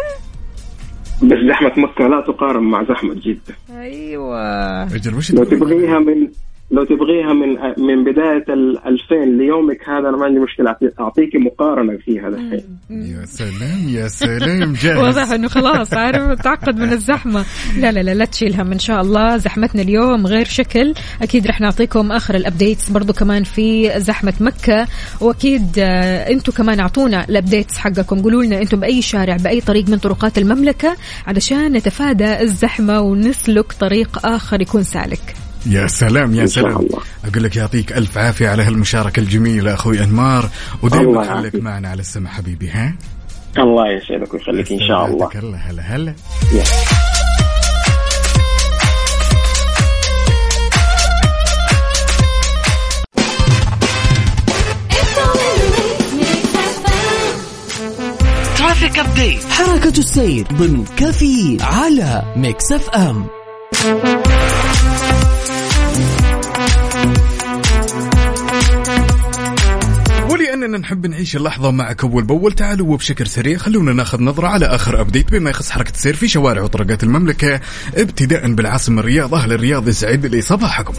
بس 1.23 1.39
زحمة 1.51 1.73
مكة 1.77 2.09
لا 2.09 2.21
تقارن 2.27 2.63
مع 2.63 2.85
زحمة 2.85 3.15
جدة. 3.15 3.81
أيوة. 3.81 4.83
أجل 4.83 5.15
وش 5.15 5.33
لو؟ 5.33 5.45
تبغيها 5.45 5.99
من 5.99 6.29
لو 6.71 6.85
تبغيها 6.85 7.33
من 7.35 7.49
من 7.87 8.05
بداية 8.05 8.45
ال 8.49 8.79
2000 8.87 9.15
ليومك 9.39 9.89
هذا 9.89 10.09
أنا 10.09 10.17
ما 10.17 10.25
عندي 10.25 10.41
مشكلة. 10.41 10.77
اعطيك 11.01 11.37
مقارنة 11.37 11.97
فيها 11.97 12.29
الحين. 12.29 12.79
يا 12.91 13.25
سلام 13.25 13.89
يا 13.89 14.09
سلام 14.09 14.73
جاهز. 14.83 14.99
واضح 14.99 15.33
إنه 15.33 15.49
خلاص 15.49 15.95
عارف 15.95 16.43
تعقد 16.43 16.79
من 16.79 16.93
الزحمة. 16.93 17.45
لا 17.79 17.93
لا 17.93 18.01
لا 18.01 18.15
لا 18.15 18.25
تشيل 18.25 18.61
هم 18.61 18.73
ان 18.73 18.79
شاء 18.79 19.01
الله. 19.01 19.37
زحمتنا 19.37 19.83
اليوم 19.83 20.27
غير 20.27 20.45
شكل. 20.45 20.95
أكيد 21.23 21.47
رح 21.47 21.61
نعطيكم 21.61 22.13
آخر 22.13 22.35
ال 22.35 22.42
updates 22.42 22.91
برضو 22.91 23.13
كمان 23.13 23.45
في 23.45 24.01
زحمة 24.01 24.35
مكة. 24.41 24.87
وأكيد 25.21 25.67
آه، 25.79 26.31
أنتم 26.31 26.53
كمان 26.53 26.81
أعطونا 26.81 27.25
ال 27.29 27.35
updates 27.35 27.79
حقكم. 27.79 28.23
قولوا 28.23 28.43
لنا 28.45 28.63
أنتم 28.63 28.81
بأي 28.81 29.03
شارع 29.03 29.37
بأي 29.37 29.61
طريق 29.61 29.89
من 29.89 29.99
طرقات 29.99 30.39
المملكة 30.39 30.97
علشان 31.27 31.73
نتفادى 31.73 32.41
الزحمة 32.41 33.01
ونسلك 33.01 33.73
طريق 33.73 34.27
آخر 34.27 34.61
يكون 34.61 34.83
سالك. 34.83 35.48
يا 35.69 35.87
سلام 35.87 36.35
يا 36.35 36.47
سلام. 36.47 36.77
الله. 36.77 36.99
أقول 37.25 37.43
لك 37.45 37.57
يعطيك 37.57 37.93
ألف 37.93 38.19
عافية 38.19 38.49
على 38.49 38.63
هالمشاركة 38.63 39.21
الجميلة 39.21 39.75
أخوي 39.75 40.03
أنمار. 40.05 40.49
ودائما 40.83 41.35
خليك. 41.35 41.55
معنا 41.55 41.89
على 41.89 42.01
السمع 42.01 42.31
حبيبي 42.31 42.71
ها؟ 42.71 42.95
الله 43.59 43.85
يسعدك 43.93 44.35
ويخليك 44.35 44.73
إن 44.73 44.79
شاء 44.89 45.07
الله. 45.07 45.31
هلا 45.69 45.81
هلا. 45.83 46.15
traffic 58.59 58.99
update 58.99 59.45
حركة 59.45 59.99
السير 59.99 60.47
ضمن 60.53 60.85
كفي 60.97 61.59
على 61.61 62.35
Mix 62.37 62.73
FM. 62.73 63.27
ولاننا 70.69 70.87
نحب 70.87 71.07
نعيش 71.07 71.37
اللحظة 71.37 71.71
معك 71.71 72.05
أول 72.05 72.25
بأول. 72.25 72.53
تعالوا 72.53 72.93
وبشكل 72.93 73.27
سريع 73.27 73.59
خلونا 73.59 73.93
ناخذ 73.93 74.23
نظرة 74.23 74.47
على 74.47 74.67
آخر 74.67 75.01
أبديت. 75.01 75.31
بما 75.31 75.51
يخص 75.51 75.71
حركة 75.71 75.91
السير 75.91 76.17
في 76.17 76.29
شوارع 76.29 76.63
وطرقات 76.63 77.03
المملكة 77.03 77.61
ابتداء 77.95 78.53
بالعاصمة 78.53 79.01
الرياض 79.01 79.35
أهل 79.35 79.53
الرياض 79.53 79.89
يسعد 79.89 80.27
لي 80.27 80.41
صباحكم 80.41 80.95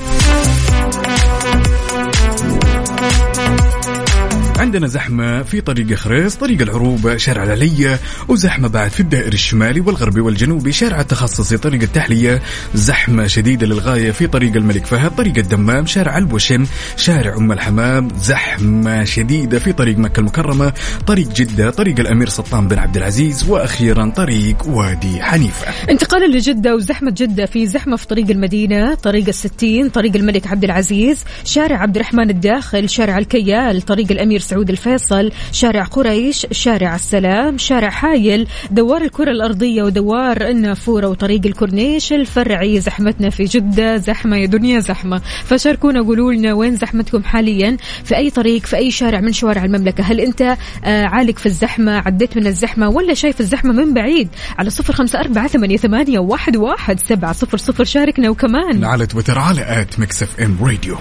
عندنا 4.70 4.88
زحمة 4.88 5.44
في 5.44 5.62
طريق 5.62 5.94
خريص 5.94 6.36
طريق 6.36 6.62
العروبة 6.62 7.18
شارع 7.18 7.44
العلية 7.44 8.00
وزحمة 8.28 8.68
بعد 8.68 8.92
في 8.92 9.00
الدائري 9.00 9.34
الشمالي 9.34 9.80
والغربي 9.80 10.22
والجنوبي 10.22 10.72
شارع 10.72 11.00
التخصصي 11.00 11.58
طريق 11.58 11.82
التحلية. 11.82 12.42
زحمة 12.76 13.28
شديدة 13.28 13.68
للغاية 13.68 14.12
في 14.12 14.28
طريق 14.28 14.56
الملك 14.56 14.86
فهد 14.86 15.16
طريق 15.16 15.38
الدمام 15.38 15.86
شارع 15.86 16.18
البوشم 16.18 16.66
شارع 16.98 17.38
أم 17.38 17.52
الحمام. 17.52 18.08
زحمة 18.22 19.04
شديدة 19.04 19.60
في 19.60 19.74
طريق 19.74 19.98
مكة 19.98 20.20
المكرمة 20.20 20.74
طريق 21.08 21.34
جدة 21.34 21.70
طريق 21.70 22.00
الأمير 22.00 22.30
سلطان 22.30 22.68
بن 22.68 22.78
عبد 22.78 22.98
العزيز 22.98 23.50
وأخيرا 23.50 24.10
طريق 24.10 24.68
وادي 24.68 25.24
حنيفة. 25.24 25.68
انتقالا 25.90 26.38
لجدة 26.38 26.76
وزحمة 26.76 27.12
جدة 27.12 27.46
في 27.46 27.68
زحمة 27.68 27.96
في 27.96 28.08
طريق 28.08 28.30
المدينة 28.30 28.96
طريق 28.96 29.28
الستين 29.28 29.90
طريق 29.90 30.16
الملك 30.16 30.48
عبد 30.48 30.64
العزيز 30.64 31.24
شارع 31.44 31.78
عبد 31.78 31.96
الرحمن 31.96 32.30
الداخل 32.30 32.90
شارع 32.90 33.18
الكيال 33.18 33.82
طريق 33.82 34.12
الأمير 34.12 34.40
سعود 34.40 34.59
الفيصل 34.70 35.32
شارع 35.52 35.84
قريش 35.84 36.48
شارع 36.52 36.96
السلام 36.96 37.58
شارع 37.58 37.90
حايل 37.90 38.48
دوار 38.72 39.02
الكرة 39.02 39.32
الأرضية 39.32 39.84
ودوار 39.84 40.48
النافورة 40.48 41.08
وطريق 41.08 41.42
الكورنيش 41.46 42.14
الفرعي. 42.14 42.80
زحمتنا 42.80 43.30
في 43.30 43.44
جدة 43.44 43.98
زحمة 43.98 44.38
يا 44.38 44.46
دنيا 44.46 44.80
زحمة. 44.80 45.22
فشاركونا 45.46 46.02
قولوا 46.02 46.34
لنا 46.34 46.54
وين 46.54 46.76
زحمتكم 46.76 47.24
حاليا؟ 47.24 47.78
في 48.04 48.18
أي 48.18 48.30
طريق 48.30 48.66
في 48.66 48.76
أي 48.76 48.92
شارع 48.92 49.20
من 49.20 49.34
شوارع 49.34 49.66
المملكة؟ 49.66 50.04
هل 50.04 50.20
أنت 50.20 50.42
آه، 50.86 51.06
عالق 51.06 51.38
في 51.38 51.46
الزحمة 51.46 51.92
عديت 52.06 52.38
من 52.38 52.48
الزحمة 52.48 52.90
ولا 52.90 53.14
شايف 53.14 53.40
الزحمة 53.40 53.74
من 53.74 53.94
بعيد؟ 53.94 54.30
على 54.58 54.70
صفر 54.70 54.94
خمسة 54.94 55.20
أربعة 55.20 55.48
ثمانية 55.48 56.20
واحد, 56.20 56.58
واحد 56.58 57.00
سبعة 57.00 57.34
صفر 57.34 57.58
صفر. 57.58 57.84
شاركنا 57.84 58.30
وكمان. 58.30 58.84
على 58.84 59.06
تويتر 59.06 59.40
على 59.40 59.82
at 59.82 60.00
Mix 60.00 60.24
FM 60.24 60.58
Radio. 60.62 60.98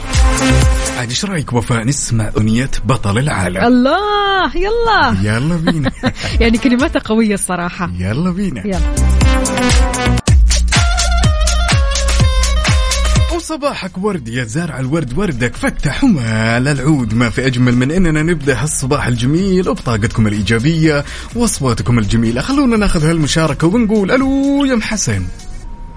عاد 0.98 1.08
إيش 1.08 1.24
رأيك 1.24 1.52
وفاء 1.52 1.84
نسمع 1.84 2.28
أغنية 2.36 2.70
بطل 2.84 3.18
العالم؟ 3.18 3.64
الله 3.64 4.56
يلا. 4.56 5.16
يلا 5.22 5.56
بينا. 5.56 5.90
يعني 6.40 6.58
كلماتها 6.58 7.00
قوية 7.00 7.34
الصراحة. 7.34 7.90
يلا 7.98 8.30
بينا. 8.30 8.66
يلا. 8.66 8.94
وصباحك 13.36 13.98
ورد 13.98 14.28
يا 14.28 14.44
زارع 14.44 14.80
الورد 14.80 15.18
وردك 15.18 15.56
فتح 15.56 16.04
ومال 16.04 16.68
العود. 16.68 17.14
ما 17.14 17.30
في 17.30 17.46
أجمل 17.46 17.76
من 17.76 17.90
إننا 17.90 18.22
نبدأ 18.22 18.62
هالصباح 18.62 19.06
الجميل 19.06 19.62
بطاقتكم 19.62 20.26
الإيجابية 20.26 21.04
وأصواتكم 21.34 21.98
الجميلة. 21.98 22.40
خلونا 22.40 22.76
ناخذ 22.76 23.06
هالمشاركة 23.06 23.66
ونقول 23.66 24.10
ألو 24.10 24.64
يا 24.64 24.74
ام 24.74 24.82
حسن 24.82 25.22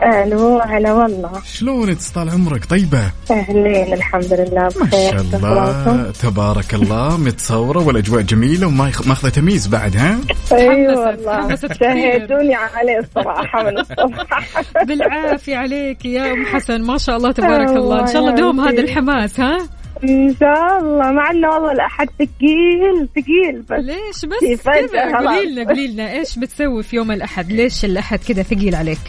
هلا 0.03 0.93
والله. 0.93 1.31
شلونك 1.45 1.97
طال 2.15 2.29
عمرك؟ 2.29 2.65
طيبة؟ 2.65 3.11
أهلين 3.31 3.93
الحمد 3.93 4.33
لله 4.33 4.61
ما 4.63 4.85
بخير 4.85 5.11
شاء 5.11 5.17
تفضلتم؟ 5.21 5.45
الله 5.45 6.11
تبارك 6.21 6.73
الله 6.73 7.17
متصورة 7.17 7.87
والأجواء 7.87 8.21
جميلة 8.21 8.67
وما 8.67 8.89
يخ- 8.89 9.07
ماخذة 9.07 9.29
تمييز 9.29 9.67
بعد 9.67 9.97
ها؟ 9.97 10.17
اي 10.51 10.87
تحمست- 10.87 10.97
والله. 10.97 11.55
شهدوني 11.55 12.55
عليه 12.55 12.99
الصراحة 12.99 13.63
من 13.63 13.77
الصبح. 13.79 14.25
بالعافية 14.87 15.57
عليك 15.57 16.05
يا 16.05 16.31
أم 16.33 16.45
حسن. 16.45 16.81
ما 16.81 16.97
شاء 16.97 17.17
الله 17.17 17.31
تبارك 17.31 17.69
الله. 17.69 18.01
إن 18.01 18.07
شاء 18.07 18.17
الله 18.21 18.35
دوم 18.35 18.59
هذا. 18.59 18.79
الحماس 18.81 19.39
ها؟ 19.39 19.57
إن 20.03 20.35
شاء 20.39 20.79
الله. 20.81 21.11
مع 21.11 21.31
إنه 21.31 21.49
والله 21.49 21.71
الاحد 21.71 22.07
ثقيل 22.19 23.07
ثقيل 23.15 23.61
بس. 23.61 23.85
ليش 23.85 24.25
بس؟ 24.25 24.61
كذا. 24.65 25.17
قولي 25.17 25.51
لنا 25.55 25.63
قولي 25.67 25.87
لنا 25.87 26.11
إيش 26.13 26.39
بتسوي 26.39 26.83
في 26.83 26.95
يوم 26.95 27.11
الأحد؟ 27.11 27.51
ليش 27.51 27.85
الأحد 27.85 28.19
كذا 28.27 28.43
ثقيل 28.43 28.75
عليك؟ 28.75 28.99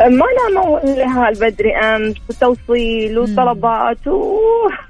ما 0.00 0.06
أنا 0.06 0.64
مول 0.64 0.80
لها 0.98 1.28
البدري 1.28 1.76
امس 1.76 2.14
وتوصيل 2.30 3.18
وطلبات 3.18 4.06
و... 4.06 4.38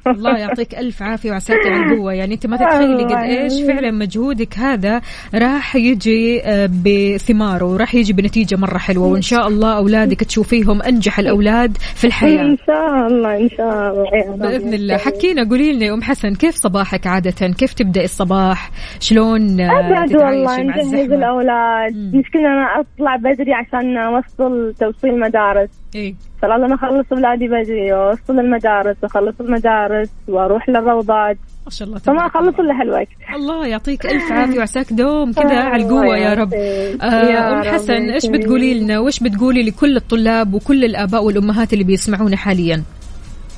الله 0.14 0.38
يعطيك 0.38 0.74
ألف 0.74 1.02
عافية 1.02 1.30
وعساك 1.30 1.59
على 1.66 1.92
القوة. 1.92 2.12
يعني 2.12 2.34
أنت 2.34 2.46
ما 2.46 2.57
تتخيلي 2.57 3.05
قد 3.05 3.22
إيش 3.22 3.62
فعلا 3.62 3.90
مجهودك 3.90 4.59
هذا 4.59 5.00
راح 5.34 5.76
يجي 5.76 6.42
آه، 6.44 6.70
بثماره 6.84 7.64
وراح 7.64 7.94
يجي 7.94 8.12
بنتيجة 8.12 8.57
مرة 8.57 8.78
حلوة. 8.78 9.07
وإن 9.07 9.22
شاء 9.22 9.48
الله 9.48 9.76
أولادك 9.76 10.20
تشوفيهم 10.20 10.82
أنجح 10.82 11.18
الأولاد 11.18 11.76
في 11.76 12.07
الحياة. 12.07 12.42
إن 12.42 12.57
شاء 12.66 13.07
الله 13.07 13.36
إن 13.36 13.48
شاء 13.48 13.90
الله. 13.92 14.36
بإذن 14.36 14.74
الله. 14.74 14.96
حكينا 14.96 15.48
قولي 15.48 15.72
لنا 15.72 15.84
يا 15.84 15.94
أم 15.94 16.02
حسن 16.02 16.34
كيف 16.34 16.55
صباحك 16.55 17.07
عادة؟ 17.07 17.48
كيف 17.59 17.72
تبدأ 17.72 18.05
الصباح؟ 18.05 18.70
شلون 19.00 19.61
آه، 19.61 19.80
ابعد 19.80 20.16
والله 20.16 20.61
نجهز 20.61 21.12
الأولاد. 21.12 22.14
مشكلة 22.14 22.42
أنا 22.42 22.66
أطلع 22.80 23.16
بدري 23.16 23.52
عشان 23.55 23.96
أوصل 23.96 24.74
توصيل 24.95 25.20
مدارس 25.20 25.68
إيه 25.95 26.14
فلازم 26.42 26.72
أخلص 26.72 27.07
اولادي 27.12 27.49
بدري 27.49 27.92
واوصل 27.92 28.40
المدارس 28.40 28.97
واخلص 29.03 29.34
المدارس 29.40 30.11
وأروح 30.28 30.68
للروضات 30.68 31.36
ما 31.64 31.70
شاء 31.70 31.88
الله 31.88 31.99
فما 31.99 32.26
أخلص 32.26 32.59
إلا 32.59 32.80
هالوقت 32.80 33.09
الله 33.36 33.66
يعطيك 33.66 34.07
ألف 34.07 34.32
عافية 34.32 34.59
وعساك 34.59 34.92
دوم 34.92 35.32
كذا 35.32 35.57
على 35.61 35.82
القوة 35.82 36.16
يا 36.16 36.34
رب. 36.34 36.55
آه، 36.55 37.59
رب 37.61 37.64
حسن 37.64 37.92
إيش 37.92 38.24
يسلمك. 38.24 38.40
بتقولي 38.40 38.80
لنا 38.80 38.99
وإيش 38.99 39.20
بتقولي 39.22 39.62
لكل 39.62 39.97
الطلاب 39.97 40.55
وكل 40.55 40.84
الآباء 40.84 41.24
والأمهات 41.24 41.72
اللي 41.72 41.84
بيسمعونا 41.84 42.36
حاليا 42.36 42.82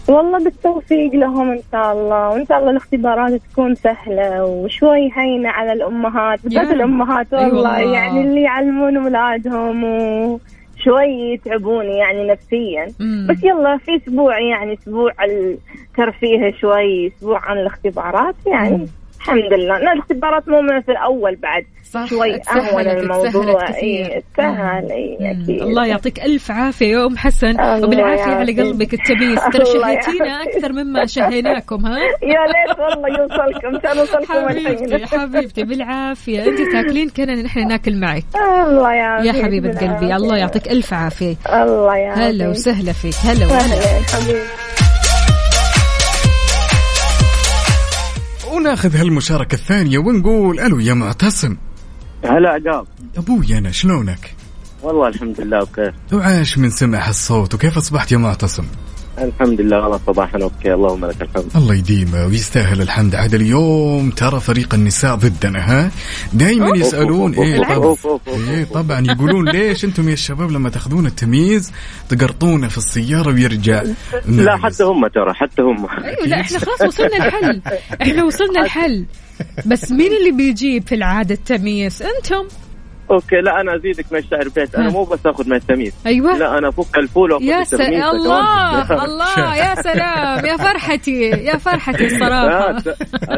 والله 0.09 0.45
بالتوفيق 0.45 1.15
لهم 1.15 1.51
إن 1.51 1.61
شاء 1.73 1.93
الله 1.93 2.29
وإن 2.29 2.47
شاء 2.47 2.59
الله 2.59 2.71
الاختبارات 2.71 3.41
تكون 3.53 3.75
سهلة 3.75 4.45
وشوي 4.45 5.11
هينة 5.17 5.49
على 5.49 5.73
الأمهات 5.73 6.39
بالذات. 6.45 6.71
الأمهات 6.71 7.33
والله 7.33 7.55
والله. 7.55 7.79
يعني 7.79 8.21
اللي 8.21 8.43
يعلمون 8.43 8.97
اولادهم 8.97 9.85
وشوي 10.87 11.33
يتعبون 11.33 11.85
يعني 11.85 12.27
نفسيا. 12.27 12.87
مم. 13.01 13.27
بس 13.31 13.45
يلا 13.45 13.79
في 13.79 13.97
أسبوع 13.97 14.41
يعني 14.41 14.75
أسبوع 14.75 15.13
الترفيه 15.25 16.53
شوي 16.61 17.07
أسبوع 17.07 17.39
عن 17.39 17.59
الاختبارات 17.59 18.35
يعني. 18.47 18.89
الحمد 19.21 19.53
لله. 19.53 19.79
لا 19.79 19.93
الاختبارات 19.93 20.49
مو 20.49 20.63
مثل 20.63 20.93
الأول 20.93 21.37
بعد 21.37 21.65
صح 21.91 22.05
شوي 22.07 22.35
أهون 22.35 22.87
الموضوع. 22.87 23.69
اي 23.69 24.23
سهل 24.37 24.93
اي 24.93 25.17
مم. 25.21 25.27
أكيد. 25.43 25.63
الله 25.63 25.87
يعطيك 25.87 26.21
ألف 26.25 26.51
عافية 26.51 26.87
يا 26.87 27.07
أم 27.07 27.17
حسن. 27.17 27.47
الله 27.61 27.85
وبالعافية 27.87 28.23
على. 28.33 28.53
قلبك 28.63 28.95
التميس. 28.95 29.41
ترى 29.53 29.65
شهيتينا. 29.65 30.43
أكثر 30.43 30.73
مما 30.73 31.07
شهيناكم 31.07 31.87
ها؟ 31.87 31.99
يا 32.33 32.41
ليت 32.47 32.79
والله 32.79 33.09
يوصلكم 33.21 33.79
كان 33.79 33.99
وصلكم 33.99 34.33
حبيبتي 34.33 35.07
حبيبتي 35.17 35.63
بالعافية. 35.65 36.45
أنت 36.45 36.59
تاكلين 36.73 37.09
كنا 37.09 37.43
نحن 37.43 37.69
ناكل 37.69 38.01
معك. 38.01 38.25
الله 38.67 38.93
يعافيك 38.93 39.35
يا 39.35 39.43
حبيبة 39.45 39.69
قلبي. 39.81 40.17
الله 40.17 40.37
يعطيك 40.37 40.69
ألف 40.69 40.95
عافية. 40.95 41.35
الله 41.53 41.97
يعافيك. 41.97 42.25
هلا 42.25 42.49
وسهلا 42.49 42.93
فيك 42.93 43.15
هلا 43.25 43.47
وهلا 43.47 43.75
أهلا 43.75 44.07
حبيبي 44.07 44.76
وناخذ 48.57 48.97
هالمشاركة 48.97 49.55
الثانية 49.55 49.99
ونقول 49.99 50.61
ألو 50.61 50.79
يا 50.79 50.95
معتصم. 50.95 51.57
هلا 52.25 52.51
عقاب. 52.51 52.87
أبوي 53.17 53.59
أنا 53.59 53.71
شلونك؟ 53.71 54.35
والله 54.83 55.09
الحمد 55.09 55.41
لله 55.41 55.65
بخير. 55.65 55.95
وعاش 56.13 56.59
من 56.59 56.71
سمع 56.71 57.09
هالصوت 57.09 57.55
وكيف 57.55 57.77
أصبحت 57.77 58.13
يا 58.13 58.19
معتصم؟ 58.19 58.65
الحمد 59.19 59.61
لله 59.61 59.81
والله 59.81 60.01
صباحا 60.07 60.39
أوكي 60.43 60.75
اللهم 60.75 61.05
لك 61.05 61.23
الحمد. 61.23 61.47
الله 61.57 61.75
يديمه 61.75 62.27
ويستاهل 62.27 62.83
الحمد. 62.83 63.15
عاد 63.15 63.35
اليوم 63.35 64.11
ترى 64.11 64.41
فريق 64.41 64.75
النساء 64.75 65.15
ضدنا 65.15 65.59
ها؟ 65.59 65.91
دائما 66.33 66.77
يسألون 66.77 67.35
إيه 67.35 67.57
طبعا 67.57 67.75
أوف، 67.75 68.07
أوف، 68.07 68.29
أوف، 68.29 68.49
إيه 68.51 68.61
أوف. 68.61 68.73
طبعا 68.73 69.01
يقولون 69.01 69.49
ليش 69.49 69.85
أنتم 69.85 70.09
يا 70.09 70.13
الشباب 70.13 70.51
لما 70.51 70.71
تأخذون 70.71 71.07
التمييز 71.07 71.73
تقرطونه 72.09 72.69
في 72.69 72.79
السيارة 72.79 73.33
ويرجع 73.33 73.83
لا 74.27 74.57
حتى 74.57 74.85
هم 74.85 75.07
ترى 75.07 75.35
حتى 75.35 75.63
هم. 75.63 75.87
أيوة 76.05 76.27
لا 76.27 76.41
إحنا 76.41 76.59
خلاص 76.59 76.81
وصلنا 76.83 77.27
الحل. 77.27 77.63
إحنا 78.03 78.25
وصلنا 78.25 78.61
الحل. 78.61 79.05
بس 79.67 79.93
مين 79.93 80.13
اللي 80.13 80.31
بيجيب 80.31 80.89
في 80.89 80.95
العادة 80.95 81.35
التميس؟ 81.35 82.03
أنتم. 82.03 82.45
okay 83.11 83.37
لا 83.37 83.61
أنا 83.61 83.77
أزيدك 83.77 84.13
من 84.13 84.19
الشعر 84.19 84.49
بيت. 84.49 84.75
أنا. 84.75 84.91
مو 84.91 85.05
بس 85.05 85.19
آخذ 85.27 85.49
من 85.49 85.57
التميس. 85.57 85.93
أيوة. 86.07 86.37
لا 86.39 86.59
أنا 86.59 86.69
أفك 86.69 86.99
الفول 86.99 87.33
وافك 87.33 87.45
يا 87.45 87.65
سلام. 87.65 88.03
الله. 88.17 89.05
الله 89.05 89.57
يا 89.65 89.75
سلام. 89.75 90.47
يا 90.47 90.57
فرحتي 90.57 91.21
يا 91.21 91.57
فرحتي 91.57 92.07
الصراحة. 92.07 92.73
لا، 92.73 92.83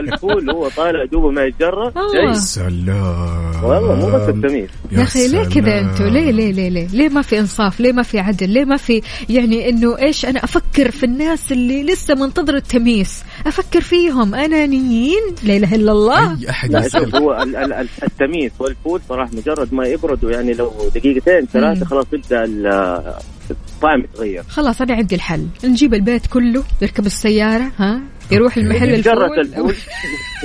الفول 0.01 0.51
هو 0.51 0.69
طالع 0.69 1.05
دوبه 1.05 1.31
ما 1.31 1.45
يتجرى 1.45 1.93
الله. 1.97 2.25
جاي. 2.27 2.35
سلام 2.35 3.64
والله 3.64 3.95
مو 3.95 4.07
بس 4.07 4.29
التميس. 4.28 4.68
يا 4.93 5.03
أخي 5.03 5.29
ليه 5.29 5.45
كذا. 5.45 5.81
أنتوا؟ 5.81 6.07
ليه 6.07 6.31
ليه 6.31 6.53
ليه 6.53 6.69
ليه؟ 6.69 6.87
ليه 6.89 7.09
ما 7.09 7.23
في 7.23 7.39
إنصاف؟ 7.39 7.81
ليه 7.81 7.93
ما 7.93 8.03
في 8.03 8.19
عدل؟ 8.19 8.51
ليه 8.51 8.64
ما 8.64 8.77
في 8.77 9.03
يعني 9.29 9.69
إنه 9.69 9.99
إيش 9.99 10.27
أنا 10.27 10.45
أفكر 10.45 10.91
في 10.91 11.05
الناس 11.05 11.53
اللي 11.53 11.83
لسه 11.83 12.14
منتظر 12.14 12.55
التمييز؟ 12.55 13.23
أفكر 13.47 13.80
فيهم. 13.80 14.34
انانيين 14.34 15.22
لا 15.45 15.57
إله 15.57 15.74
إلا 15.74 15.93
الله. 15.93 16.41
أي 16.41 16.51
أحد 16.51 16.74
يسأل. 16.74 17.16
هو 17.16 17.43
ال- 17.43 17.57
ال- 17.57 17.72
ال- 17.72 17.89
التمييز 18.03 18.53
والفول 18.59 19.01
صراحة 19.09 19.30
مجرد 19.32 19.74
ما 19.74 19.86
يبردوا 19.86 20.30
يعني 20.30 20.53
لو 20.53 20.72
دقيقتين 20.95 21.47
ثلاثة 21.53 21.84
خلاص 21.84 22.07
يبدأ 22.12 22.45
ال- 22.45 23.14
الطعم 23.51 24.01
يتغير. 24.01 24.43
خلاص 24.49 24.80
أنا 24.82 24.95
عندي 24.95 25.14
الحل. 25.14 25.47
نجيب 25.64 25.95
البيت 25.95 26.26
كله 26.26 26.64
يركب 26.82 27.07
السيارة 27.07 27.70
ها 27.78 28.01
يروح. 28.30 28.57
المحل 28.57 28.95
الفول 28.95 29.41
الفول 29.41 29.74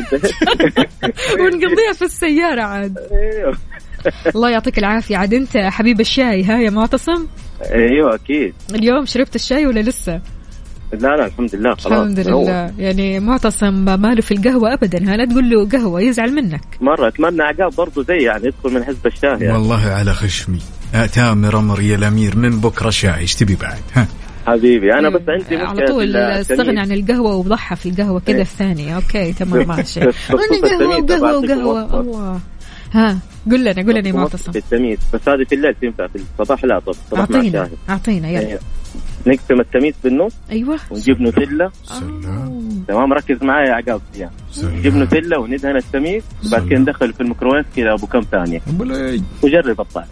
ونقضيها 1.40 1.94
في 1.94 2.02
السيارة 2.02 2.62
عاد. 2.62 2.98
أيوه. 3.12 3.58
الله 4.36 4.50
يعطيك 4.50 4.78
العافية. 4.78 5.18
عاد 5.18 5.34
أنت 5.34 5.58
حبيب 5.58 6.00
الشاي 6.00 6.44
ها 6.44 6.58
يا 6.60 6.70
معتصم؟ 6.70 7.28
أيوه 7.72 8.16
أكيد. 8.16 8.54
اليوم 8.76 9.06
شربت 9.06 9.36
الشاي 9.36 9.66
ولا 9.66 9.80
لسه؟ 9.80 10.22
لا 10.94 11.16
لا 11.18 11.26
الحمد 11.26 11.56
لله 11.56 11.76
خلاص 11.76 11.86
الحمد. 11.86 12.20
لله. 12.20 12.72
يعني 12.78 13.20
معتصم 13.20 13.74
ما 13.86 14.14
له 14.14 14.22
في 14.22 14.32
القهوة 14.34 14.74
أبدا 14.74 15.14
ها؟ 15.14 15.18
لا 15.18 15.26
تقول 15.26 15.50
له 15.50 15.70
قهوة 15.70 16.02
يزعل 16.02 16.32
منك. 16.34 16.62
مرة 16.82 17.08
أتمنى 17.08 17.42
عقاب 17.42 17.76
برضو 17.78 18.04
زي 18.04 18.18
يعني 18.18 18.46
يدخل 18.48 18.74
من 18.74 18.84
حزب 18.84 19.08
الشاهي 19.08 19.32
يعني. 19.46 19.54
والله 19.54 19.82
على 19.86 20.14
خشمي. 20.14 20.60
تامر 21.14 21.60
أمر 21.60 21.82
يا 21.82 21.96
الأمير 21.96 22.38
من 22.38 22.60
بكرة 22.60 22.90
شاي 22.90 23.18
إيش 23.18 23.36
تبي 23.36 23.56
بعد 23.56 23.78
ها؟ 23.94 24.08
حبيبي 24.48 24.94
أنا 24.94 25.10
بس 25.10 25.22
عندي 25.28 25.56
على 25.56 25.88
طول 25.88 26.16
استغنى. 26.16 26.80
عن 26.80 26.92
القهوة 26.92 27.36
وضحى 27.36 27.76
في 27.76 27.90
القهوة 27.90 28.20
كذا 28.20 28.36
إيه. 28.36 28.42
الثانية. 28.42 28.96
okay 28.96 29.34
تمام 29.34 29.68
ماشي. 29.78 30.00
وقهوة 30.00 31.02
بعطيكم 31.02 31.24
وقهوة 31.24 31.84
وصفة. 31.86 32.00
الله. 32.00 32.40
ها 32.94 33.20
قل 33.52 33.62
لنا 33.62 33.72
قل 33.82 33.94
لنا 34.00 34.08
يا 34.08 34.14
معتصم. 34.14 34.52
في 34.52 34.58
التميس. 34.58 35.00
بس 35.14 35.30
هذه 35.30 35.44
في 35.50 35.56
الليل 35.56 35.74
تنفع 35.82 36.08
في 36.08 36.20
الصباح 36.40 36.66
لا 36.66 36.80
طب 36.80 36.90
الصباح 36.90 37.32
شاهي 37.32 37.70
أعطينا 37.90 38.30
يلا. 38.30 38.42
يعني 38.42 38.60
نقسم 39.28 39.60
التميس 39.60 39.96
بالنص 40.04 40.34
أيوه. 40.52 40.80
ونجيب 40.92 41.22
نوتيلا. 41.22 41.72
سلام. 41.84 42.84
تمام؟ 42.88 43.14
ركز 43.14 43.44
معايا 43.44 43.68
يا 43.70 43.74
عقاب. 43.74 44.02
يعني 44.16 44.32
نجيب 44.64 44.96
نوتيلا 44.96 45.38
وندهن 45.38 45.76
التميس 45.76 46.24
وبعد 46.48 46.68
كده 46.70 46.80
ندخل 46.80 47.14
في 47.14 47.22
الميكروويف 47.22 47.66
كذا 47.76 47.94
أبو 47.94 48.08
كم 48.08 48.22
ثانية. 48.32 48.62
وجرب 49.44 49.82
الطعم. 49.82 50.06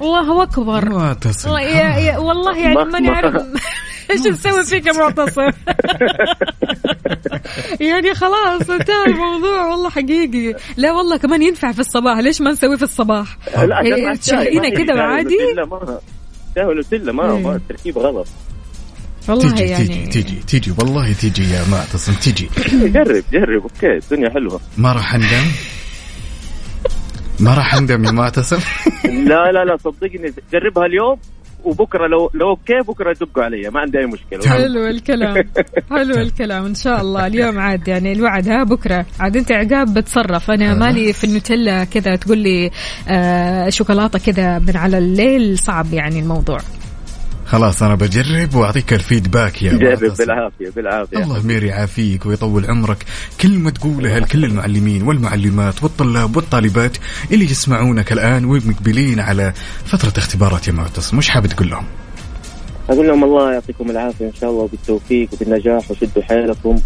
الله 0.00 0.42
أكبر. 0.42 0.88
ما 0.88 1.12
تصل 1.12 1.48
والله 1.48 1.62
يا 1.62 1.98
يا 1.98 2.18
والله 2.18 2.58
يعني 2.58 2.74
ما- 2.74 2.84
ماني 2.84 3.08
ما- 3.10 3.16
عارف 3.16 3.42
إيش 4.10 4.26
نسوي 4.26 4.64
فيك 4.64 4.86
يا 4.86 4.92
معتصم. 4.92 5.42
يعني 7.80 8.14
خلاص 8.14 8.70
انتهى 8.70 9.04
الموضوع. 9.06 9.66
والله 9.66 9.90
حقيقي. 9.90 10.54
لا 10.76 10.92
والله 10.92 11.16
كمان 11.16 11.42
ينفع 11.42 11.72
في 11.72 11.78
الصباح. 11.80 12.18
ليش 12.18 12.40
ما 12.40 12.50
نسويه 12.50 12.76
في 12.76 12.82
الصباح؟ 12.82 13.38
لا 13.66 13.80
إيه، 13.80 13.94
هي 13.94 14.00
كده 14.74 14.94
شاي 14.94 15.60
عادي؟ 16.56 16.68
ونوتيلا 16.70 17.12
ما 17.12 17.22
شاي 17.22 17.32
ونوتيلا 17.32 17.32
ما 17.32 17.36
إيه. 17.36 17.42
ما 17.42 17.56
التركيب 17.56 17.98
غلط. 17.98 18.26
والله 19.28 19.50
تيجي 19.50 19.70
يعني. 19.70 19.86
تيجي 19.86 20.06
تيجي. 20.06 20.34
تيجي 20.34 20.70
والله 20.78 21.12
تيجي 21.12 21.50
يا 21.50 21.64
معتصم 21.70 22.12
تيجي. 22.12 22.48
جرب 22.72 23.24
جرب. 23.32 23.62
أوكي 23.62 23.96
الدنيا 23.96 24.30
حلوة. 24.30 24.60
ما 24.76 24.92
راح 24.92 25.14
أندم؟ 25.14 25.46
ما 27.40 27.54
راح 27.54 27.74
أندم 27.74 28.04
يا 28.04 28.10
معتصم 28.10 28.58
لا 29.04 29.52
لا 29.52 29.64
لا 29.64 29.76
صدقني. 29.76 30.32
جربها 30.52 30.86
اليوم. 30.86 31.18
وبكرة 31.64 32.06
لو 32.06 32.30
لو 32.34 32.48
okay 32.50 32.78
بكرة 32.88 33.10
يدقوا 33.10 33.42
علي 33.44 33.70
ما 33.70 33.80
عندي 33.80 33.98
أي 33.98 34.06
مشكلة. 34.06 34.50
حلو 34.50 34.86
الكلام 34.86 35.34
حلو 35.90 36.14
الكلام 36.14 36.64
إن 36.64 36.74
شاء 36.74 37.00
الله. 37.00 37.26
اليوم 37.26 37.58
عاد 37.58 37.88
يعني 37.88 38.12
الوعد 38.12 38.48
ها 38.48 38.64
بكرة. 38.64 39.06
عاد 39.20 39.36
أنت 39.36 39.52
عقاب 39.52 39.94
بتصرف. 39.94 40.50
أنا 40.50 40.74
مالي 40.74 41.12
في 41.12 41.24
النوتيلا 41.24 41.84
كذا 41.84 42.16
تقول 42.16 42.38
لي 42.38 42.70
آه 43.08 43.68
شوكولاتة 43.68 44.18
كذا 44.18 44.58
من 44.58 44.76
على 44.76 44.98
الليل 44.98 45.58
صعب 45.58 45.92
يعني 45.92 46.20
الموضوع. 46.20 46.58
خلاص 47.50 47.82
أنا 47.82 47.94
بجرب 47.94 48.54
وأعطيك 48.54 48.92
ال 48.92 49.00
feedback 49.00 49.62
يا 49.62 49.72
جرب 49.72 50.04
معتصم 50.04 50.24
بالعافية 50.24 50.70
بالعافية. 50.76 51.18
الله 51.18 51.46
أمير 51.46 51.64
يعافيك 51.64 52.26
ويطول 52.26 52.66
عمرك. 52.66 53.04
كلمة 53.40 53.70
تقولها 53.70 54.20
لكل 54.20 54.44
المعلمين 54.44 55.02
والمعلمات 55.02 55.82
والطلاب 55.82 56.36
والطالبات 56.36 56.96
اللي 57.32 57.44
يسمعونك 57.44 58.12
الآن 58.12 58.44
ومقبلين 58.44 59.20
على 59.20 59.52
فترة 59.84 60.12
اختبارات 60.18 60.68
يا 60.68 60.72
معتصم 60.72 61.16
مش 61.16 61.28
حابب 61.28 61.46
تقول 61.46 61.70
لهم؟ 61.70 61.84
أقول 62.90 63.06
لهم 63.06 63.24
الله 63.24 63.52
يعطيكم 63.52 63.90
العافية 63.90 64.26
إن 64.26 64.34
شاء 64.40 64.50
الله 64.50 64.62
وبالتوفيق 64.62 65.28
وبالنجاح 65.32 65.90
وشدوا 65.90 66.22
حيلكم 66.22 66.76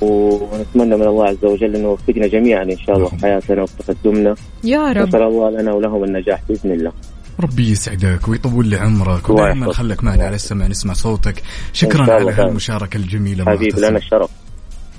ونتمنى 0.00 0.96
من 0.96 1.02
الله 1.02 1.24
عز 1.24 1.44
وجل 1.44 1.76
إنه 1.76 1.88
يوفقنا 1.88 2.26
جميعا 2.26 2.62
إن 2.62 2.78
شاء 2.86 2.96
الله 2.96 3.08
في 3.08 3.16
حياتنا 3.22 3.62
وفي 3.62 3.72
تقدمنا. 3.78 4.34
يا 4.64 4.92
رب. 4.92 5.08
نسال 5.08 5.22
الله 5.22 5.50
لنا 5.50 5.72
ولهم 5.72 6.04
النجاح 6.04 6.40
بإذن 6.48 6.72
الله. 6.72 6.92
ربي 7.40 7.70
يسعدك 7.70 8.28
ويطول 8.28 8.66
لي 8.66 8.76
عمرك 8.76 9.30
ودائما. 9.30 9.72
خلك 9.72 10.04
معنا 10.04 10.24
على 10.24 10.36
السمع 10.36 10.66
نسمع 10.66 10.92
صوتك 10.92 11.42
شكرا 11.72 12.14
على. 12.14 12.32
هالمشاركة 12.32 12.96
الجميلة 12.96 13.44
حبيبي. 13.44 13.80
لنا 13.80 13.98
الشرف 13.98 14.30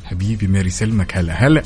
حبيبي 0.05 0.47
أمير 0.47 0.69
يسلمك 0.69 1.17
هلا 1.17 1.33
هلا 1.33 1.63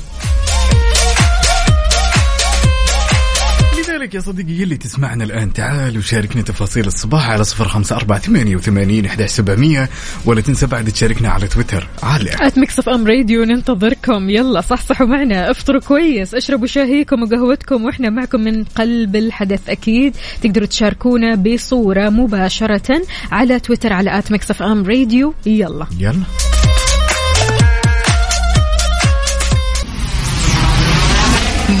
لذلك 4.04 4.14
يا 4.14 4.20
صديقي 4.20 4.52
يلي 4.52 4.76
تسمعنا 4.76 5.24
الآن. 5.24 5.52
تعال 5.52 5.98
وشاركني 5.98 6.42
تفاصيل 6.42 6.86
الصباح 6.86 7.30
على 7.30 7.44
صفر 7.44 7.68
خمسة 7.68 7.96
أربعة 7.96 8.18
ثمانية 8.18 8.56
وثمانين 8.56 9.06
إحدى 9.06 9.28
سبعمية 9.28 9.90
ولا 10.24 10.40
تنسى 10.40 10.66
بعد 10.66 10.90
تشاركنا 10.90 11.28
على 11.28 11.46
تويتر. 11.46 11.88
على 12.02 12.30
FM 12.34 13.06
Radio 13.06 13.44
ننتظركم. 13.44 14.30
يلا 14.30 14.60
صحصحوا 14.60 15.06
معنا. 15.06 15.50
افطروا 15.50 15.80
كويس 15.80 16.34
اشربوا 16.34 16.66
شاهيكم 16.66 17.22
وقهوتكم 17.22 17.84
وإحنا 17.84 18.10
معكم 18.10 18.40
من 18.40 18.64
قلب 18.64 19.16
الحدث 19.16 19.68
أكيد. 19.68 20.16
تقدروا 20.42 20.66
تشاركونا 20.66 21.34
بصورة 21.34 22.08
مباشرة 22.08 23.02
على 23.32 23.60
تويتر 23.60 23.92
على 23.92 24.18
FM 24.18 24.84
Radio 24.84 25.34
يلا. 25.46 25.86
يلا. 25.98 26.22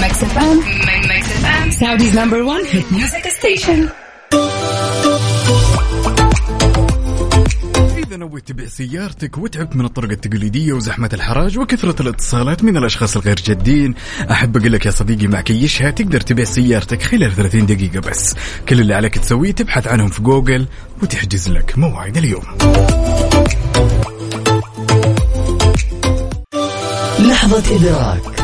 Mix 0.00 0.16
FM. 0.34 0.83
Saudi's 1.80 2.14
number 2.14 2.40
one 2.44 2.64
hit 2.64 2.86
music 2.92 3.24
station. 3.40 3.88
إذا 7.98 8.16
نويت 8.16 8.48
تبيع 8.48 8.68
سيارتك 8.68 9.38
وتعبت 9.38 9.76
من 9.76 9.84
الطرق 9.84 10.10
التقليدية 10.10 10.72
وزحمة 10.72 11.10
الحراج 11.12 11.58
وكثرة 11.58 12.02
الاتصالات 12.02 12.64
من 12.64 12.76
الأشخاص 12.76 13.16
الغير 13.16 13.36
جادين 13.36 13.94
أحب 14.30 14.56
أقول 14.56 14.72
لك 14.72 14.86
يا 14.86 14.90
صديقي 14.90 15.26
مع 15.26 15.40
كيشها 15.40 15.90
تقدر 15.90 16.20
تبيع 16.20 16.44
سيارتك 16.44 17.02
خلال 17.02 17.32
30 17.36 17.66
دقيقة 17.66 18.00
بس. 18.00 18.34
كل 18.68 18.80
اللي 18.80 18.94
عليك 18.94 19.18
تسويه 19.18 19.52
تبحث 19.52 19.86
عنهم 19.88 20.08
في 20.08 20.22
جوجل 20.22 20.66
وتحجز 21.02 21.48
لك 21.48 21.78
موعد 21.78 22.16
اليوم. 22.16 22.44
لحظة 27.18 27.76
إدراك. 27.76 28.43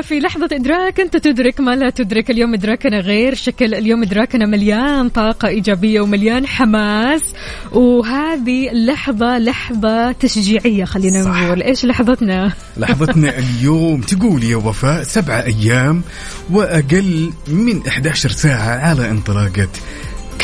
في 0.00 0.18
لحظة 0.20 0.48
إدراك 0.52 1.00
أنت 1.00 1.16
تدرك 1.16 1.60
ما 1.60 1.76
لا 1.76 1.90
تدرك. 1.90 2.30
اليوم 2.30 2.54
إدراكنا 2.54 3.00
غير 3.00 3.34
شكل. 3.34 3.74
اليوم 3.74 4.02
إدراكنا 4.02 4.46
مليان 4.46 5.08
طاقة 5.08 5.48
إيجابية 5.48 6.00
ومليان 6.00 6.46
حماس. 6.46 7.34
وهذه 7.72 8.70
اللحظة 8.70 9.38
لحظة 9.38 10.12
تشجيعية 10.12 10.84
خلينا 10.84 11.22
صح. 11.22 11.42
نقول. 11.42 11.62
إيش 11.62 11.84
لحظتنا؟ 11.84 12.52
لحظتنا 12.76 13.38
اليوم. 13.42 14.00
تقول 14.00 14.44
يا 14.44 14.56
وفاء 14.56 15.02
سبعة 15.02 15.42
أيام 15.42 16.02
وأقل 16.50 17.32
من 17.48 17.86
11 17.88 18.30
ساعة 18.30 18.78
على 18.78 19.10
انطلاقة 19.10 19.68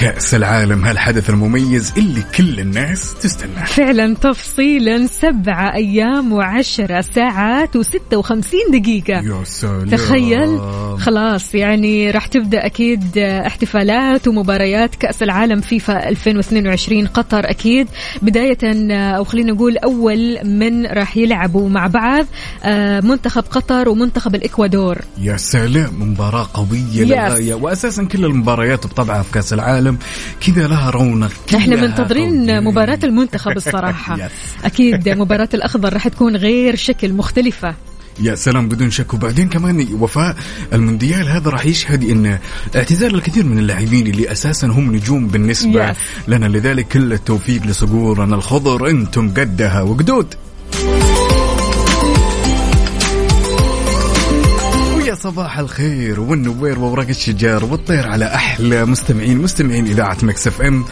كأس 0.01 0.35
العالم 0.35 0.85
هالحدث 0.85 1.31
المميز 1.31 1.93
اللي 1.97 2.23
كل 2.37 2.61
الناس 2.61 3.15
تستناه. 3.15 3.65
فعلا 3.65 4.15
تفصيلا 4.15 5.07
سبعة 5.07 5.75
أيام 5.75 6.33
وعشرة 6.33 7.01
ساعات 7.01 7.77
وستة 7.77 8.17
وخمسين 8.17 8.61
دقيقة. 8.73 9.13
يا 9.13 9.45
سلام. 9.45 9.85
تخيل. 9.89 10.61
خلاص 10.99 11.55
يعني 11.55 12.11
راح 12.11 12.27
تبدأ 12.27 12.67
أكيد 12.67 13.19
احتفالات 13.19 14.29
ومباريات 14.29 14.95
كأس 14.95 15.23
العالم 15.23 15.61
فيفا 15.61 16.09
2022 16.09 17.07
قطر 17.07 17.51
أكيد. 17.51 17.89
بداية 18.23 18.59
أو 19.17 19.25
خلينا 19.25 19.53
نقول 19.53 19.77
أول 19.79 20.39
من 20.45 20.87
راح 20.87 21.17
يلعبوا 21.17 21.69
مع 21.69 21.87
بعض 21.87 22.27
آه، 22.65 23.01
منتخب 23.01 23.45
قطر 23.51 23.89
ومنتخب 23.89 24.35
الإكوادور. 24.35 24.99
يا 25.21 25.37
سلام 25.37 25.91
مباراة 26.01 26.49
قوية 26.55 27.05
للغاية. 27.05 27.55
وأساسا 27.55 28.05
كل 28.05 28.25
المباريات 28.25 28.87
بطبعها 28.87 29.23
في 29.23 29.33
كأس 29.33 29.53
العالم. 29.53 29.88
كذا 30.41 30.67
لها 30.67 30.91
رونق 30.91 31.33
إحنا 31.55 31.77
منتظرين. 31.77 32.65
مباراة 32.65 32.99
المنتخب 33.05 33.57
الصراحة. 33.63 34.17
يس. 34.25 34.31
أكيد 34.65 35.09
مباراة 35.09 35.49
الأخضر 35.55 35.93
راح 35.93 36.09
تكون 36.09 36.37
غير 36.37 36.77
شكل 36.77 37.13
مختلفة. 37.13 37.75
يا 38.21 38.35
سلام 38.35 38.69
بدون 38.69 38.91
شك. 38.91 39.15
وبعدين 39.15 39.49
كمان 39.49 39.89
وفاء 40.01 40.37
المونديال 40.73 41.29
هذا 41.29 41.51
راح 41.51 41.67
يشهد 41.67 42.05
إن 42.11 42.39
اعتزال 42.77 43.15
الكثير 43.15 43.45
من 43.45 43.59
اللاعبين 43.59 44.07
اللي 44.07 44.33
أساسا 44.33 44.67
هم 44.67 44.95
نجوم 44.97 45.29
بالنسبة 45.29 45.93
Yes. 45.93 45.97
لنا. 46.29 46.47
لذلك 46.47 46.89
كل 46.89 47.13
التوفيق 47.13 47.67
لصقورنا 47.67 48.35
الخضر. 48.37 48.91
أنتم 48.91 49.29
قدها 49.31 49.83
وقدود. 49.83 50.35
صباح 55.23 55.59
الخير 55.59 56.21
والنوير 56.21 56.79
وورق 56.79 57.09
الشجار 57.09 57.65
والطير 57.65 58.09
على 58.09 58.25
أحلى 58.25 58.85
مستمعين 58.85 59.39
مستمعين 59.39 59.87
إذاعة 59.87 60.17
Mix 60.23 60.47
FM. 60.47 60.85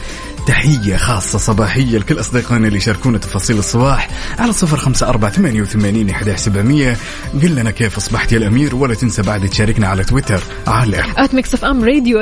تحية 0.47 0.97
خاصة 0.97 1.39
صباحية 1.39 1.99
لكل 1.99 2.21
أصدقائنا 2.21 2.67
اللي 2.67 2.79
يشاركونا 2.79 3.19
تفاصيل 3.19 3.59
الصباح 3.59 4.11
على 4.39 4.53
صفر 4.53 4.77
خمسة 4.77 5.09
أربعة 5.09 5.31
ثمانية 5.31 5.63
وثمانين 5.63 6.11
إحدى 6.11 6.37
سبعمية. 6.37 6.97
قل 7.43 7.55
لنا 7.55 7.71
كيف 7.71 7.97
أصبحت 7.97 8.33
يا 8.33 8.39
الأمير 8.39 8.75
ولا 8.77 8.95
تنسى 8.95 9.23
بعد 9.23 9.49
تشاركنا 9.49 9.89
على 9.89 10.05
تويتر 10.05 10.41
على 10.67 11.05
at 11.17 11.35
Mix 11.35 11.55
FM 11.55 11.85
Radio 11.85 12.21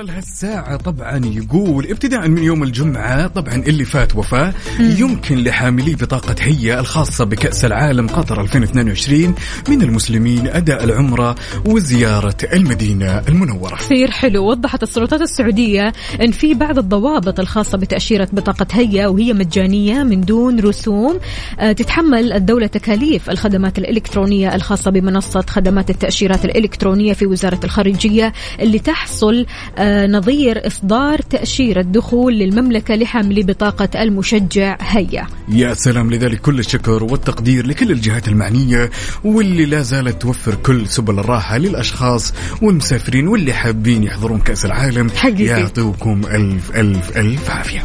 أكيد 0.00 0.10
هالساعة 0.10 0.76
طبعا 0.76 1.20
يقول 1.24 1.86
ابتداء 1.86 2.28
من 2.28 2.42
يوم 2.42 2.62
الجمعة 2.62 3.26
طبعا 3.26 3.54
اللي 3.54 3.84
فات 3.84 4.16
وفاة 4.16 4.54
يمكن 4.80 5.44
لحاملي 5.44 5.94
بطاقة 5.94 6.34
هيا 6.40 6.80
الخاصة 6.80 7.24
بكأس 7.24 7.64
العالم 7.64 8.08
قطر 8.08 8.40
2022 8.40 9.34
من 9.68 9.82
المسلمين 9.82 10.46
أداء 10.46 10.84
العمرة 10.84 11.34
وزيارة 11.66 12.36
المدينة 12.52 13.18
المنورة. 13.28 13.76
كثير 13.76 14.10
حلو. 14.10 14.48
وضحت 14.50 14.82
السلطات 14.82 15.20
السعودية 15.20 15.92
أن 16.20 16.30
في 16.30 16.54
بعض 16.54 16.78
الضوابط 16.78 17.40
الخاصة 17.40 17.78
بتأشيرة 17.78 18.28
بطاقة 18.32 18.66
هيا 18.72 19.06
وهي 19.06 19.32
مجانية 19.32 20.02
من 20.02 20.20
دون 20.20 20.60
رسوم 20.60 21.18
آه، 21.60 21.72
تتحمل 21.72 22.32
الدولة 22.32 22.66
تكاليف 22.66 23.30
الخدمات 23.30 23.78
الإلكترونية 23.78 24.54
الخاصة 24.54 24.90
بمنصة 24.90 25.44
خدمات 25.48 25.90
التأشيرات 25.90 26.44
الإلكترونية 26.44 27.12
في 27.12 27.26
وزارة 27.26 27.60
الخارجية 27.64 28.32
اللي 28.60 28.78
تحصل 28.78 29.46
آه، 29.78 29.89
نظير 29.90 30.66
إصدار 30.66 31.18
تأشيرة 31.18 31.82
دخول 31.82 32.34
للمملكة 32.38 32.94
لحاملي 32.94 33.42
بطاقة 33.42 34.02
المشجع. 34.02 34.76
هيا. 34.80 35.26
يا 35.48 35.74
سلام 35.74 36.10
لذلك 36.10 36.40
كل 36.40 36.58
الشكر 36.58 37.04
والتقدير 37.04 37.66
لكل 37.66 37.90
الجهات 37.90 38.28
المعنية 38.28 38.90
واللي 39.24 39.64
لا 39.64 39.82
زالت 39.82 40.22
توفر 40.22 40.54
كل 40.54 40.86
سبل 40.86 41.18
الراحة 41.18 41.58
للأشخاص 41.58 42.34
والمسافرين 42.62 43.28
واللي 43.28 43.52
حابين 43.52 44.04
يحضرون 44.04 44.40
كأس 44.40 44.64
العالم. 44.64 45.10
حقيقي. 45.10 45.44
يعطيكم 45.44 46.22
ألف 46.26 46.76
ألف 46.76 47.16
ألف 47.16 47.50
عافية. 47.50 47.80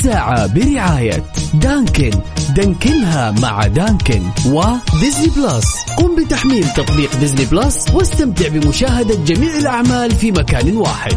الساعة 0.00 0.46
برعاية 0.46 1.24
دانكن. 1.54 2.10
دانكنها 2.56 3.30
مع 3.30 3.66
دانكن 3.66 4.22
وديزني 4.46 5.26
بلس. 5.36 5.64
قم 5.98 6.16
بتحميل 6.16 6.68
تطبيق 6.68 7.16
ديزني 7.16 7.44
بلس 7.44 7.86
واستمتع 7.94 8.48
بمشاهدة 8.48 9.14
جميع 9.14 9.56
الأعمال 9.58 10.10
في 10.10 10.32
مكان 10.32 10.76
واحد. 10.76 11.12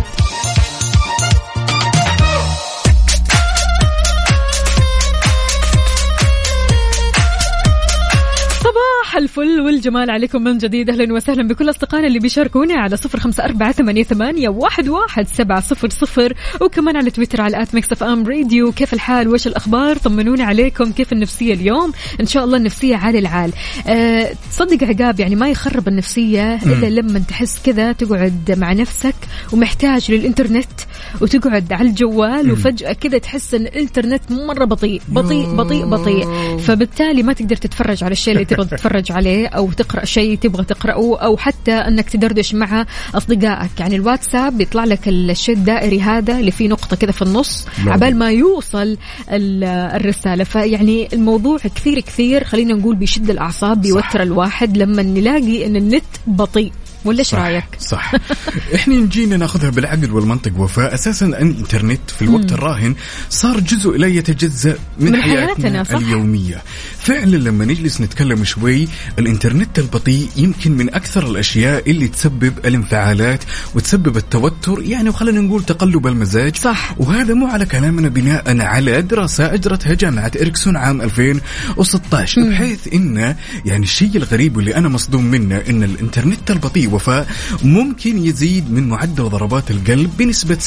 الفل 9.23 9.61
والجمال 9.61 10.09
عليكم 10.09 10.43
من 10.43 10.57
جديد. 10.57 10.89
أهلا 10.89 11.13
وسهلا 11.13 11.47
بكل 11.47 11.69
أصدقائنا 11.69 12.07
اللي 12.07 12.19
بيشاركونا 12.19 12.73
على 12.73 12.97
صفر 12.97 13.19
خمسة 13.19 13.45
أربعة 13.45 13.71
ثمانية, 13.71 14.03
ثمانية 14.03 14.49
واحد, 14.49 14.89
واحد 14.89 15.27
سبعة 15.27 15.59
صفر 15.59 15.89
صفر. 15.89 16.33
وكمان 16.61 16.97
على 16.97 17.11
تويتر 17.11 17.41
على 17.41 17.61
at 17.61 17.75
Mix 17.75 17.91
FM 17.91 18.27
Radio. 18.27 18.71
كيف 18.71 18.93
الحال؟ 18.93 19.27
وش 19.27 19.47
الأخبار؟ 19.47 19.97
طمنونا 19.97 20.43
عليكم. 20.43 20.91
كيف 20.91 21.13
النفسية 21.13 21.53
اليوم؟ 21.53 21.91
إن 22.21 22.25
شاء 22.25 22.45
الله 22.45 22.57
النفسية 22.57 22.95
عال 22.95 23.15
العال. 23.15 23.51
أه 23.87 24.29
تصدق 24.51 24.83
عقاب 24.83 25.19
يعني 25.19 25.35
ما 25.35 25.49
يخرب 25.49 25.87
النفسية 25.87 26.55
إلا 26.55 27.01
لما 27.01 27.19
تحس 27.19 27.61
كذا 27.65 27.91
تقعد 27.91 28.55
مع 28.57 28.73
نفسك 28.73 29.15
ومحتاج 29.53 30.11
للإنترنت 30.11 30.81
وتقعد 31.21 31.73
على 31.73 31.89
الجوال 31.89 32.51
وفجأة 32.51 32.93
كذا 32.93 33.17
تحس 33.17 33.53
إن 33.53 33.61
الإنترنت 33.61 34.31
مرة 34.31 34.65
بطيء 34.65 35.01
بطيء 35.07 35.55
بطيء 35.55 35.85
بطيء. 35.85 36.27
فبالتالي 36.57 37.23
ما 37.23 37.33
تقدر 37.33 37.55
تتفرج 37.55 38.03
على 38.03 38.11
الشيء 38.11 38.33
اللي 38.33 38.45
تبغى 38.45 38.65
تتفرج 38.65 39.11
عليه 39.13 39.47
أو 39.47 39.71
تقرأ 39.71 40.05
شيء 40.05 40.37
تبغى 40.37 40.63
تقرأه 40.63 41.19
أو 41.19 41.37
حتى 41.37 41.71
أنك 41.71 42.09
تدردش 42.09 42.53
مع 42.55 42.85
أصدقائك. 43.15 43.79
يعني 43.79 43.95
الواتساب 43.95 44.57
بيطلع 44.57 44.83
لك 44.83 45.07
الشيء 45.07 45.55
الدائري 45.55 46.01
هذا 46.01 46.39
اللي 46.39 46.51
فيه 46.51 46.67
نقطة 46.67 46.95
كذا 46.95 47.11
في 47.11 47.21
النص 47.21 47.65
عبال 47.87 48.15
ما 48.15 48.31
يوصل 48.31 48.97
ال- 49.31 49.63
الرسالة. 49.95 50.43
فيعني 50.43 51.07
الموضوع 51.13 51.57
كثير 51.57 51.99
كثير 51.99 52.43
خلينا 52.43 52.73
نقول 52.73 52.95
بيشد 52.95 53.29
الأعصاب 53.29 53.81
بيوتر 53.81 54.21
الواحد 54.23 54.77
لما 54.77 55.03
نلاقي 55.03 55.65
إن 55.65 55.75
النت 55.75 56.03
بطيء. 56.27 56.71
ولا 57.05 57.19
إيش 57.19 57.35
رأيك؟ 57.35 57.65
صح. 57.79 58.13
إحنا 58.75 58.95
نجينا 58.95 59.37
ناخذها 59.37 59.69
بالعقل 59.69 60.11
والمنطق 60.11 60.51
وفاء. 60.57 60.93
أساسا 60.93 61.25
الإنترنت 61.25 62.11
في 62.19 62.21
الوقت 62.21 62.51
الراهن 62.51 62.95
صار 63.29 63.59
جزء 63.59 63.97
لا 63.97 64.07
يتجزأ 64.07 64.77
من, 64.99 65.11
من 65.11 65.21
حياتنا, 65.21 65.45
حياتنا، 65.55 65.83
صح. 65.83 65.95
اليومية. 65.95 66.61
فعلا 66.99 67.35
لما 67.35 67.65
نجلس 67.65 68.01
نتكلم 68.01 68.43
شوي 68.43 68.87
الإنترنت 69.19 69.79
البطيء 69.79 70.29
يمكن 70.37 70.71
من 70.71 70.93
أكثر 70.95 71.27
الأشياء 71.27 71.89
اللي 71.91 72.07
تسبب 72.07 72.53
الانفعالات 72.65 73.43
وتسبب 73.75 74.17
التوتر. 74.17 74.81
يعني 74.81 75.09
وخلينا 75.09 75.41
نقول 75.41 75.63
تقلب 75.63 76.07
المزاج. 76.07 76.55
صح. 76.55 76.95
وهذا 76.97 77.33
مو 77.33 77.47
على 77.47 77.65
كلامنا 77.65 78.09
بناء 78.09 78.61
على 78.61 79.01
دراسة 79.01 79.53
أجرتها 79.53 79.93
جامعة 79.93 80.31
إريكسون 80.41 80.77
عام 80.77 81.01
2016 81.01 82.49
بحيث 82.49 82.93
انه 82.93 83.35
يعني 83.65 83.83
الشيء 83.83 84.17
الغريب 84.17 84.57
واللي 84.57 84.75
أنا 84.75 84.89
مصدوم 84.89 85.25
منه 85.25 85.57
إن 85.69 85.83
الإنترنت 85.83 86.51
البطيء 86.51 86.92
وفاء 86.93 87.27
ممكن 87.63 88.25
يزيد 88.25 88.71
من 88.71 88.89
معدل 88.89 89.23
ضربات 89.23 89.71
القلب 89.71 90.17
بنسبة 90.17 90.57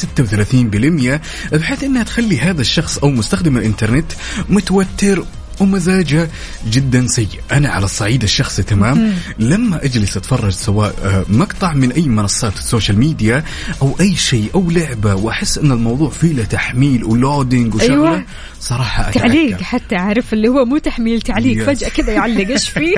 36% 1.51 1.55
بحيث 1.55 1.83
إنها 1.83 2.03
تخلي 2.03 2.39
هذا 2.39 2.61
الشخص 2.61 2.97
أو 2.97 3.09
مستخدم 3.09 3.57
الإنترنت 3.57 4.11
متوتر 4.49 5.23
ومزاجه 5.59 6.29
جدا 6.69 7.07
سيء. 7.07 7.27
أنا 7.51 7.69
على 7.69 7.85
الصعيد 7.85 8.23
الشخصي 8.23 8.63
تمام؟ 8.63 9.13
لما 9.39 9.85
أجلس 9.85 10.17
أتفرج 10.17 10.51
سواء 10.51 10.95
آه، 11.03 11.25
مقطع 11.29 11.73
من 11.73 11.91
أي 11.91 12.01
منصات 12.01 12.57
ال 12.57 12.63
social 12.63 12.99
media 12.99 13.43
أو 13.81 13.95
أي 13.99 14.15
شيء 14.15 14.49
أو 14.55 14.69
لعبة 14.69 15.15
وأحس 15.15 15.57
إن 15.57 15.71
الموضوع 15.71 16.09
فيه 16.09 16.33
له 16.33 16.43
تحميل 16.43 17.03
و 17.03 17.12
loading 17.12 17.75
وشغلة 17.75 18.09
أيوة. 18.09 18.25
صراحة 18.59 19.11
تعليق 19.11 19.47
أتعكر. 19.47 19.63
حتى 19.63 19.95
عارف 19.95 20.33
اللي 20.33 20.47
هو 20.47 20.65
مو 20.65 20.77
تحميل 20.77 21.21
تعليق. 21.21 21.63
فجأة 21.65 21.89
كذا 21.89 22.13
يعلق 22.13 22.47
إيش 22.47 22.69
فيه؟ 22.69 22.95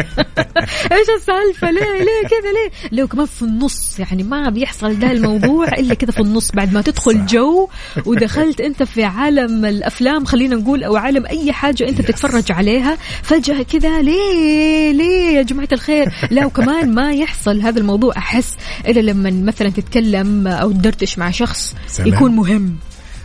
إيش 0.92 1.08
السالفة؟ 1.20 1.72
ليه 1.72 1.80
ليه 2.00 2.28
كذا 2.30 2.52
ليه؟ 2.54 3.00
لو 3.00 3.08
كمان 3.08 3.26
في 3.26 3.42
النص 3.42 4.00
يعني 4.00 4.24
ما 4.24 4.50
بيحصل 4.50 5.00
ده 5.00 5.12
الموضوع 5.12 5.68
إلا 5.68 5.94
كذا 5.94 6.12
في 6.12 6.20
النص 6.20 6.52
بعد 6.52 6.74
ما 6.74 6.82
تدخل 6.82 7.26
جو 7.26 7.70
ودخلت 8.06 8.62
أنت 8.62 8.84
في 8.84 9.04
عالم 9.04 9.66
الأفلام 9.66 10.26
خلينا 10.26 10.56
نقول 10.56 10.84
أو 10.84 10.96
عالم 10.96 11.26
أي 11.26 11.54
حاجة 11.54 11.90
أنت 11.90 12.02
Yes. 12.02 12.06
تتفرج 12.06 12.52
عليها 12.52 12.98
فجأة 13.24 13.64
كذا 13.64 14.02
ليه 14.02 14.92
ليه 14.92 15.38
يا 15.38 15.42
جماعة 15.42 15.68
الخير؟ 15.72 16.14
لا 16.32 16.46
وكمان 16.46 16.94
ما 16.96 17.14
يحصل 17.14 17.62
هذا 17.62 17.80
الموضوع 17.80 18.14
أحس 18.18 18.56
الا 18.88 19.00
لما 19.00 19.30
مثلا 19.32 19.70
تتكلم 19.70 20.48
أو 20.48 20.72
تدردش 20.72 21.18
مع 21.18 21.32
شخص 21.32 21.76
سلام. 21.88 22.08
يكون 22.08 22.32
مهم 22.36 22.76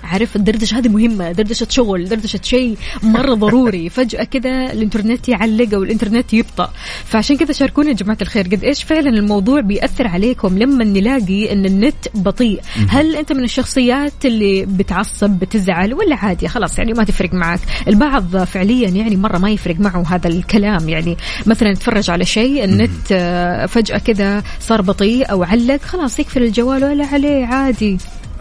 عارف 0.05 0.37
الدردشة 0.37 0.79
هذه 0.79 0.89
مهمة 0.89 1.33
دردشة 1.33 1.67
شغل 1.71 2.09
دردشة 2.09 2.41
شيء 2.43 2.77
مرة 3.03 3.35
ضروري. 3.35 3.89
فجأة 3.95 4.25
كذا 4.25 4.73
الإنترنت 4.73 5.29
يعلق 5.29 5.75
أو 5.75 5.83
الإنترنت 5.83 6.33
يبطأ. 6.33 6.73
فعشان 7.05 7.37
كذا 7.37 7.53
شاركونا 7.53 7.89
يا 7.89 7.95
جماعة 7.95 8.19
الخير. 8.23 8.47
قد 8.47 8.65
إيش 8.65 8.83
فعلا 8.83 9.09
الموضوع 9.09 9.61
بيأثر 9.61 10.07
عليكم 10.09 10.59
لما 10.59 10.85
نلاقي 10.85 11.53
أن 11.53 11.67
النت 11.67 12.09
بطيء؟ 12.15 12.61
هل 12.89 13.17
أنت 13.17 13.33
من 13.33 13.45
الشخصيات 13.45 14.25
اللي 14.25 14.67
بتعصب 14.67 15.31
بتزعل 15.31 15.95
ولا 15.95 16.17
عادي؟ 16.17 16.49
خلاص 16.49 16.79
يعني 16.79 16.93
ما 16.93 17.05
تفرق 17.05 17.35
معك. 17.35 17.61
البعض 17.89 18.37
فعليا 18.37 18.89
يعني 18.89 19.17
مرة 19.17 19.39
ما 19.39 19.51
يفرق 19.51 19.81
معه 19.81 20.05
هذا 20.09 20.29
الكلام. 20.29 20.89
يعني 20.89 21.17
مثلا 21.47 21.69
يتفرج 21.69 22.11
على 22.11 22.25
شيء 22.25 22.65
النت 22.65 23.07
فجأة 23.69 23.99
كذا 23.99 24.43
صار 24.61 24.83
بطيء 24.83 25.31
أو 25.31 25.43
علق 25.43 25.83
خلاص 25.83 26.19
يقفل 26.19 26.43
الجوال 26.43 26.85
ولا 26.85 27.07
عليه 27.07 27.47
عادي. 27.47 27.99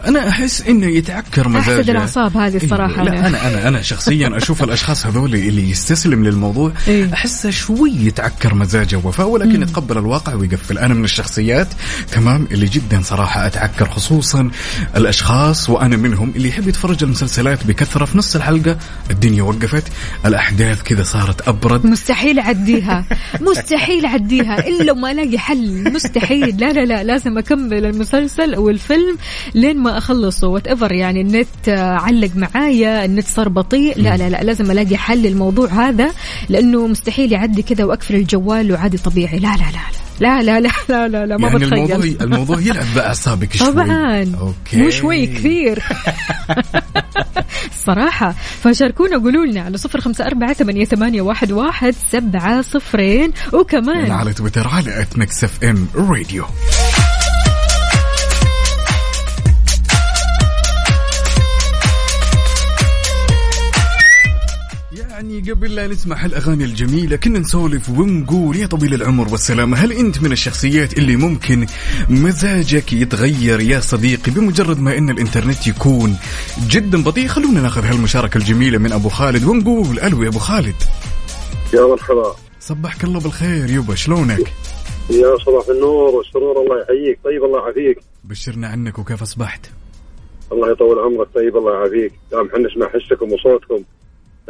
أنا 0.08 0.28
أحس 0.28 0.62
إنه 0.62 0.86
يتعكر 0.86 1.48
مزاجه. 1.48 1.78
أحسد 1.78 1.90
الأعصاب 1.90 2.36
هذه 2.36 2.56
الصراحة. 2.56 3.02
إيه، 3.02 3.08
لا 3.08 3.18
أنا. 3.18 3.28
أنا 3.28 3.48
أنا 3.48 3.68
أنا 3.68 3.82
شخصيا 3.82 4.36
أشوف 4.36 4.62
الأشخاص 4.62 5.06
هذول 5.06 5.34
اللي 5.34 5.70
يستسلم 5.70 6.24
للموضوع 6.24 6.72
إيه. 6.88 7.12
أحسه 7.14 7.50
شوي 7.50 7.90
يتعكر 7.90 8.54
مزاجه 8.54 9.00
وفاء 9.04 9.28
ولكن 9.28 9.62
يتقبل 9.62 9.98
الواقع 9.98 10.34
ويقفل. 10.34 10.78
أنا 10.78 10.94
من 10.94 11.04
الشخصيات 11.04 11.68
تمام 12.12 12.48
اللي 12.50 12.66
جدا 12.66 13.00
صراحة 13.02 13.46
أتعكر 13.46 13.88
خصوصا 13.88 14.50
الأشخاص 14.96 15.70
وأنا 15.70 15.96
منهم 15.96 16.32
اللي 16.36 16.48
يحب 16.48 16.68
يتفرج 16.68 17.04
المسلسلات 17.04 17.66
بكثرة. 17.66 18.04
في 18.04 18.18
نص 18.18 18.36
الحلقة 18.36 18.78
الدنيا 19.10 19.42
وقفت 19.42 19.84
الأحداث 20.26 20.82
كذا 20.82 21.02
صارت 21.02 21.48
أبرد. 21.48 21.86
مستحيل 21.86 22.38
أعديها. 22.38 23.04
مستحيل 23.40 24.06
أعديها. 24.06 24.68
إلا 24.68 24.92
وما 24.92 25.10
ألاقي 25.10 25.38
حل. 25.38 25.92
مستحيل. 25.92 26.56
لا 26.56 26.72
لا 26.72 26.84
لا 26.84 27.02
لازم 27.02 27.38
أكمل 27.38 27.86
المسلسل 27.86 28.54
أو 28.54 28.70
الفيلم 28.70 29.18
لين 29.54 29.78
ما 29.78 29.93
اخلصه 29.98 30.48
whatever 30.48 30.92
يعني 30.92 31.20
النت 31.20 31.68
علق 31.68 32.30
معايا 32.36 33.04
النت 33.04 33.26
صار 33.26 33.48
بطيء 33.48 33.98
لا 33.98 34.16
لا 34.16 34.28
لا 34.28 34.42
لازم 34.42 34.70
الاقي 34.70 34.96
حل 34.96 35.22
للموضوع 35.22 35.68
هذا 35.68 36.10
لأنه 36.48 36.86
مستحيل 36.86 37.32
يعدي 37.32 37.62
كذا 37.62 37.84
واقفل 37.84 38.14
الجوال 38.14 38.72
وعادي 38.72 38.98
طبيعي 38.98 39.38
لا 39.38 39.48
لا 39.56 39.56
لا, 39.56 39.62
لا. 39.62 40.04
لا 40.20 40.42
لا 40.42 40.60
لا 40.60 40.70
لا 40.88 41.08
لا, 41.08 41.26
لا 41.26 41.36
ما 41.36 41.48
يعني 41.48 41.58
بتخيل 41.58 41.92
الموضوع 41.92 42.14
الموضوع 42.20 42.60
يلعب 42.60 42.86
باعصابك 42.94 43.56
شوي 43.56 43.72
طبعا 43.72 44.34
okay. 44.40 44.76
مو 44.76 44.90
شوي 44.90 45.26
كثير 45.26 45.82
صراحة 47.86 48.34
فشاركونا 48.62 49.18
قولوا 49.18 49.46
لنا 49.46 49.60
على 49.60 49.78
صفر 49.78 50.00
خمسة 50.00 50.26
أربعة 50.26 50.52
ثمانية, 50.52 50.84
ثمانية 50.84 51.22
واحد, 51.22 51.52
واحد 51.52 51.94
سبعة 52.12 52.62
صفرين 52.62 53.32
وكمان 53.52 54.10
على 54.10 54.32
تويتر 54.32 54.68
على 54.68 55.00
at 55.00 55.18
Mix 55.18 55.44
FM 55.44 55.88
Radio 55.94 56.44
يعني 65.24 65.50
قبل 65.50 65.74
لا 65.74 65.86
نسمع 65.86 66.24
هالأغاني 66.24 66.64
الجميلة 66.64 67.16
كنا 67.16 67.38
نسولف 67.38 67.90
ونقول 67.90 68.56
يا 68.56 68.66
طويل 68.66 68.94
العمر 68.94 69.28
والسلامة 69.28 69.76
هل 69.76 69.92
أنت 69.92 70.22
من 70.22 70.32
الشخصيات 70.32 70.98
اللي 70.98 71.16
ممكن 71.16 71.66
مزاجك 72.10 72.92
يتغير 72.92 73.60
يا 73.60 73.80
صديقي 73.80 74.32
بمجرد 74.32 74.80
ما 74.80 74.98
إن 74.98 75.10
الإنترنت 75.10 75.66
يكون 75.66 76.16
جدا 76.68 77.02
بطيء؟ 77.02 77.26
خلونا 77.28 77.60
ناخذ 77.60 77.84
هالمشاركة 77.84 78.38
الجميلة 78.38 78.78
من 78.78 78.92
أبو 78.92 79.08
خالد 79.08 79.44
ونقول 79.44 79.98
ألو 79.98 80.22
يا 80.22 80.28
أبو 80.28 80.38
خالد. 80.38 80.76
يا 81.74 81.86
مرحبا. 81.86 82.34
صبحك 82.60 83.04
الله 83.04 83.20
بالخير 83.20 83.70
يبا 83.70 83.94
شلونك؟ 83.94 84.52
يا 85.10 85.36
صباح 85.46 85.68
النور 85.68 86.14
والسرور 86.14 86.60
الله 86.60 86.82
يحييك. 86.82 87.18
طيب 87.24 87.44
الله 87.44 87.58
يعافيك. 87.58 87.98
بشرنا 88.24 88.68
عنك 88.68 88.98
وكيف 88.98 89.22
أصبحت؟ 89.22 89.66
الله 90.52 90.70
يطول 90.72 90.98
عمرك. 90.98 91.28
طيب 91.34 91.56
الله 91.56 91.72
يعافيك. 91.74 92.12
دام 92.30 92.46
إحنا 92.46 92.58
نسمع 92.58 92.88
حسكم 92.88 93.32
وصوتكم. 93.32 93.84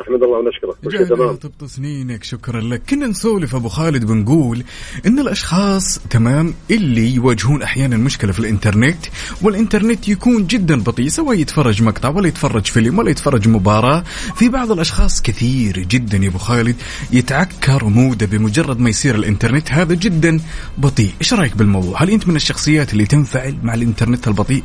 نحمد 0.01 0.22
الله 0.22 0.38
ونشكره. 0.38 0.74
كل 0.84 0.92
شيء 0.92 1.05
تمام. 1.05 1.36
طبط 1.36 1.64
سنينك 1.64 2.24
شكرا 2.24 2.61
لك. 2.61 2.82
كنا 2.90 3.07
نسولف 3.07 3.55
أبو 3.55 3.68
خالد 3.68 4.05
بنقول 4.05 4.64
إن 5.07 5.18
الأشخاص 5.18 5.99
تمام 6.11 6.55
اللي 6.70 7.14
يواجهون 7.14 7.62
أحيانا 7.62 7.97
مشكلة 7.97 8.32
في 8.32 8.38
الإنترنت 8.38 9.07
والإنترنت 9.42 10.09
يكون 10.09 10.47
جدا 10.47 10.80
بطيء 10.80 11.09
سواء 11.09 11.38
يتفرج 11.38 11.82
مقطع 11.82 12.09
ولا 12.09 12.28
يتفرج 12.28 12.66
فيلم 12.66 12.99
ولا 12.99 13.11
يتفرج 13.11 13.49
مباراة. 13.49 14.05
في 14.36 14.49
بعض 14.49 14.72
الأشخاص 14.72 15.22
كثير 15.22 15.78
جدا 15.78 16.18
يا 16.18 16.28
أبو 16.28 16.38
خالد 16.38 16.76
يتعكر 17.12 17.84
موده 17.84 18.26
بمجرد 18.26 18.80
ما 18.80 18.90
يصير 18.90 19.14
الإنترنت. 19.14 19.72
هذا 19.72 19.95
جدا 19.95 20.40
بطيء. 20.78 21.11
إيش 21.20 21.34
رأيك 21.34 21.57
بالموضوع؟ 21.57 22.03
هل 22.03 22.11
أنت 22.11 22.28
من 22.28 22.36
الشخصيات 22.36 22.92
اللي 22.92 23.07
تنفعل 23.07 23.57
مع 23.62 23.74
الإنترنت 23.74 24.28
البطيء؟ 24.28 24.62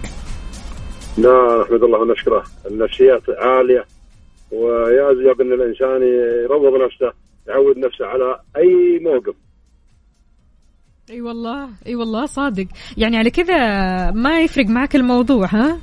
لا 1.18 1.64
نحمد 1.66 1.84
الله 1.84 2.00
ونشكره. 2.00 2.44
النفسيات 2.72 3.24
عالية. 3.40 3.99
ويجب 4.52 5.42
ان 5.42 5.54
الإنسان 5.54 6.02
يروض 6.44 6.82
نفسه 6.82 7.12
يعود 7.48 7.78
نفسه 7.78 8.06
على 8.06 8.40
أي 8.58 9.00
موقف. 9.00 9.36
أي 11.10 11.22
والله 11.22 11.70
أي 11.88 11.96
والله 11.96 12.26
صادق. 12.26 12.66
يعني 12.98 13.18
على 13.18 13.30
كذا 13.30 13.58
ما 14.12 14.42
يفرق 14.42 14.66
معك 14.66 14.96
الموضوع 14.96 15.48
ها؟ 15.48 15.80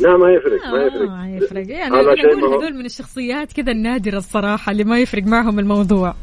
لا 0.00 0.16
ما 0.16 0.32
يفرق 0.32 0.66
ما 0.66 0.82
يفرق. 0.82 1.10
آه، 1.10 1.16
ما 1.16 1.36
يفرق. 1.36 1.70
يعني 1.70 1.96
هذا 1.96 2.14
شيء 2.14 2.38
أقول 2.38 2.54
هذول 2.54 2.74
من 2.74 2.84
الشخصيات 2.84 3.52
كذا 3.52 3.72
النادرة 3.72 4.16
الصراحة 4.18 4.72
اللي 4.72 4.84
ما 4.84 5.00
يفرق 5.00 5.22
معهم 5.22 5.58
الموضوع. 5.58 6.14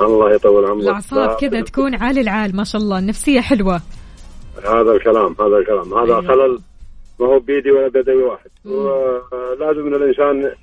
الله 0.00 0.34
يطول 0.34 0.66
عمرك. 0.66 0.82
الأعصاب 0.82 1.28
لا، 1.30 1.36
كذا 1.36 1.60
تكون 1.60 1.94
عالي 1.94 2.20
العال 2.20 2.56
ما 2.56 2.64
شاء 2.64 2.82
الله. 2.82 2.98
النفسية 2.98 3.40
حلوة. 3.40 3.80
هذا 4.64 4.92
الكلام 4.92 5.36
هذا 5.40 5.56
الكلام. 5.56 5.94
هذا 5.94 6.14
أيوة. 6.14 6.28
خلل 6.28 6.58
ما 7.20 7.26
هو 7.26 7.38
بيدي 7.38 7.70
ولا 7.70 7.88
بيد 7.88 8.08
اي 8.08 8.16
واحد 8.16 8.50
ولازم 8.64 9.86
ان 9.86 9.94
الإنسان 9.94 10.44
آه، 10.44 10.54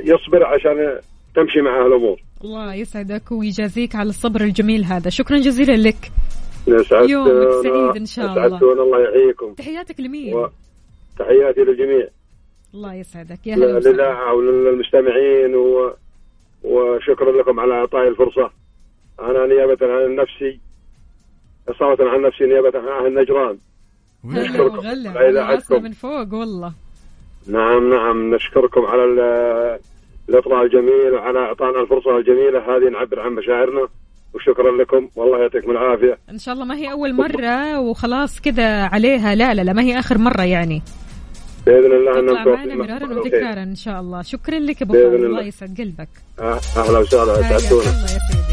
يصبر 0.00 0.44
عشان 0.44 0.98
تمشي 1.34 1.60
معه 1.60 1.86
الأمور 1.86 2.20
الله 2.44 2.74
يسعدك 2.74 3.32
ويجازيك 3.32 3.96
على 3.96 4.08
الصبر 4.08 4.40
الجميل 4.40 4.84
هذا. 4.84 5.10
شكرا 5.10 5.36
جزيلا 5.36 5.88
لك. 5.88 6.12
يومك 7.08 7.50
سعيد 7.62 7.96
إن 7.96 8.06
شاء 8.06 8.26
الله. 8.26 8.48
سعدتونا 8.48 8.82
الله 8.82 8.98
يحييكم. 9.02 9.54
تحياتك 9.54 10.00
لمين؟ 10.00 10.34
وتحياتي 10.34 11.60
للجميع. 11.60 12.08
الله 12.74 12.94
يسعدك. 12.94 13.46
يا 13.46 13.54
هلا 13.54 13.76
وسهلا. 13.76 13.90
للاذاعه 13.90 14.34
وللمستمعين 14.34 15.54
و... 15.54 15.92
وشكرا 16.64 17.32
لكم 17.42 17.60
على 17.60 17.74
اعطائي 17.74 18.08
الفرصة. 18.08 18.50
أنا 19.20 19.46
نيابة 19.46 19.78
عن 19.82 20.16
نفسي 20.16 20.60
صوتا 21.78 22.02
عن 22.02 22.22
نفسي 22.22 22.44
نيابة 22.44 22.78
عن 22.78 23.04
أهل 23.04 23.14
نجران. 23.14 23.58
هلا 24.24 24.62
وغلا. 24.62 25.80
من 25.80 25.92
فوق 25.92 26.34
والله. 26.34 26.72
نعم 27.48 27.90
نعم. 27.94 28.34
نشكركم 28.34 28.80
على 28.86 29.04
ال- 29.04 29.78
الإطلاع 30.28 30.62
الجميل 30.62 31.12
وعلى 31.14 31.38
اعطائنا 31.38 31.80
الفرصة 31.80 32.16
الجميلة 32.18 32.58
هذه 32.76 32.90
نعبر 32.92 33.20
عن 33.20 33.32
مشاعرنا. 33.32 33.88
وشكرا 34.34 34.76
لكم. 34.82 35.08
والله 35.16 35.38
يعطيكم 35.38 35.70
العافية. 35.70 36.18
إن 36.30 36.38
شاء 36.38 36.54
الله 36.54 36.64
ما 36.64 36.76
هي 36.76 36.92
أول 36.92 37.12
مرة 37.14 37.80
وخلاص 37.80 38.40
كذا 38.40 38.82
عليها. 38.84 39.34
لا 39.34 39.54
لا 39.54 39.62
لا 39.62 39.72
ما 39.72 39.82
هي 39.82 39.98
آخر 39.98 40.18
مرة 40.18 40.42
يعني. 40.42 40.82
بإذن 41.66 41.92
الله 41.92 42.20
نكون 42.20 42.52
معنا 42.52 42.74
مرارا. 42.74 43.18
وتكرارا 43.20 43.62
إن 43.62 43.74
شاء 43.74 44.00
الله. 44.00 44.22
شكرا 44.22 44.58
لك 44.58 44.82
أبو 44.82 44.94
الله. 44.94 45.42
يسعد 45.42 45.74
قلبك. 45.78 46.08
أه- 46.38 46.78
أهلا 46.78 46.98
وسهلا. 46.98 47.44
حياك 47.44 47.58
سعدتونا 47.60 47.82
الله 47.82 48.02
يا 48.02 48.06
سيدي. 48.06 48.43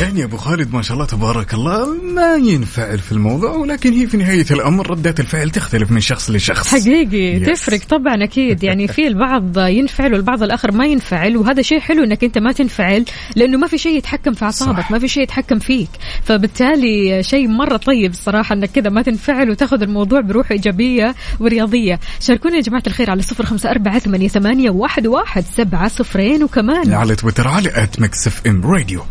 يعني 0.00 0.24
أبو 0.24 0.36
خالد 0.36 0.74
ما 0.74 0.82
شاء 0.82 0.94
الله 0.94 1.06
تبارك 1.06 1.54
الله. 1.54 1.94
ما 2.14 2.34
ينفعل 2.34 2.98
في 2.98 3.12
الموضوع 3.12 3.50
ولكن 3.50 3.92
هي 3.92 4.06
في 4.06 4.16
نهاية 4.16 4.46
الأمر 4.50 4.90
ردات 4.90 5.20
الفعل 5.20 5.50
تختلف 5.50 5.90
من 5.90 6.00
شخص 6.00 6.30
لشخص. 6.30 6.68
حقيقي 6.68 7.44
Yes. 7.44 7.48
تفرق 7.48 7.80
طبعا 7.88 8.24
أكيد. 8.24 8.62
يعني 8.62 8.88
في 8.88 9.06
البعض 9.06 9.58
ينفعل 9.58 10.12
والبعض 10.12 10.42
الآخر 10.42 10.72
ما 10.72 10.86
ينفعل 10.86 11.36
وهذا 11.36 11.62
شيء 11.62 11.80
حلو 11.80 12.04
إنك 12.04 12.24
أنت 12.24 12.38
ما 12.38 12.52
تنفعل 12.52 13.04
لأنه 13.36 13.58
ما 13.58 13.66
في 13.66 13.78
شيء 13.78 13.96
يتحكم 13.96 14.32
في 14.32 14.44
أعصابك. 14.44 14.90
ما 14.90 14.98
في 14.98 15.08
شيء 15.08 15.22
يتحكم 15.22 15.58
فيك. 15.58 15.88
فبالتالي 16.24 17.22
شيء 17.22 17.48
مرة 17.48 17.76
طيب 17.76 18.10
الصراحه 18.10 18.54
إنك 18.54 18.70
كذا 18.70 18.90
ما 18.90 19.02
تنفعل 19.02 19.50
وتأخذ 19.50 19.82
الموضوع 19.82 20.20
بروح 20.20 20.50
إيجابية 20.50 21.14
ورياضية. 21.40 22.00
شاركونا 22.20 22.56
يا 22.56 22.60
جماعة 22.60 22.82
الخير 22.86 23.10
على 23.10 23.22
صفر 23.22 23.46
خمسة 23.46 23.70
أربعة 23.70 23.98
ثمانية, 23.98 24.28
ثمانية 24.28 24.70
واحد, 24.70 25.06
واحد 25.06 25.44
سبعة 25.56 25.88
صفرين 25.88 26.44
وكمان. 26.44 26.92
على 26.92 27.16
تويتر 27.16 27.48
على 27.48 27.68
at 27.74 28.00
Mix 28.00 28.26
FM 28.26 28.62
Radio 28.64 29.02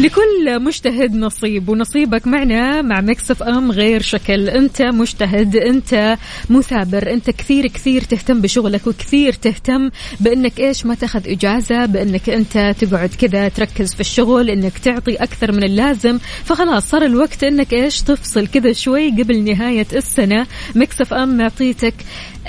لكل 0.00 0.62
مجتهد 0.62 1.14
نصيب 1.14 1.68
ونصيبك 1.68 2.26
معنا 2.26 2.82
مع 2.82 3.00
Mix 3.00 3.42
FM 3.42 3.72
غير 3.72 4.02
شكل. 4.02 4.48
انت 4.48 4.82
مجتهد 4.82 5.56
انت 5.56 6.16
مثابر 6.50 7.12
انت 7.12 7.30
كثير 7.30 7.66
كثير 7.66 8.02
تهتم 8.02 8.40
بشغلك 8.40 8.86
وكثير 8.86 9.32
تهتم 9.32 9.90
بانك 10.20 10.60
إيش 10.60 10.86
ما 10.86 10.94
تاخذ 10.94 11.28
اجازة 11.28 11.86
بانك 11.86 12.30
انت 12.30 12.74
تقعد 12.80 13.08
كذا 13.08 13.48
تركز 13.48 13.94
في 13.94 14.00
الشغل 14.00 14.50
انك 14.50 14.78
تعطي 14.78 15.14
أكثر 15.14 15.52
من 15.52 15.64
اللازم. 15.64 16.18
فخلاص 16.44 16.88
صار 16.88 17.04
الوقت 17.04 17.44
انك 17.44 17.72
إيش 17.72 18.02
تفصل 18.02 18.46
كذا 18.46 18.72
شوي 18.72 19.10
قبل 19.10 19.44
نهاية 19.44 19.86
السنة. 19.92 20.46
Mix 20.74 21.14
FM 21.14 21.36
معطيتك 21.36 21.94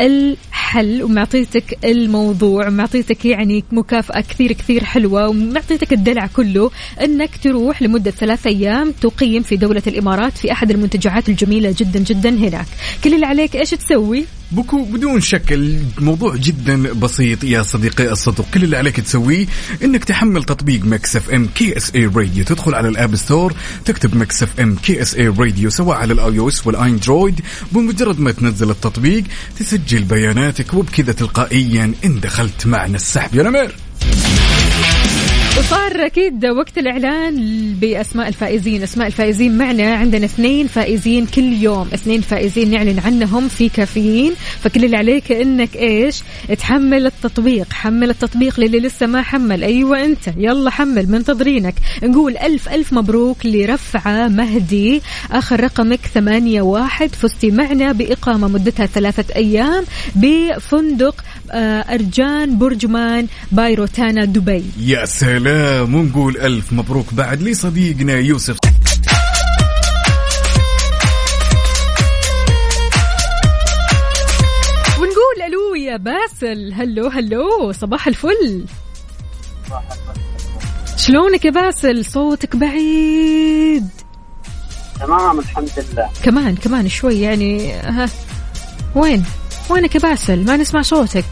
الحل 0.01 1.03
ومعطيتك 1.03 1.77
الموضوع 1.85 2.67
ومعطيتك 2.67 3.25
يعني 3.25 3.63
مكافأة 3.71 4.21
كثير 4.21 4.51
كثير 4.51 4.83
حلوة 4.83 5.27
ومعطيتك 5.27 5.93
الدلع 5.93 6.27
كله 6.27 6.71
إنك 7.01 7.29
تروح 7.43 7.81
لمدة 7.81 8.11
ثلاثة 8.11 8.49
أيام 8.49 8.91
تقيم 8.91 9.43
في 9.43 9.55
دولة 9.55 9.83
الإمارات 9.87 10.37
في 10.37 10.51
أحد 10.51 10.71
المنتجعات 10.71 11.29
الجميلة 11.29 11.75
جدا 11.77 11.99
جدا 11.99 12.29
هناك. 12.29 12.65
كل 13.03 13.13
اللي 13.13 13.25
عليك 13.25 13.55
إيش 13.55 13.69
تسوي؟ 13.69 14.25
بدون 14.51 15.21
شك 15.21 15.53
الموضوع 15.53 16.35
جدا 16.35 16.93
بسيط 16.93 17.43
يا 17.43 17.63
صديقي 17.63 18.11
الصدوق. 18.11 18.45
كل 18.53 18.63
اللي 18.63 18.77
عليك 18.77 18.99
تسويه 18.99 19.45
إنك 19.83 20.03
تحمل 20.03 20.43
تطبيق 20.43 20.85
Mix 20.85 21.15
FM 21.15 21.45
KSA 21.55 21.91
Radio. 21.95 22.43
تدخل 22.43 22.75
على 22.75 22.87
ال 22.87 22.94
App 22.94 23.15
Store 23.15 23.53
تكتب 23.85 24.15
Mix 24.15 24.43
FM 24.43 24.75
KSA 24.75 25.15
Radio 25.15 25.69
سواء 25.69 25.97
على 25.97 26.13
ال 26.13 26.39
iOS 26.39 26.47
وال 26.47 26.67
Android. 26.67 27.41
بمجرد 27.71 28.19
ما 28.19 28.31
تنزل 28.31 28.69
التطبيق 28.69 29.23
تسجل 29.59 30.03
بياناتك 30.03 30.73
وبكذا 30.73 31.13
تلقائيا 31.13 31.93
إن 32.05 32.19
دخلت 32.19 32.67
معنا 32.67 32.95
السحب. 32.95 33.35
يا 33.35 33.43
نمر 33.43 33.71
وصار 35.59 36.05
أكيد 36.05 36.45
وقت 36.45 36.77
الإعلان 36.77 37.35
بأسماء 37.81 38.27
الفائزين، 38.27 38.83
أسماء 38.83 39.07
الفائزين 39.07 39.57
معنا 39.57 39.95
عندنا 39.95 40.25
اثنين 40.25 40.67
فائزين 40.67 41.25
كل 41.25 41.53
يوم، 41.53 41.89
اثنين 41.93 42.21
فائزين 42.21 42.71
نعلن 42.71 42.99
عنهم 42.99 43.47
في 43.47 43.69
كافيين، 43.69 44.33
فكل 44.63 44.85
اللي 44.85 44.97
عليك 44.97 45.31
إنك 45.31 45.75
إيش؟ 45.75 46.23
تحمل 46.59 47.05
التطبيق، 47.05 47.73
حمل 47.73 48.09
التطبيق 48.09 48.59
للي 48.59 48.79
لسه 48.79 49.07
ما 49.07 49.21
حمل، 49.21 49.63
أيوه 49.63 50.05
أنت، 50.05 50.27
يلا 50.37 50.69
حمل 50.69 51.11
منتظرينك، 51.11 51.75
نقول 52.03 52.37
ألف 52.37 52.69
ألف 52.69 52.93
مبروك 52.93 53.45
لرفعة 53.45 54.27
مهدي، 54.27 55.01
آخر 55.31 55.63
رقمك 55.63 55.99
ثمانية 56.13 56.61
واحد، 56.61 57.15
فزتي 57.15 57.51
معنا 57.51 57.91
بإقامة 57.91 58.47
مدتها 58.47 58.85
ثلاثة 58.85 59.35
أيام 59.35 59.83
بفندق 60.15 61.23
آه، 61.53 61.93
أرجان 61.93 62.57
برجمان 62.57 63.27
بايروتانا 63.51 64.25
دبي. 64.25 64.63
يا 64.79 65.05
سلام. 65.05 65.40
ونقول 65.47 66.37
ألف 66.37 66.73
مبروك 66.73 67.13
بعد 67.13 67.41
لصديقنا 67.41 68.13
يوسف. 68.13 68.57
ونقول 74.97 75.41
ألو 75.47 75.75
يا 75.75 75.97
باسل. 75.97 76.73
هلو 76.73 77.07
هلو 77.07 77.71
صباح 77.71 78.07
الفل. 78.07 78.65
شلونك 80.97 81.45
يا 81.45 81.51
باسل؟ 81.51 82.05
صوتك 82.05 82.55
بعيد. 82.55 83.87
تمام 84.99 85.39
الحمد 85.39 85.69
لله. 85.77 86.09
كمان 86.23 86.55
كمان 86.55 86.89
شوي 86.89 87.21
يعني 87.21 87.73
ها 87.73 88.09
وين؟ 88.95 89.23
وينك 89.69 89.95
يا 89.95 89.99
باسل؟ 89.99 90.45
ما 90.45 90.57
نسمع 90.57 90.81
صوتك. 90.81 91.25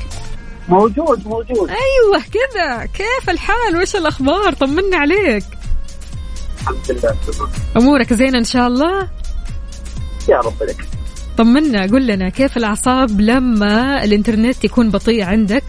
موجود 0.70 1.28
موجود. 1.28 1.70
أيوه 1.70 2.24
كذا 2.34 2.86
كيف 2.86 3.30
الحال؟ 3.30 3.82
وش 3.82 3.96
الأخبار؟ 3.96 4.54
طمنا 4.54 4.98
عليك. 4.98 5.44
الحمد 6.62 6.92
لله 6.92 7.16
تمام 7.28 7.50
أمورك 7.78 8.14
زينة 8.14 8.38
إن 8.38 8.44
شاء 8.44 8.68
الله؟ 8.68 9.08
يا 10.30 10.38
رب 10.38 10.64
لك. 10.64 10.88
طمنا. 11.38 11.82
قل 11.82 12.08
لنا 12.08 12.30
كيف 12.30 12.58
الأعصاب 12.58 13.22
لما 13.22 14.04
الإنترنت 14.04 14.64
يكون 14.64 14.90
بطيء 14.92 15.24
عندك؟ 15.24 15.64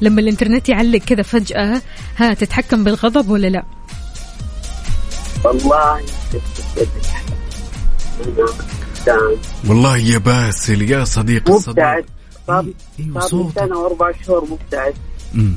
لما 0.00 0.20
الإنترنت 0.20 0.68
يعلق 0.68 0.98
كذا 0.98 1.22
فجأة 1.22 1.82
ها 2.16 2.34
تتحكم 2.34 2.84
بالغضب 2.84 3.30
ولا 3.30 3.46
لا؟ 3.46 3.64
والله 5.44 6.00
والله 9.68 9.98
يا 9.98 10.18
باسل 10.18 10.82
يا 10.82 11.04
صديق 11.04 11.50
الصديق 11.50 11.68
مبتعد 11.68 12.04
صار 12.46 12.66
أيوه 13.00 13.20
صوتك 13.20 13.58
سنه 13.58 13.78
واربع 13.78 14.12
شهور 14.26 14.44
مبتعد. 14.50 14.94
مم. 15.34 15.54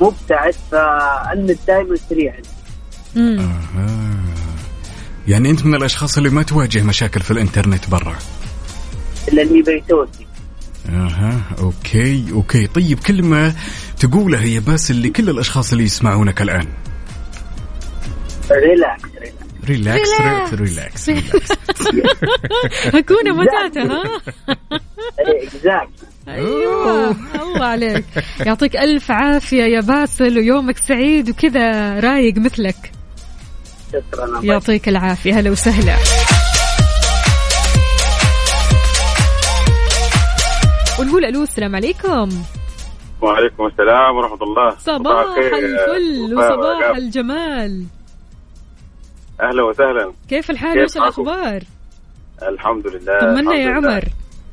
مبتعد 0.00 0.54
فالنت 0.70 1.58
دائما 1.66 1.96
سريع. 2.08 2.34
مم. 3.16 3.38
آه. 3.78 4.12
يعني 5.28 5.50
أنت 5.50 5.64
من 5.66 5.74
الأشخاص 5.74 6.16
اللي 6.16 6.30
ما 6.30 6.42
تواجه 6.42 6.82
مشاكل 6.82 7.20
في 7.20 7.30
الإنترنت 7.30 7.90
برا؟ 7.90 8.16
إلا 9.28 9.42
إني 9.42 9.62
بيتوتي 9.62 10.26
أها 10.88 11.40
أوكي 11.58 12.32
أوكي. 12.32 12.66
طيب 12.66 12.98
كلمه 12.98 13.54
تقولها 13.98 14.42
يا 14.42 14.60
باسل 14.60 15.02
لكل 15.02 15.30
الأشخاص 15.30 15.72
اللي 15.72 15.84
يسمعونك 15.84 16.42
الآن. 16.42 16.66
ريلاكس. 18.50 19.11
ريلاكس 19.68 20.20
ريلاكس 20.54 21.08
ريلاكس. 21.08 21.52
هكونا 22.94 23.32
متاتا 23.32 23.80
ها 23.80 24.02
Exact 25.18 25.90
أيوه 26.28 27.10
الله 27.42 27.66
عليك. 27.66 28.04
يعطيك 28.46 28.76
ألف 28.76 29.10
عافية 29.10 29.62
يا 29.62 29.80
باسل 29.80 30.38
ويومك 30.38 30.78
سعيد 30.78 31.30
وكذا 31.30 32.00
رايق 32.00 32.38
مثلك. 32.38 32.92
شكرا 33.92 34.40
يعطيك 34.42 34.88
العافية 34.88 35.38
هلا 35.38 35.50
وسهلا. 35.50 35.96
ونقول 40.98 41.24
ألو 41.24 41.42
السلام 41.42 41.76
عليكم. 41.76 42.28
وعليكم 43.20 43.66
السلام 43.66 44.16
ورحمة 44.16 44.42
الله. 44.42 44.70
صباح 44.78 45.36
الفل 45.38 46.34
وصباح. 46.34 46.96
الجمال. 46.96 47.84
أهلا 49.42 49.62
وسهلا. 49.62 50.12
كيف 50.28 50.50
الحال؟ 50.50 50.84
وش؟ 50.84 50.96
الأخبار؟ 50.96 51.62
الحمد 52.42 52.86
لله 52.86 53.18
طمنا 53.20 53.54
يا 53.54 53.78
لله. 53.78 53.92
عمر. 53.92 54.04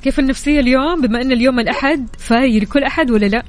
كيف 0.04 0.20
النفسية 0.20 0.60
اليوم؟ 0.60 1.02
بما 1.02 1.22
أن 1.22 1.32
اليوم 1.32 1.60
الأحد 1.60 2.08
فاير 2.20 2.64
كل 2.64 2.84
أحد 2.84 3.12
ولا 3.12 3.26
لا؟ 3.26 3.44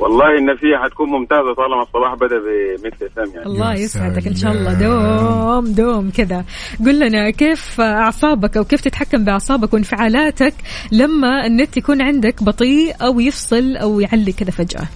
والله 0.00 0.38
النفسية 0.38 0.76
حتكون 0.84 1.08
ممتازة 1.08 1.54
طالما 1.54 1.82
الصباح 1.82 2.14
بدأ 2.14 2.36
ب 2.38 3.02
Mix 3.02 3.18
FM 3.18 3.30
يعني. 3.34 3.46
الله 3.46 3.74
يسعدك 3.74 4.26
إن 4.26 4.34
شاء 4.34 4.52
الله. 4.52 4.74
دوم 4.74 5.72
دوم 5.72 6.10
كذا. 6.10 6.44
قل 6.86 6.98
لنا 6.98 7.30
كيف 7.30 7.80
أعصابك 7.80 8.56
أو 8.56 8.64
كيف 8.64 8.80
تتحكم 8.80 9.24
بأعصابك 9.24 9.74
وانفعالاتك 9.74 10.54
لما 10.92 11.46
النت 11.46 11.76
يكون 11.76 12.02
عندك 12.02 12.42
بطيء 12.42 12.94
أو 13.02 13.20
يفصل 13.20 13.76
أو 13.76 14.00
يعلق 14.00 14.30
كذا 14.30 14.50
فجأة؟ 14.50 14.88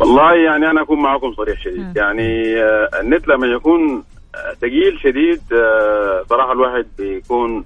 والله 0.00 0.34
يعني 0.34 0.70
أنا 0.70 0.82
أكون 0.82 1.02
معكم 1.02 1.32
صريح 1.34 1.60
شديد. 1.60 1.98
آه. 1.98 2.02
يعني 2.02 2.56
آه، 2.62 2.88
النت 3.00 3.28
لما 3.28 3.46
يكون 3.46 4.04
آه، 4.34 4.54
ثقيل 4.54 4.98
شديد 5.02 5.40
آه، 5.52 6.22
صراحة 6.28 6.52
الواحد 6.52 6.86
بيكون 6.98 7.64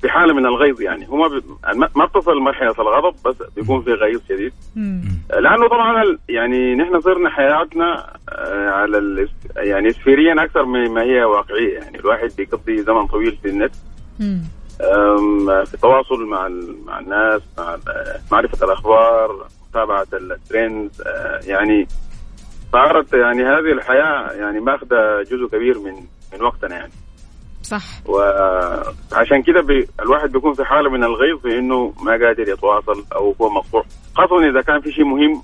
في 0.00 0.08
حالة 0.08 0.34
من 0.34 0.46
الغيظ 0.46 0.80
يعني. 0.82 1.08
هو 1.08 1.16
ما 1.16 1.28
بي- 1.28 1.42
ما- 1.74 1.88
ما 1.96 2.04
بتصل 2.04 2.36
مرحلة 2.38 2.74
الغضب 2.78 3.14
بس 3.26 3.36
بيكون 3.56 3.82
في 3.82 3.92
غيظ 3.92 4.20
شديد. 4.28 4.52
لأنه 5.30 5.68
طبعا 5.68 6.18
يعني 6.28 6.74
نحن 6.74 7.00
صرنا 7.00 7.30
حياتنا 7.30 8.06
آه، 8.28 8.70
على 8.70 8.98
ال 8.98 9.28
يعني 9.56 9.90
سفيريا 9.92 10.44
أكثر 10.44 10.64
من 10.64 10.90
ما 10.90 11.02
هي 11.02 11.24
واقعية 11.24 11.74
يعني. 11.78 11.98
الواحد 11.98 12.30
بيقضي 12.38 12.76
زمن 12.82 13.06
طويل 13.06 13.36
في 13.42 13.48
النت. 13.48 13.72
في 15.66 15.74
التواصل 15.74 16.24
مع 16.26 16.48
مع 16.86 16.98
الناس 16.98 17.42
مع 17.58 17.76
معرفة 18.32 18.66
الأخبار 18.66 19.46
متابعه 19.70 20.06
الترند 20.12 20.90
آه، 21.06 21.40
يعني 21.44 21.88
صارت 22.72 23.12
يعني 23.12 23.42
هذه 23.42 23.72
الحياة 23.72 24.32
يعني 24.32 24.60
ماخذه 24.60 25.22
جزء 25.30 25.46
كبير 25.46 25.78
من 25.78 25.94
من 26.32 26.42
وقتنا 26.42 26.76
يعني. 26.76 26.92
صح. 27.62 27.84
وعشان 28.06 29.42
كده 29.42 29.62
بي 29.62 29.88
الواحد 30.00 30.32
بيكون 30.32 30.54
في 30.54 30.64
حالة 30.64 30.90
من 30.90 31.04
الغيظ 31.04 31.38
في 31.38 31.58
إنه 31.58 31.92
ما 32.02 32.12
قادر 32.12 32.48
يتواصل 32.48 33.04
أو 33.12 33.34
هو 33.40 33.50
مقطوع 33.50 33.84
خاصة 34.16 34.50
إذا 34.50 34.60
كان 34.60 34.80
في 34.80 34.92
شيء 34.92 35.04
مهم 35.04 35.42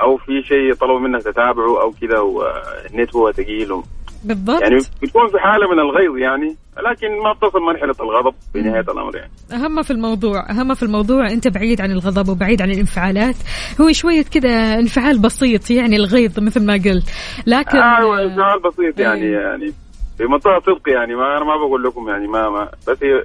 أو 0.00 0.16
في 0.16 0.42
شيء 0.42 0.74
طلبوا 0.74 1.00
منك 1.00 1.22
تتابعه 1.22 1.82
أو 1.82 1.94
كذا 2.00 2.18
والنت 2.18 3.16
هو 3.16 3.32
ثقيل 3.32 3.82
بالضبط. 4.24 4.62
يعني 4.62 4.76
بتكون 4.76 5.28
في 5.28 5.38
حالة 5.38 5.66
من 5.72 5.78
الغيظ 5.78 6.16
يعني 6.18 6.56
لكن 6.90 7.08
ما 7.22 7.32
بتصل 7.32 7.60
مرحلة 7.60 7.94
الغضب 8.00 8.34
في 8.52 8.60
نهاية 8.60 8.80
الأمر 8.80 9.16
يعني. 9.16 9.30
أهم 9.52 9.82
في 9.82 9.90
الموضوع 9.90 10.50
أهم 10.50 10.74
في 10.74 10.82
الموضوع 10.82 11.30
أنت 11.30 11.48
بعيد 11.48 11.80
عن 11.80 11.90
الغضب 11.90 12.28
وبعيد 12.28 12.62
عن 12.62 12.70
الانفعالات. 12.70 13.36
هو 13.80 13.92
شوية 13.92 14.22
كذا 14.22 14.74
انفعال 14.74 15.18
بسيط 15.18 15.70
يعني 15.70 15.96
الغيظ 15.96 16.40
مثل 16.40 16.66
ما 16.66 16.72
قلت. 16.72 17.10
لكن 17.46 17.78
أيوه 17.78 18.22
انفعال 18.22 18.60
بسيط 18.62 18.98
يعني 18.98 19.22
إيه. 19.22 19.32
يعني 19.32 19.72
في 20.18 20.24
منطقة 20.24 20.60
صدق 20.60 20.88
يعني 20.88 21.14
ما 21.14 21.36
أنا 21.36 21.44
ما 21.44 21.56
بقول 21.56 21.82
لكم 21.84 22.08
يعني 22.08 22.26
ما 22.26 22.50
ما 22.50 22.70
بس 22.88 22.98
هي 23.02 23.24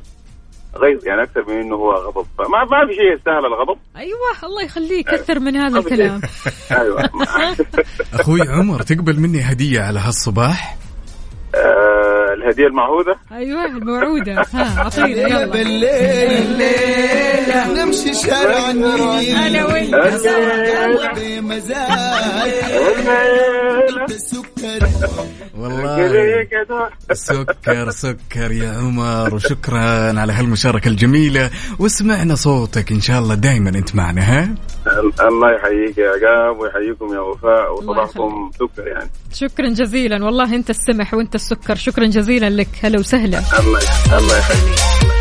غيظ 0.78 1.08
يعني 1.08 1.24
أكثر 1.24 1.46
من 1.48 1.62
إنه 1.62 1.76
هو 1.76 1.92
غضب. 1.92 2.28
فما 2.38 2.64
ما 2.72 2.88
في 2.88 2.94
شيء 2.94 3.14
يستاهل 3.16 3.46
الغضب. 3.46 3.78
أيوة 3.98 4.20
الله 4.44 4.64
يخليك 4.64 5.10
كثر 5.10 5.40
من 5.40 5.56
هذا 5.56 5.80
الكلام. 5.80 6.22
أيوه. 6.72 7.04
أخوي 8.20 8.42
عمر 8.50 8.82
تقبل 8.82 9.20
مني 9.20 9.42
هدية 9.42 9.82
على 9.82 10.00
هالصباح؟ 10.00 10.85
آه، 11.56 12.34
الهدية 12.34 12.68
المعهودة. 12.68 13.16
أيوة 13.32 13.66
الموعودة. 13.66 14.34
ها 14.54 14.78
أعطينا 14.78 15.28
يلا. 15.28 15.46
نمشي 17.84 18.14
شارع 18.14 18.70
النيل. 18.70 19.36
أنا 19.36 19.66
وين؟ 19.74 19.96
والله. 25.58 26.48
سكر 27.14 27.92
سكر 27.92 28.52
يا 28.52 28.70
عمر 28.70 29.36
وشكرا 29.36 30.20
على 30.20 30.34
هالمشاركة 30.34 30.88
الجميلة. 30.88 31.50
وسمعنا 31.80 32.36
صوتك 32.36 32.92
إن 32.92 33.02
شاء 33.02 33.20
الله 33.20 33.36
دائما 33.36 33.70
أنت 33.70 33.96
معنا 33.96 34.22
ها؟ 34.22 34.56
الله 35.22 35.52
يحييك 35.56 35.98
يا 35.98 36.10
عقاب 36.10 36.60
ويحييكم 36.60 37.14
يا 37.14 37.20
وفاء 37.20 37.74
وصباحكم 37.74 38.52
سكر 38.54 38.88
يعني. 38.88 39.10
شكرا 39.34 39.70
جزيلا. 39.70 40.26
والله 40.26 40.56
أنت 40.56 40.70
السمح 40.70 41.14
وأنت 41.14 41.36
السكر. 41.36 41.76
شكرا 41.76 42.06
جزيلا 42.06 42.50
لك. 42.50 42.70
هلا 42.84 43.00
وسهلا. 43.00 43.40
الله 43.60 43.80
الله 44.18 44.38
يحييك 44.38 45.15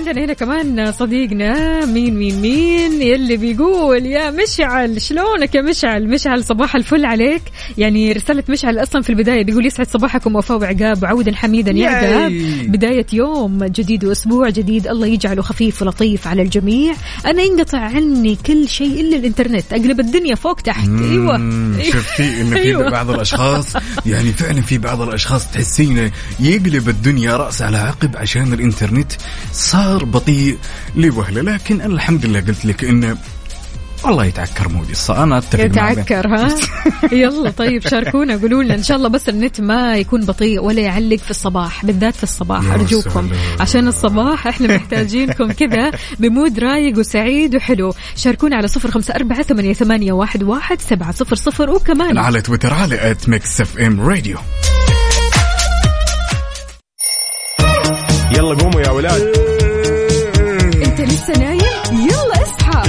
عندنا 0.00 0.24
هنا 0.24 0.32
كمان 0.32 0.92
صديقنا 0.92 1.84
مين 1.86 2.18
مين 2.18 2.40
مين 2.40 3.02
يلي 3.02 3.36
بيقول 3.36 4.06
يا 4.06 4.30
مشعل 4.30 5.02
شلونك 5.02 5.54
يا 5.54 5.62
مشعل 5.62 6.08
مشعل 6.08 6.44
صباح 6.44 6.76
الفل 6.76 7.04
عليك 7.04 7.42
يعني 7.78 8.12
رسالة 8.12 8.44
مشعل 8.48 8.82
أصلا 8.82 9.02
في 9.02 9.10
البداية 9.10 9.44
بيقول 9.44 9.66
يسعد 9.66 9.86
صباحكم 9.88 10.36
وفاء 10.36 10.58
وعقاب 10.58 11.02
وعودا 11.02 11.34
حميدا 11.36 11.70
يا. 11.70 11.88
عقاب 11.88 12.32
بداية 12.66 13.06
يوم 13.12 13.64
جديد 13.64 14.04
وأسبوع 14.04 14.48
جديد 14.48 14.88
الله 14.88 15.06
يجعله 15.06 15.42
خفيف 15.42 15.82
ولطيف 15.82 16.26
على 16.26 16.42
الجميع 16.42 16.94
أنا 17.26 17.42
ينقطع 17.42 17.78
عني 17.78 18.36
كل 18.46 18.68
شيء 18.68 19.00
إلا 19.00 19.16
الإنترنت 19.16 19.72
أقلب 19.72 20.00
الدنيا 20.00 20.34
فوق 20.34 20.60
تحت 20.60 20.88
أيوة 20.88 21.36
أيوة. 21.36 21.82
شفتي 21.82 22.40
إن 22.40 22.50
في 22.54 22.58
أيوة. 22.58 22.90
بعض 22.90 23.10
الأشخاص 23.10 23.76
يعني 24.06 24.32
فعلا 24.32 24.62
في 24.62 24.78
بعض 24.78 25.00
الأشخاص 25.00 25.46
تحسينه 25.52 26.10
يقلب 26.40 26.88
الدنيا 26.88 27.36
رأس 27.36 27.62
على 27.62 27.76
عقب 27.76 28.16
عشان 28.16 28.52
الإنترنت 28.52 29.12
صار 29.52 29.89
بطيء 29.98 30.58
لوهلة 30.96 31.40
لكن 31.40 31.80
أنا 31.80 31.94
الحمد 31.94 32.26
لله 32.26 32.40
قلت 32.40 32.64
لك 32.64 32.84
انه 32.84 33.16
والله 34.04 34.24
يتعكر 34.24 34.68
مودي 34.68 34.92
أنا 35.10 35.38
أتفق 35.38 35.64
يتعكر 35.64 36.28
ها؟ 36.28 36.48
يلا 37.22 37.50
طيب 37.50 37.88
شاركونا 37.88 38.36
قولوا 38.36 38.62
لنا 38.62 38.74
إن 38.74 38.82
شاء 38.82 38.96
الله 38.96 39.08
بس 39.08 39.28
النت 39.28 39.60
ما 39.60 39.96
يكون 39.96 40.24
بطيء 40.24 40.60
ولا 40.60 40.80
يعلق 40.80 41.16
في 41.16 41.30
الصباح 41.30 41.84
بالذات 41.84 42.14
في 42.14 42.22
الصباح 42.22 42.72
أرجوكم. 42.72 43.28
عشان 43.60 43.88
الصباح 43.88 44.46
إحنا 44.46 44.76
محتاجينكم 44.76 45.52
كذا 45.52 45.90
ب 46.18 46.26
mood 46.26 46.58
رايق 46.58 46.98
وسعيد 46.98 47.56
وحلو. 47.56 47.94
شاركونا 48.16 48.56
على 48.56 48.68
صفر 48.68 48.90
خمسة 48.90 49.14
أربعة 49.14 49.42
ثمانية, 49.42 49.72
ثمانية 49.72 50.12
واحد, 50.12 50.42
واحد 50.42 50.80
سبعة 50.80 51.12
صفر 51.12 51.36
صفر 51.36 51.70
وكمان 51.70 52.18
على 52.18 52.40
تويتر 52.40 52.74
على 52.74 53.10
at 53.10 53.28
Mix 53.28 53.60
FM 53.60 54.00
Radio 54.00 54.38
يلا 58.30 58.54
قوموا 58.54 58.80
يا 58.80 58.90
ولاد. 58.90 59.59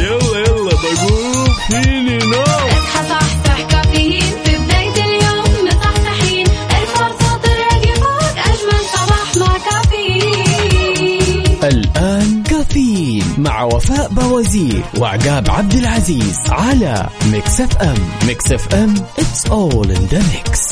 يلا 0.02 0.40
يلا 0.40 0.72
بقوم 0.72 1.54
فيني 1.70 2.18
نوم. 2.18 2.44
اصحى 2.44 3.10
صحصح 3.10 3.62
كافيين. 3.62 4.22
في 4.46 4.58
بداية 4.58 5.06
اليوم 5.06 5.68
مصحصحين. 5.68 6.48
الفرصة 6.48 7.40
الراديو 7.46 7.96
فوق 7.96 8.38
أجمل 8.38 8.86
صباح 8.94 9.36
مع 9.38 9.58
كافيين. 9.58 11.58
الآن 11.64 12.44
كافيين 12.44 13.26
مع 13.38 13.64
وفاء 13.64 14.10
باوزير 14.10 14.84
وعقاب 14.98 15.52
عبد 15.52 15.74
العزيز 15.74 16.38
على 16.50 17.10
Mix 17.26 17.62
FM. 17.62 17.98
Mix 18.28 18.52
FM 18.52 18.96
it's 18.96 19.50
all 19.50 19.86
in 19.86 20.08
the 20.14 20.20
mix. 20.20 20.72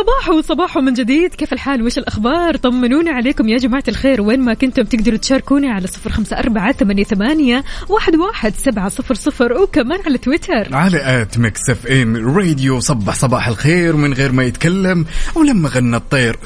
صباح 0.00 0.40
صباح 0.40 0.78
من 0.78 0.94
جديد. 0.94 1.34
كيف 1.34 1.52
الحال؟ 1.52 1.82
وش 1.82 1.98
الأخبار؟ 1.98 2.56
طمنونا 2.56 3.10
عليكم 3.10 3.48
يا 3.48 3.58
جماعة 3.58 3.84
الخير. 3.88 4.22
وين 4.22 4.40
ما 4.40 4.54
كنتم 4.54 4.82
تقدروا 4.82 5.18
تشاركوني 5.18 5.70
على 5.70 5.86
صفر 5.86 6.10
خمسة 6.10 6.38
أربعة 6.38 6.72
ثمانية, 6.72 7.04
ثمانية 7.04 7.64
واحد, 7.88 8.16
واحد 8.16 8.54
سبعة 8.54 8.88
صفر 8.88 9.14
صفر 9.14 9.52
وكمان 9.52 10.00
على 10.06 10.18
تويتر. 10.18 10.76
على 10.76 11.22
at 11.22 11.38
Mix 11.38 11.70
FM 11.70 12.16
Radio 12.36 12.80
صباح 12.80 13.14
صباح 13.14 13.48
الخير 13.48 13.96
من 13.96 14.12
غير 14.12 14.32
ما 14.32 14.42
يتكلم 14.44 15.04
ولما 15.34 15.68
غنى 15.68 15.96
الطير. 15.96 16.38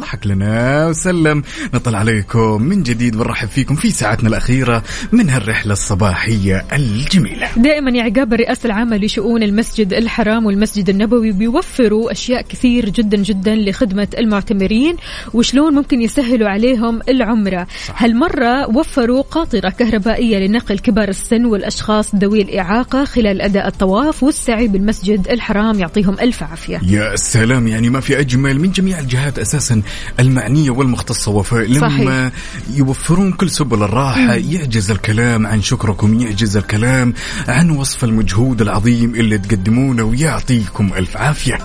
ضحك 0.00 0.26
لنا. 0.26 0.86
وسلم. 0.86 1.42
نطلع 1.74 1.98
عليكم 1.98 2.62
من 2.62 2.82
جديد 2.82 3.16
ونرحب 3.16 3.48
فيكم 3.48 3.74
في 3.74 3.90
ساعتنا 3.90 4.28
الأخيرة 4.28 4.82
من 5.12 5.30
هالرحلة 5.30 5.72
الصباحية 5.72 6.64
الجميلة. 6.72 7.48
دائما 7.56 7.90
يا 7.90 8.02
عقاب 8.02 8.34
الرئاسة 8.34 8.66
العامة 8.66 8.96
لشؤون 8.96 9.42
المسجد 9.42 9.92
الحرام 9.92 10.46
والمسجد 10.46 10.90
النبوي 10.90 11.32
بيوفروا 11.32 12.12
أشياء 12.12 12.42
كثير 12.42 12.88
جدا 12.88 13.16
جدا 13.16 13.54
لخدمة 13.54 14.08
المعتمرين 14.18 14.96
وشلون 15.34 15.74
ممكن 15.74 16.02
يسهلوا 16.02 16.48
عليهم 16.48 17.00
العمرة. 17.08 17.66
هالمرة 17.96 18.76
وفروا 18.76 19.22
قاطرة 19.22 19.68
كهربائية 19.68 20.38
لنقل 20.38 20.78
كبار 20.78 21.08
السن 21.08 21.44
والأشخاص 21.44 22.14
ذوي 22.14 22.42
الإعاقة 22.42 23.04
خلال 23.04 23.40
أداء 23.40 23.68
الطواف 23.68 24.22
والسعي 24.22 24.68
بالمسجد 24.68 25.28
الحرام 25.28 25.78
يعطيهم 25.78 26.16
ألف 26.20 26.42
عافية. 26.42 26.80
يا 26.86 27.16
سلام. 27.16 27.68
يعني 27.68 27.90
ما 27.90 28.00
في 28.00 28.20
أجمل 28.20 28.60
من 28.60 28.70
جميع 28.70 28.98
الجهات 28.98 29.38
أساسا 29.38 29.81
المعنية 30.20 30.70
والمختصة 30.70 31.30
وفاء 31.30 31.64
لما 31.66 31.88
صحيح. 31.88 32.30
يوفرون 32.74 33.32
كل 33.32 33.50
سبل 33.50 33.82
الراحة 33.82 34.34
يعجز 34.34 34.90
الكلام 34.90 35.46
عن 35.46 35.62
شكركم 35.62 36.20
يعجز 36.20 36.56
الكلام 36.56 37.14
عن 37.48 37.70
وصف 37.70 38.04
المجهود 38.04 38.60
العظيم 38.62 39.14
اللي 39.14 39.38
تقدمونه 39.38 40.02
ويعطيكم 40.02 40.90
ألف 40.96 41.16
عافية 41.16 41.58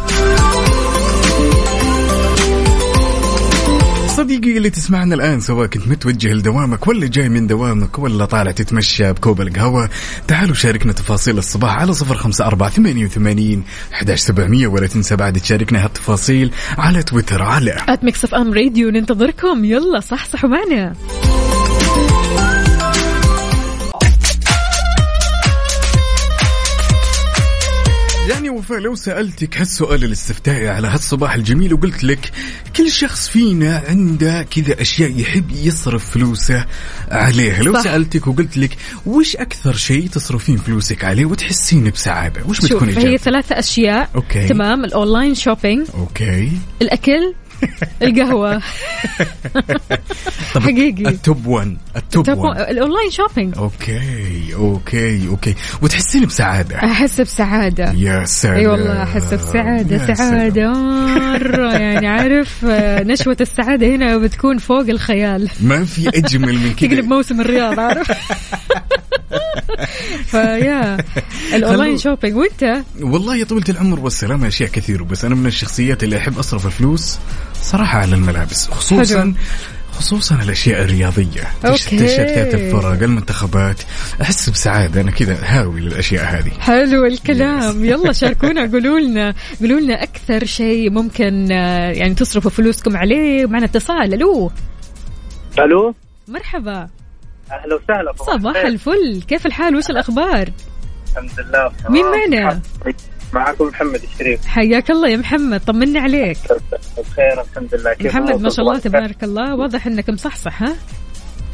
صديقي 4.18 4.58
اللي 4.58 4.70
تسمعنا 4.70 5.16
الآن 5.16 5.40
سواء 5.40 5.68
كنت 5.68 5.88
متوجه 5.88 6.34
لدوامك 6.34 6.88
ولا 6.88 7.08
جاي 7.08 7.30
من 7.30 7.48
دوامك 7.48 8.00
ولا 8.00 8.26
طالع 8.26 8.52
تتمشى 8.52 9.14
بكوب 9.14 9.42
القهوة 9.42 9.90
تعالوا 10.28 10.56
شاركنا 10.56 10.94
تفاصيل 10.94 11.38
الصباح 11.38 11.76
على 11.76 11.94
صفر 11.94 12.16
خمسة 12.16 12.46
أربعة 12.46 12.70
ثمانية 12.70 13.06
وثمانين 13.06 13.64
أحداش 13.94 14.20
سبعمية 14.20 14.68
ولا 14.68 14.88
تنسى 14.88 15.16
بعد 15.16 15.40
تشاركنا 15.40 15.86
هالتفاصيل 15.86 16.52
على 16.78 17.04
تويتر 17.04 17.42
على 17.42 17.78
at 17.90 18.04
Mix 18.04 18.34
FM 18.34 18.54
Radio 18.54 18.90
ننتظركم. 18.90 19.66
يلا 19.66 20.00
صحصح 20.00 20.46
معنا. 20.46 20.94
وفاء 28.68 28.80
لو 28.80 28.96
سألتك 28.96 29.58
هالسؤال 29.58 30.04
الاستفتائي 30.04 30.70
على 30.70 30.88
هالصباح 30.88 31.34
الجميل 31.34 31.74
وقلت 31.74 32.04
لك 32.04 32.32
كل 32.76 32.92
شخص 32.92 33.28
فينا 33.28 33.84
عنده 33.88 34.44
كذا 34.44 34.82
أشياء 34.82 35.20
يحب 35.20 35.52
يصرف 35.52 36.10
فلوسه 36.12 36.66
عليها. 37.12 37.64
لو 37.64 37.74
صح. 37.74 37.82
سألتك 37.82 38.28
وقلت 38.28 38.58
لك 38.58 38.78
وش 39.06 39.36
أكثر 39.36 39.74
شيء 39.74 40.08
تصرفين 40.08 40.58
فلوسك 40.58 41.04
عليه 41.04 41.26
وتحسين 41.26 41.90
بسعادة؟ 41.90 42.44
وش 42.46 42.60
بتكون 42.60 42.90
هي 42.90 42.98
إجابة 42.98 43.18
ثلاثة 43.18 43.60
أشياء. 43.60 44.10
Okay. 44.16 44.48
تمام 44.48 44.86
ال 44.86 44.93
online 44.93 45.36
shopping. 45.36 45.88
Okay. 45.94 46.52
الأكل. 46.82 47.34
القهوة. 48.04 48.62
طب 50.54 50.62
حقيقي. 50.62 51.08
ال 51.08 51.18
top 51.18 51.48
1 51.48 51.78
ال 51.96 52.03
top 52.03 52.26
top 52.26 52.38
1 52.38 52.60
الأونلاين 52.60 53.12
شوبينج. 53.12 53.58
أوكي 53.58 54.54
أوكي 54.54 55.28
أوكي. 55.28 55.56
وتحسين 55.82 56.26
بسعادة. 56.26 56.76
أحس 56.76 57.22
بسعادة. 57.22 57.92
يا 57.92 58.26
سلام. 58.26 58.56
أي 58.56 58.68
والله 58.68 59.04
أحس 59.04 59.34
بسعادة. 59.34 60.14
سعادة 60.14 60.72
مرة. 60.74 61.72
يعني 61.74 62.08
عارف 62.08 62.66
آه، 62.66 63.04
نشوة 63.04 63.38
السعادة 63.42 63.88
هنا 63.88 64.18
بتكون 64.18 64.58
فوق 64.58 64.90
الخيال. 64.90 65.50
ما 65.62 65.86
في 65.86 66.10
أجمل 66.10 66.54
من 66.54 66.74
كذا 66.74 66.90
تقلب 66.90 67.06
موسم 67.06 67.42
الرياض 67.42 67.80
عارف؟ 67.80 68.12
فيا. 70.28 70.98
الأونلاين 71.56 71.98
شوبينج 71.98 72.36
وإنت؟ 72.36 72.84
والله 73.02 73.36
يا 73.36 73.46
طولة 73.46 73.64
العمر 73.70 74.00
والسلامة 74.00 74.48
أشياء 74.48 74.70
كثير 74.70 75.04
بس 75.04 75.26
أنا 75.26 75.36
من 75.36 75.46
الشخصيات 75.46 76.04
اللي 76.04 76.18
أحب 76.18 76.40
أصرف 76.40 76.66
الفلوس 76.66 77.18
صراحة 77.62 78.00
على 78.00 78.16
الملابس 78.16 78.68
خصوصا 78.68 79.20
حلو. 79.20 79.34
خصوصا 79.92 80.36
الأشياء 80.44 80.82
الرياضية. 80.82 81.44
تيشيرتات 81.62 82.54
الفرق 82.54 83.04
المنتخبات 83.04 83.82
أحس 84.22 84.50
بسعادة 84.50 85.02
أنا 85.02 85.12
كذا 85.12 85.38
هاوي 85.44 85.82
للأشياء 85.82 86.24
هذه. 86.26 86.52
حلو 86.60 87.06
الكلام. 87.06 87.86
يلا 87.86 88.14
شاركونا 88.22 88.62
قولوا 88.72 89.00
لنا 89.00 89.34
قولوا 89.62 89.80
لنا 89.80 90.04
أكثر 90.04 90.46
شيء 90.46 90.90
ممكن 90.90 91.52
آه، 91.52 91.92
يعني 91.92 92.14
تصرفوا 92.14 92.52
فلوسكم 92.52 92.98
عليه 92.98 93.46
معنا 93.46 93.66
اتصال. 93.66 94.14
ألو. 94.14 94.52
ألو؟ 95.60 95.96
مرحبا. 96.28 96.90
أهلا 97.52 97.76
وسهلا. 97.76 98.14
صباح 98.14 98.56
الفل. 98.56 99.22
كيف 99.28 99.46
الحال؟ 99.46 99.76
وش 99.76 99.90
الأخبار؟ 99.90 100.50
الحمد 101.12 101.40
لله. 101.40 101.72
مين 101.90 102.06
معنا؟ 102.06 102.62
معكم 103.34 103.68
محمد 103.68 104.04
الشريف. 104.04 104.46
حياك 104.46 104.92
الله 104.92 105.10
يا 105.10 105.18
محمد. 105.18 105.62
طمنا 105.62 106.00
عليك. 106.00 106.38
بخير 106.98 107.42
الحمد 107.42 107.76
لله. 107.76 107.94
كيف 107.94 108.16
محمد 108.16 108.42
ما؟ 108.42 108.50
شاء 108.50 108.66
الله 108.66 108.80
تبارك 108.80 109.24
الله. 109.24 109.56
واضح 109.56 109.88
إنك 109.88 110.10
مصحصح 110.10 110.64
ها؟ 110.64 110.76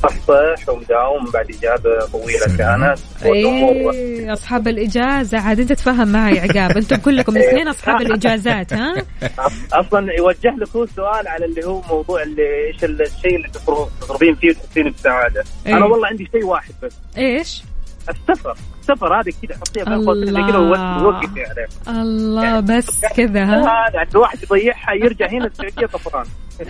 صحصح 0.04 0.70
ومداوم 0.70 1.32
بعد 1.34 1.50
اجازه 1.50 2.08
طويلة 2.12 2.58
كانت. 2.58 3.00
والأمور 3.26 3.94
إيه 3.94 4.34
أصحاب 4.34 4.68
الإجازة. 4.68 5.40
عاد 5.40 5.60
أنت 5.60 5.74
تفهم 5.74 6.08
معي 6.08 6.40
عقاب. 6.40 6.78
أنتم 6.78 6.96
كلكم 6.96 7.38
الاثنين 7.38 7.68
أصحاب 7.68 8.02
الإجازات 8.02 8.74
ها؟ 8.74 8.96
أصلا 9.82 10.14
يوجه 10.14 10.56
لك 10.58 10.70
هو 10.76 10.86
سؤال 10.86 11.28
على 11.28 11.46
اللي 11.46 11.66
هو 11.66 11.82
موضوع 11.82 12.24
اللي 12.24 12.68
إيش 12.68 12.84
الشيء 12.84 13.36
اللي 13.36 13.50
تصرفين 13.50 14.36
فيه 14.36 14.50
وتحسين 14.50 14.92
بسعاده 14.92 15.44
إيه. 15.66 15.78
أنا 15.78 15.86
والله 15.86 16.08
عندي 16.08 16.30
شيء 16.32 16.46
واحد 16.46 16.74
بس. 16.84 16.94
إيش؟ 17.18 17.64
السفر. 18.10 18.56
السفر 18.82 19.20
هذه 19.20 19.34
كذا 19.42 19.58
حطيها 19.58 19.96
قوسين 19.96 20.26
زي 20.26 20.52
كذا 20.52 20.58
الله. 20.58 21.04
ووقفي 21.04 21.46
عليه 21.46 22.02
الله 22.02 22.60
بس 22.60 23.02
كذا 23.16 23.44
ها؟ 23.44 23.90
يعني 23.94 24.10
الواحد 24.12 24.44
يضيعها 24.44 24.94
يرجع 24.94 25.28
هنا 25.30 25.46
السعودية 25.46 25.86
طفران. 25.86 26.26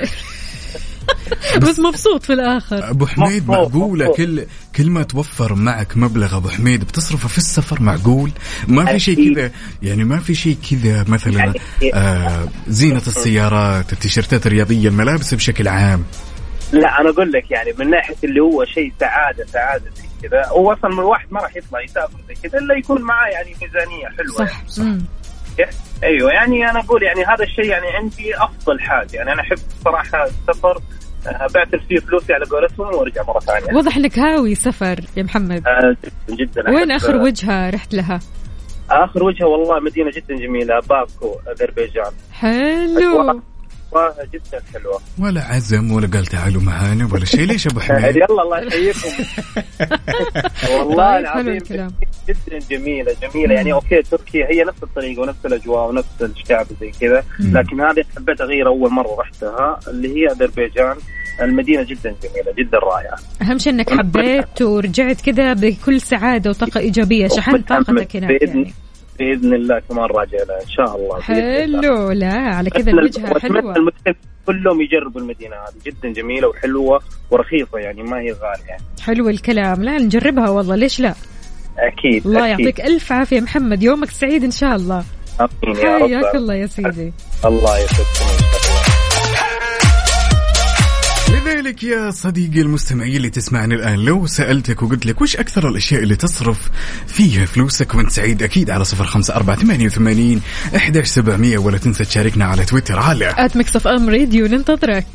بس 1.62 1.80
مبسوط 1.80 2.24
في 2.24 2.34
الآخر 2.34 2.90
أبو 2.90 3.06
حميد 3.06 3.48
معقوله. 3.48 4.14
كل 4.14 4.46
كل 4.76 4.90
ما 4.90 5.04
توفر 5.04 5.56
معك 5.56 5.98
مبلغ 5.98 6.38
أبو 6.38 6.50
حميد 6.50 6.84
بتصرفه 6.84 7.28
في 7.28 7.38
السفر 7.38 7.82
معقول 7.82 8.32
ما 8.68 8.86
في 8.86 9.00
شيء. 9.00 9.34
كذا 9.34 9.52
يعني 9.82 10.04
ما 10.04 10.20
في 10.20 10.36
شيء 10.36 10.58
كذا 10.72 11.06
مثلا 11.08 11.54
آه 11.94 12.48
زينة 12.68 13.02
السيارات 13.08 13.94
التيشيرتات 13.94 14.48
الرياضية 14.48 14.88
الملابس 14.88 15.34
بشكل 15.34 15.68
عام 15.68 16.04
لا 16.74 17.02
أنا 17.02 17.10
أقول 17.10 17.32
لك 17.32 17.52
يعني 17.52 17.74
من 17.80 17.90
ناحية 17.90 18.16
اللي 18.24 18.40
هو 18.40 18.66
شيء 18.66 18.94
سعادة 19.00 19.46
سعادة 19.46 19.86
زي 19.96 20.28
كذا 20.28 20.46
هو 20.48 20.74
أصلا 20.74 20.92
الواحد 20.92 21.28
ما 21.32 21.42
راح 21.42 21.56
يطلع 21.56 21.82
يسافر 21.82 22.18
زي 22.28 22.50
كذا 22.50 22.60
إلا 22.60 22.78
يكون 22.78 23.02
معاه 23.02 23.28
يعني 23.28 23.56
ميزانية 23.62 24.08
حلوة 24.18 24.48
صح. 24.48 24.64
يعني. 24.78 25.04
أيوه 26.04 26.32
يعني 26.32 26.70
أنا 26.70 26.80
أقول 26.80 27.04
يعني 27.04 27.24
هذا 27.26 27.44
الشيء 27.44 27.66
يعني 27.66 27.88
عندي 27.88 28.36
أفضل 28.38 28.80
حاجة. 28.80 29.16
يعني 29.18 29.34
أنا 29.34 29.42
أحب 29.42 29.58
صراحة 29.86 30.24
السفر 30.24 30.82
آه، 31.28 31.48
بعتر 31.54 31.80
فيه 31.90 32.00
فلوسي 32.00 32.34
على 32.34 32.46
قولتهم 32.46 32.96
وأرجع 32.96 33.24
مرة 33.28 33.40
ثانية. 33.40 33.78
واضح 33.78 33.98
انك 33.98 34.20
هاوي 34.20 34.56
سفر 34.56 35.00
يا 35.18 35.24
محمد. 35.24 35.68
آه، 35.68 35.96
جدا 36.30 36.62
جدا 36.62 36.70
وين 36.70 36.92
آخر 36.92 37.16
وجهة 37.16 37.70
رحت 37.70 37.94
لها؟ 37.94 38.20
آخر 38.92 39.24
وجهة 39.24 39.46
والله 39.46 39.80
مدينة 39.80 40.12
جدا 40.12 40.36
جميلة 40.36 40.80
باكو 40.80 41.40
أذربيجان. 41.52 42.12
حلو. 42.34 43.42
جدا 44.34 44.62
حلوة. 44.74 45.00
ولا 45.20 45.42
عزم 45.42 45.92
ولا 45.92 46.08
قال 46.08 46.26
تعالوا 46.26 46.62
معانا 46.62 47.10
ولا 47.14 47.26
شيء. 47.26 47.46
ليش 47.46 47.68
أبو 47.68 47.80
حميد؟ 47.80 48.16
يلا 48.24 48.42
الله 48.44 48.60
يحييكم. 48.60 49.10
والله 50.78 51.18
طيب، 51.18 51.26
العظيم. 51.26 51.92
جدا 52.30 52.60
جميلة 52.70 53.16
جميلة. 53.22 53.56
يعني 53.56 53.74
okay 53.74 54.02
تركيا 54.02 54.48
هي 54.52 54.64
نفس 54.64 54.84
الطريقة 54.84 55.22
ونفس 55.22 55.46
الأجواء 55.46 55.90
ونفس 55.90 56.22
الشعب 56.22 56.66
زي 56.82 56.92
كذا. 56.92 57.24
لكن 57.40 57.82
هذه 57.82 58.04
حبيت 58.16 58.42
أغير 58.42 58.68
أول 58.68 58.92
مرة 58.92 59.16
رحتها 59.20 59.80
اللي 59.88 60.16
هي 60.16 60.28
أذربيجان. 60.32 60.96
المدينة 61.42 61.84
جدا 61.84 62.16
جميلة 62.24 62.52
جدا 62.58 62.78
رائعة. 62.78 63.18
أهم 63.42 63.58
شيء 63.58 63.74
إنك 63.74 63.90
حبيت 63.90 64.62
ورجعت 64.62 65.22
كذا 65.22 65.54
بكل 65.54 66.02
سعادة 66.02 66.50
وطاقة 66.50 66.80
إيجابية 66.80 67.28
شحنت 67.28 67.70
طاقتك 67.70 68.16
هناك 68.16 68.32
باذن 68.32 68.58
يعني. 68.60 68.74
بإذن 69.20 69.54
الله 69.54 69.80
كمان 69.90 70.06
راجع 70.06 70.38
لها 70.38 70.62
إن 70.62 70.70
شاء 70.70 70.96
الله. 70.96 71.22
حلو 71.22 72.12
لا 72.12 72.34
على 72.34 72.70
كذا 72.70 72.92
الوجهة 72.92 73.40
حلوة. 73.40 73.74
كلهم 74.46 74.82
يجربوا 74.82 75.22
المدينة 75.22 75.56
هذه 75.56 75.74
جدا 75.86 76.22
جميلة 76.22 76.48
وحلوة 76.48 77.00
ورخيصة 77.32 77.78
يعني 77.78 78.04
ما 78.04 78.18
هي 78.18 78.32
غالية. 78.32 78.68
يعني. 78.70 78.84
حلو 79.02 79.30
الكلام. 79.30 79.84
لا 79.84 79.98
نجربها 79.98 80.50
والله 80.50 80.76
ليش 80.76 81.00
لا؟ 81.00 81.14
أكيد 81.78 82.28
الله 82.28 82.54
أكيد. 82.54 82.60
يعطيك 82.60 82.82
ألف 82.82 83.12
عافية 83.12 83.42
محمد 83.42 83.84
يومك 83.84 84.10
سعيد 84.10 84.44
إن 84.44 84.52
شاء 84.52 84.76
الله. 84.76 85.04
آمين 85.40 85.76
يا 85.76 85.98
رب. 85.98 86.10
حياك 86.10 86.36
الله 86.36 86.54
يا 86.56 86.66
سيدي. 86.66 87.14
الله 87.46 87.78
يسعدكم. 87.80 88.53
لذلك 91.74 91.84
يا 91.84 92.12
صديقي 92.12 92.62
المستمعين 92.62 93.16
اللي 93.16 93.30
تسمعني 93.30 93.76
الآن. 93.76 94.00
لو 94.00 94.28
سألتك 94.28 94.84
وقلت 94.84 95.06
لك 95.06 95.22
وش 95.22 95.36
أكثر 95.36 95.70
الأشياء 95.70 96.04
اللي 96.04 96.16
تصرف 96.16 96.70
فيها 97.08 97.46
فلوسك 97.46 97.96
وأنت 97.96 98.12
سعيد 98.12 98.44
أكيد 98.44 98.70
على 98.70 98.86
صفر 98.86 99.04
خمسة 99.04 99.36
أربعة 99.36 99.56
ثمانية 99.56 99.86
وثمانين 99.86 100.42
أحداش 100.76 101.08
سبعمية 101.08 101.58
ولا 101.58 101.78
تنسى 101.78 102.06
تشاركنا 102.06 102.46
على 102.46 102.66
تويتر. 102.66 103.00
على 103.00 103.36
at 103.38 103.58
Mix 103.58 103.76
FM 103.76 104.10
Radio 104.10 104.48
ننتظرك. 104.48 105.06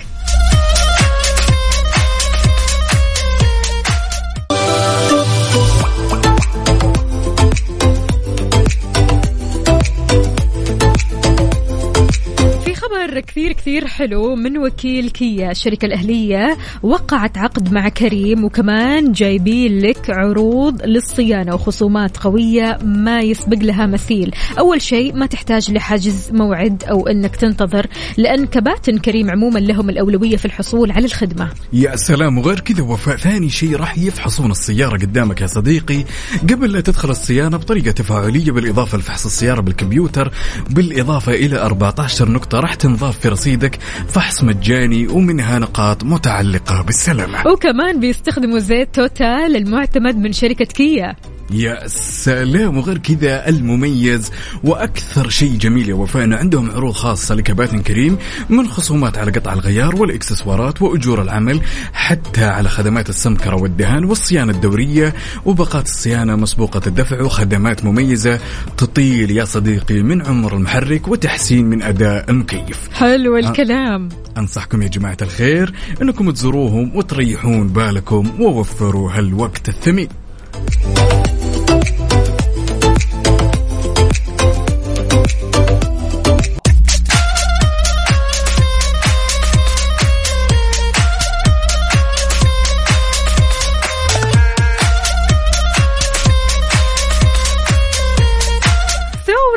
خبر 13.09 13.21
كثير 13.21 13.53
كثير 13.53 13.87
حلو 13.87 14.37
من 14.37 14.59
وكيل 14.59 15.11
كيا 15.11 15.51
الشركة 15.51 15.87
الأهلية 15.87 16.59
وقعت 16.83 17.39
عقد 17.39 17.73
مع 17.73 17.89
كريم 17.89 18.45
وكمان 18.45 19.13
جايبين 19.13 19.79
لك 19.79 20.11
عروض 20.11 20.83
للصيانة 20.83 21.55
وخصومات 21.55 22.17
قوية 22.17 22.79
ما 22.85 23.21
يسبق 23.21 23.59
لها 23.59 23.87
مثيل. 23.87 24.35
أول 24.59 24.83
شيء 24.83 25.15
ما 25.15 25.27
تحتاج 25.27 25.71
لحجز 25.71 26.31
موعد 26.33 26.85
أو 26.85 27.07
أنك 27.07 27.37
تنتظر 27.37 27.87
لأن 28.17 28.47
كباتن 28.47 28.99
كريم 28.99 29.31
عموما 29.31 29.59
لهم 29.59 29.91
الأولوية 29.91 30.37
في 30.37 30.45
الحصول 30.45 30.91
على 30.91 31.05
الخدمة. 31.05 31.51
يا 31.73 31.97
سلام 31.97 32.39
وغير 32.39 32.61
كذا 32.61 32.83
وفاء 32.83 33.17
ثاني 33.17 33.51
شيء 33.51 33.77
راح 33.77 33.99
يفحصون 33.99 34.51
السيارة 34.51 34.97
قدامك 34.97 35.41
يا 35.41 35.47
صديقي. 35.47 36.05
قبل 36.51 36.73
لا 36.73 36.81
تدخل 36.81 37.11
الصيانة 37.11 37.57
بطريقة 37.57 37.91
تفاعلية 37.91 38.51
بالإضافة 38.51 38.99
لفحص 38.99 39.27
السيارة 39.27 39.61
بالكمبيوتر 39.61 40.33
بالإضافة 40.71 41.33
إلى 41.33 41.59
14 41.59 42.29
نقطة 42.31 42.61
راح 42.61 42.75
تنضاف 42.99 43.19
في 43.19 43.29
رصيدك 43.29 43.79
فحص 44.09 44.45
مجاني 44.45 45.07
ومنها 45.07 45.59
نقاط 45.59 46.05
متعلقة 46.05 46.83
بالسلامة. 46.83 47.47
وكمان 47.47 48.01
بيستخدموا 48.01 48.59
زيت 48.59 48.95
توتال 48.95 49.57
المعتمد 49.57 50.17
من 50.17 50.33
شركة 50.33 50.65
كيا. 50.65 51.17
يا 51.51 51.89
سلام 51.89 52.77
وغير 52.77 52.99
كذا 52.99 53.49
المميز 53.49 54.31
وأكثر 54.65 55.29
شيء 55.29 55.57
جميل 55.57 55.89
يا 55.89 55.95
وفاء 55.95 56.33
عندهم 56.33 56.71
عروض 56.71 56.93
خاصة 56.93 57.35
لكباتن 57.35 57.83
كريم 57.83 58.19
من 58.49 58.69
خصومات 58.69 59.19
على 59.19 59.31
قطع 59.31 59.53
الغيار 59.53 59.97
والإكسسوارات 59.97 60.83
وأجور 60.83 61.23
العمل 61.23 61.61
حتى 61.93 62.45
على 62.45 62.69
خدمات 62.69 63.09
السمكرة 63.09 63.57
والدهان 63.57 64.05
والصيانة 64.05 64.53
الدورية 64.53 65.15
وباقات 65.45 65.87
الصيانة 65.87 66.37
مسبوقة 66.37 66.81
الدفع 66.87 67.23
وخدمات 67.23 67.85
مميزة 67.85 68.41
تطيل 68.77 69.31
يا 69.31 69.45
صديقي 69.45 70.03
من 70.03 70.27
عمر 70.27 70.57
المحرك 70.57 71.09
وتحسين 71.09 71.67
من 71.67 71.83
أداء 71.83 72.31
المكيف. 72.31 72.89
حلو 72.93 73.37
الكلام 73.37 74.09
أنصحكم 74.39 74.83
يا 74.83 74.89
جماعة 74.89 75.17
الخير 75.23 75.73
إنكم 76.03 76.31
تزوروهم 76.31 76.97
وتريحون 76.97 77.69
بالكم 77.69 78.31
ووفروا 78.41 79.13
هالوقت 79.13 79.69
الثمين. 79.69 80.09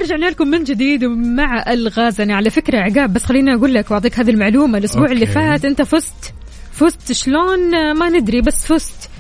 رجعنا 0.01 0.25
لكم 0.25 0.47
من 0.47 0.63
جديد 0.63 1.03
مع 1.05 1.63
ألغازنا 1.67 2.35
على 2.35 2.49
فكرة 2.49 2.79
عقاب 2.79 3.13
بس 3.13 3.23
خليني 3.23 3.53
أقول 3.53 3.73
لك 3.73 3.91
وأعطيك 3.91 4.19
هذه 4.19 4.29
المعلومة. 4.29 4.77
الأسبوع 4.77 5.03
أوكي. 5.03 5.13
اللي 5.13 5.25
فات 5.25 5.65
أنت 5.65 5.81
فزت. 5.81 6.33
فزت 6.71 7.11
شلون؟ 7.11 7.93
ما 7.97 8.09
ندري 8.09 8.41
بس 8.41 8.65
فزت. 8.65 9.10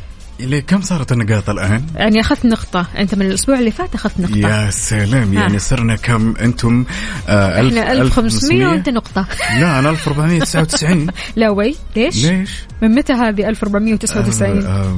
كم 0.67 0.81
صارت 0.81 1.11
النقاط 1.11 1.49
الآن؟ 1.49 1.83
يعني 1.95 2.19
أخذت 2.21 2.45
نقطة. 2.45 2.87
أنت 2.97 3.15
من 3.15 3.25
الأسبوع 3.25 3.59
اللي 3.59 3.71
فات 3.71 3.95
أخذت 3.95 4.19
نقطة. 4.19 4.37
يا 4.37 4.69
سلام. 4.69 5.33
يعني. 5.33 5.59
صرنا 5.59 5.95
كم؟ 5.95 6.33
أنتم 6.41 6.85
آه 7.27 7.61
ألف- 7.61 7.77
إحنا 7.77 7.91
1500 7.91 8.67
وأنت 8.67 8.89
نقطة. 8.89 9.27
لا 9.59 9.79
أنا 9.79 9.89
1499 9.89 11.07
لا 11.35 11.49
وي. 11.49 11.75
ليش؟ 11.95 12.25
ليش؟ 12.25 12.49
من 12.81 12.95
متى 12.95 13.13
هذه 13.13 13.49
1499 13.49 14.65
آه 14.65 14.69
آه 14.69 14.97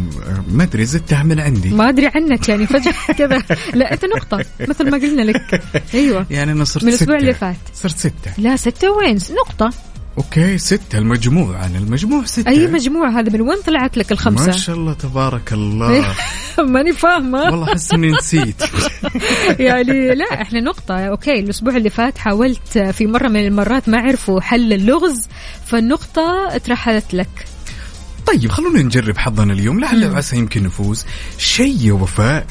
ما 0.51 0.63
أدري 0.63 0.85
زدتها 0.85 1.23
من 1.23 1.39
عندي. 1.39 1.69
ما 1.69 1.89
أدري 1.89 2.07
عنك 2.15 2.49
يعني 2.49 2.67
فجأة 2.67 2.93
كذا. 3.19 3.43
لا 3.73 3.93
أنت 3.93 4.05
نقطة 4.05 4.45
مثل 4.69 4.89
ما 4.91 4.97
قلنا 4.97 5.21
لك. 5.21 5.61
أيوه. 5.93 6.25
يعني 6.31 6.51
أنا 6.51 6.63
صرت 6.63 6.83
من 6.83 6.89
الأسبوع 6.89 7.15
ستة. 7.17 7.21
اللي 7.21 7.33
فات. 7.33 7.55
صرت 7.73 7.97
ستة. 7.97 8.31
لا 8.37 8.55
ستة 8.55 8.91
وين؟ 8.91 9.17
نقطة. 9.45 9.73
okay 10.17 10.57
ستة 10.57 10.97
المجموع 10.97 11.65
أنا 11.65 11.77
المجموع 11.77 12.25
ستة. 12.25 12.49
أي 12.49 12.67
مجموعة 12.67 13.19
هذا؟ 13.19 13.33
من 13.33 13.41
وين 13.41 13.57
طلعت 13.65 13.97
لك 13.97 14.05
ما 14.05 14.11
الخمسة 14.11 14.51
شاء 14.51 14.75
الله 14.75 14.93
تبارك 14.93 15.53
الله. 15.53 16.15
ماني 16.73 16.93
فاهمة. 16.93 17.41
والله 17.41 17.71
أحس 17.71 17.93
إني 17.93 18.11
نسيت. 18.11 18.63
يعني 19.59 20.15
لا 20.15 20.41
إحنا 20.41 20.59
نقطة. 20.59 20.99
okay 20.99 21.39
الأسبوع 21.39 21.77
اللي 21.77 21.89
فات 21.89 22.17
حاولت 22.17 22.77
في 22.77 23.07
مرة 23.07 23.27
من 23.27 23.45
المرات 23.47 23.89
ما 23.89 23.97
عرفوا 23.97 24.41
حل 24.41 24.73
اللغز 24.73 25.27
فالنقطة 25.65 26.55
اترحلت 26.55 27.13
لك. 27.13 27.45
طيب 28.27 28.51
خلونا 28.51 28.81
نجرب 28.81 29.17
حظنا 29.17 29.53
اليوم. 29.53 29.79
لعل 29.79 30.11
وعسى 30.11 30.37
يمكن 30.37 30.63
نفوز. 30.63 31.05
شيء 31.37 31.77
يا 31.81 31.93
وفاء 31.93 32.45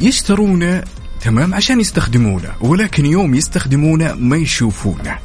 يشترونه 0.00 0.84
تمام 1.20 1.54
عشان 1.54 1.80
يستخدمونه 1.80 2.50
ولكن 2.60 3.06
يوم 3.06 3.34
يستخدمونه 3.34 4.14
ما 4.14 4.36
يشوفونه. 4.36 5.18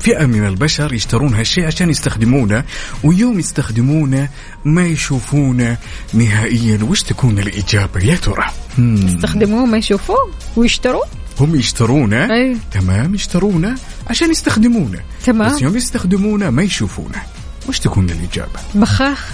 فئة 0.00 0.26
من 0.26 0.46
البشر 0.46 0.92
يشترون 0.94 1.34
هالشيء 1.34 1.64
عشان 1.66 1.90
يستخدمونه 1.90 2.64
ويوم 3.04 3.38
يستخدمونه 3.38 4.28
ما 4.64 4.86
يشوفونه 4.86 5.76
نهائيا 6.14 6.78
وش 6.84 7.02
تكون 7.02 7.38
الإجابة 7.38 8.00
يا 8.00 8.16
ترى. 8.16 8.44
يستخدموه 8.78 9.66
ما 9.66 9.78
يشوفوه 9.78 10.30
ويشتروه 10.56 11.04
هم 11.40 11.54
يشترونه 11.54 12.34
أي. 12.34 12.56
تمام 12.72 13.14
يشترونه 13.14 13.74
عشان 14.06 14.30
يستخدمونه 14.30 15.00
تمام. 15.26 15.54
بس 15.54 15.62
يوم 15.62 15.76
يستخدمونه 15.76 16.50
ما 16.50 16.62
يشوفونه 16.62 17.22
وش 17.68 17.78
تكون 17.78 18.10
الإجابة. 18.10 18.60
بخاخ. 18.74 19.28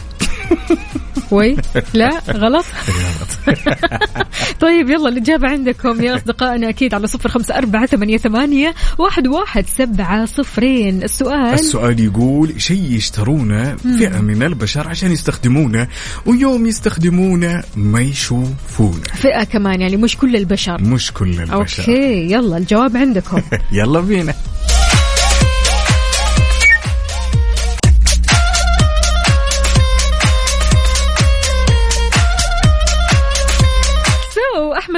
وي. 1.31 1.57
لا 1.95 2.23
غلط. 2.31 2.65
طيب 4.61 4.91
يلا 4.91 5.09
الإجابة 5.09 5.49
عندكم 5.49 6.03
يا 6.03 6.15
أصدقائنا 6.17 6.69
أكيد 6.69 6.95
على 6.95 7.07
صفر 7.07 7.29
خمسة 7.29 7.59
أربعة 7.59 7.87
ثمانية, 7.87 8.19
ثمانية 8.19 8.75
واحد, 8.99 9.27
واحد 9.27 9.67
سبعة 9.67 10.25
صفرين. 10.25 11.03
السؤال 11.03 11.55
السؤال 11.55 12.01
يقول 12.01 12.61
شيء 12.63 12.83
يشترونه 12.93 13.77
فئة 13.77 14.21
من 14.21 14.43
البشر 14.43 14.89
عشان 14.89 15.13
يستخدمونه 15.13 15.89
ويوم 16.27 16.67
يستخدمونه 16.67 17.63
ما 17.77 18.01
يشوفونه. 18.01 19.03
فئة 19.15 19.45
كمان 19.45 19.81
يعني 19.81 19.97
مش 19.97 20.17
كل 20.17 20.37
البشر. 20.37 20.83
مش 20.83 21.13
كل 21.13 21.41
البشر. 21.41 21.55
أوكي 21.55 22.33
يلا 22.33 22.57
الجواب 22.57 22.97
عندكم. 22.97 23.43
يلا 23.73 24.01
بينا. 24.01 24.35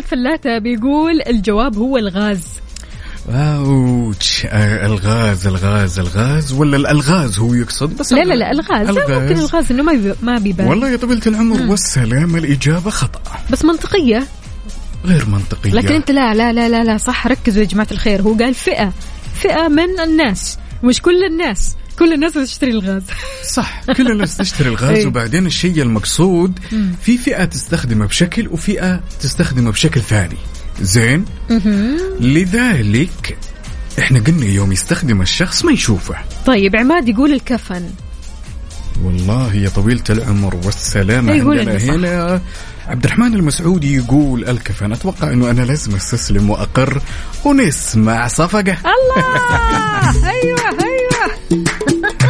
فلاتة 0.06 0.58
بيقول 0.58 1.22
الجواب 1.26 1.76
هو 1.76 1.96
الغاز. 1.96 2.42
اوتش 3.28 4.46
الغاز 4.52 5.46
الغاز 5.46 5.98
الغاز 5.98 6.52
ولا 6.52 6.76
الألغاز 6.76 7.38
هو 7.38 7.54
يقصد؟ 7.54 7.96
بس 7.96 8.12
لا 8.12 8.24
لا 8.24 8.34
لا 8.34 8.50
الغاز, 8.50 8.90
لا 8.90 9.18
ممكن 9.18 9.38
الغاز. 9.38 9.72
إنه 9.72 9.82
ما 9.82 10.14
ما 10.22 10.38
بيبان. 10.38 10.68
والله 10.68 10.90
يا 10.90 10.96
طويلة 10.96 11.22
العمر 11.26 11.70
والسلام 11.70 12.36
الإجابة 12.36 12.90
خطأ. 12.90 13.20
بس 13.50 13.64
منطقية. 13.64 14.26
غير 15.04 15.26
منطقية. 15.28 15.70
لكن 15.70 15.94
أنت 15.94 16.10
لا 16.10 16.34
لا 16.34 16.52
لا 16.52 16.68
لا 16.68 16.84
لا 16.84 16.96
صح 16.96 17.26
ركزوا 17.26 17.62
يا 17.62 17.66
جماعة 17.66 17.88
الخير. 17.92 18.22
هو 18.22 18.34
قال 18.34 18.54
فئة 18.54 18.92
فئة 19.34 19.68
من 19.68 20.00
الناس 20.00 20.58
مش 20.82 21.02
كل 21.02 21.24
الناس. 21.24 21.76
كل 21.98 22.12
الناس 22.12 22.32
تشتري 22.32 22.70
الغاز. 22.70 23.02
صح 23.52 23.82
كل 23.96 24.10
الناس 24.10 24.36
تشتري 24.36 24.68
الغاز 24.74 24.96
إيه. 24.96 25.06
وبعدين 25.06 25.46
الشيء 25.46 25.82
المقصود 25.82 26.58
في 27.02 27.18
فئة 27.18 27.44
تستخدمه 27.44 28.06
بشكل 28.06 28.48
وفئة 28.48 29.00
تستخدمه 29.20 29.70
بشكل 29.70 30.00
ثاني. 30.00 30.36
زين؟ 30.80 31.24
لذلك 32.20 33.38
إحنا 33.98 34.20
قلنا 34.20 34.46
يوم 34.46 34.72
يستخدم 34.72 35.22
الشخص 35.22 35.64
ما 35.64 35.72
يشوفه. 35.72 36.14
طيب 36.46 36.76
عماد 36.76 37.08
يقول 37.08 37.32
الكفن. 37.32 37.90
والله 39.04 39.54
يا 39.54 39.68
طويلة 39.68 40.04
العمر 40.10 40.56
والسلامة 40.64 41.32
إيه، 41.32 41.42
عندنا. 41.42 41.76
هنا. 41.76 42.40
عبد 42.86 43.04
الرحمن 43.04 43.34
المسعودي 43.34 43.94
يقول 43.94 44.48
الكفن 44.48 44.92
أتوقع 44.92 45.32
إنه 45.32 45.50
أنا 45.50 45.62
لازم 45.62 45.94
أستسلم 45.94 46.50
وأقر 46.50 47.02
ونسمع 47.44 48.28
صفقة. 48.28 48.76
الله! 48.84 50.28
أيوه 50.30 50.85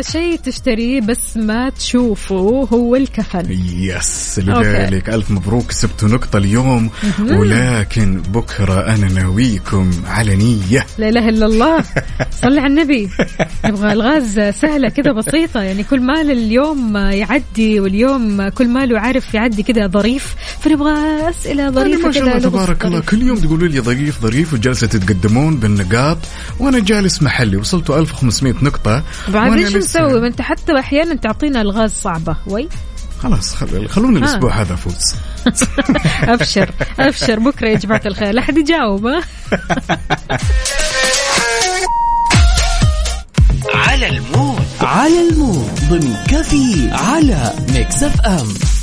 شيء 0.00 0.36
تشتريه 0.36 1.00
بس 1.00 1.36
ما 1.36 1.70
تشوفه 1.70 2.68
هو 2.72 2.96
الكفن 2.96 3.52
يس 3.78 4.40
لذلك 4.44 5.10
ألف 5.10 5.30
مبروك 5.30 5.66
كسبتوا 5.66 6.08
نقطة 6.08 6.36
اليوم. 6.36 6.90
ولكن 7.30 8.20
بكرة 8.20 8.94
أنا 8.94 9.08
ناويكم 9.08 9.90
على 10.06 10.36
نية. 10.36 10.86
لا 10.98 11.08
إله 11.08 11.28
إلا 11.28 11.46
الله. 11.46 11.84
صلي 12.42 12.60
على 12.60 12.66
النبي. 12.66 13.08
نبغى 13.64 13.92
الغاز 13.92 14.40
سهلة 14.40 14.88
كذا 14.88 15.12
بسيطة 15.12 15.60
يعني 15.62 15.84
كل 15.84 16.00
ما 16.00 16.20
اليوم 16.20 16.96
يعدي 16.96 17.80
واليوم 17.80 18.48
كل 18.48 18.68
ما 18.68 18.86
له 18.86 19.00
عارف 19.00 19.34
يعدي 19.34 19.62
كذا 19.62 19.86
ظريف. 19.86 20.34
فنبغى 20.60 21.28
أسئلة 21.28 21.62
يعني 21.62 21.74
ظريفة 21.74 22.06
ما 22.06 22.12
شاء 22.12 22.22
كذا 22.22 22.36
الله 22.36 22.48
تبارك 22.48 22.84
الله. 22.84 23.00
كل 23.00 23.22
يوم 23.22 23.38
تقولوا 23.38 23.68
لي 23.68 23.80
ظريف 23.80 24.22
ظريف 24.22 24.52
وجالسة 24.52 24.86
تتقدمون 24.86 25.56
بالنقاط. 25.56 26.18
وأنا 26.60 26.78
جالس 26.78 27.22
محلي 27.22 27.56
وصلتوا 27.56 27.98
1500 27.98 28.54
نقطة. 28.62 29.02
بعد 29.28 29.52
إيش 29.52 29.76
نسوي 29.88 30.20
ما 30.20 30.26
انت 30.26 30.40
حتى 30.42 30.78
أحيانا 30.78 31.14
تعطينا 31.14 31.60
ألغاز 31.60 31.90
صعبة. 31.92 32.36
وي؟ 32.46 32.68
خلاص 33.20 33.54
خل... 33.54 33.88
خلونا 33.88 34.18
الأسبوع 34.18 34.50
هذا 34.52 34.74
أفوز 34.74 35.14
أبشر 36.34 36.70
أبشر. 36.98 37.38
بكرة 37.38 37.68
يا 37.68 37.76
جماعة 37.76 38.02
الخير. 38.06 38.30
لا 38.30 38.42
حد 38.42 38.58
يجاوب 38.58 39.06
ها؟ 39.06 39.22
على 43.74 44.08
المود. 44.08 44.62
على 44.80 45.28
المود. 45.28 45.70
ضمن 45.90 46.16
coffee 46.28 46.90
على 46.92 47.52
Mix 47.74 48.02
FM. 48.02 48.77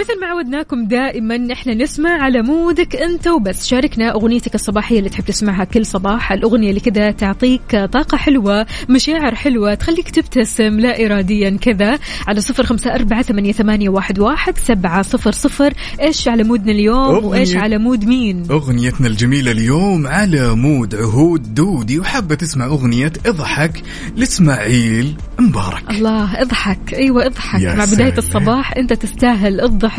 ومثل 0.00 0.20
ما 0.20 0.26
عودناكم 0.26 0.84
دائما 0.84 1.52
إحنا 1.52 1.74
نسمع 1.74 2.10
على 2.22 2.42
مودك 2.42 2.96
أنت 2.96 3.28
وبس. 3.28 3.66
شاركنا 3.66 4.14
أغنيتك 4.14 4.54
الصباحية 4.54 4.98
اللي 4.98 5.10
تحب 5.10 5.24
تسمعها 5.24 5.64
كل 5.64 5.86
صباح. 5.86 6.32
الأغنية 6.32 6.68
اللي 6.68 6.80
كذا 6.80 7.10
تعطيك 7.10 7.70
طاقة 7.92 8.16
حلوة 8.16 8.66
مشاعر 8.88 9.34
حلوة 9.34 9.74
تخليك 9.74 10.10
تبتسم 10.10 10.80
لا 10.80 11.06
اراديا 11.06 11.58
كذا. 11.60 11.98
على 12.28 12.40
صفر 12.40 12.64
خمسة 12.64 12.94
أربعة 12.94 13.22
ثمانيه, 13.22 13.52
ثمانية 13.52 13.88
واحد, 13.88 14.18
واحد 14.18 14.58
سبعة 14.58 15.02
صفر 15.02 15.32
صفر. 15.32 15.72
إيش 16.00 16.28
على 16.28 16.42
مودنا 16.44 16.72
اليوم 16.72 17.20
أغنية- 17.20 17.24
وايش 17.24 17.56
على 17.56 17.78
مود 17.78 18.04
مين؟ 18.04 18.46
أغنيتنا 18.50 19.06
الجميلة 19.06 19.50
اليوم 19.52 20.06
على 20.06 20.54
مود 20.54 20.94
عهود 20.94 21.54
دودي. 21.54 21.98
وحابة 21.98 22.34
تسمع 22.34 22.64
أغنية 22.66 23.12
اضحك 23.26 23.82
لإسماعيل 24.16 25.16
مبارك. 25.38 25.90
الله 25.90 26.42
اضحك. 26.42 26.94
أيوه 26.94 27.26
اضحك. 27.26 27.62
مع 27.62 27.84
بداية. 27.84 28.18
الصباح 28.18 28.76
أنت 28.76 28.92
تستاهل 28.92 29.60
الضحك. 29.60 29.89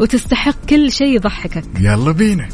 وتستحق 0.00 0.66
كل 0.70 0.92
شيء 0.92 1.14
يضحكك. 1.14 1.64
يلا 1.80 2.12
بينا. 2.12 2.48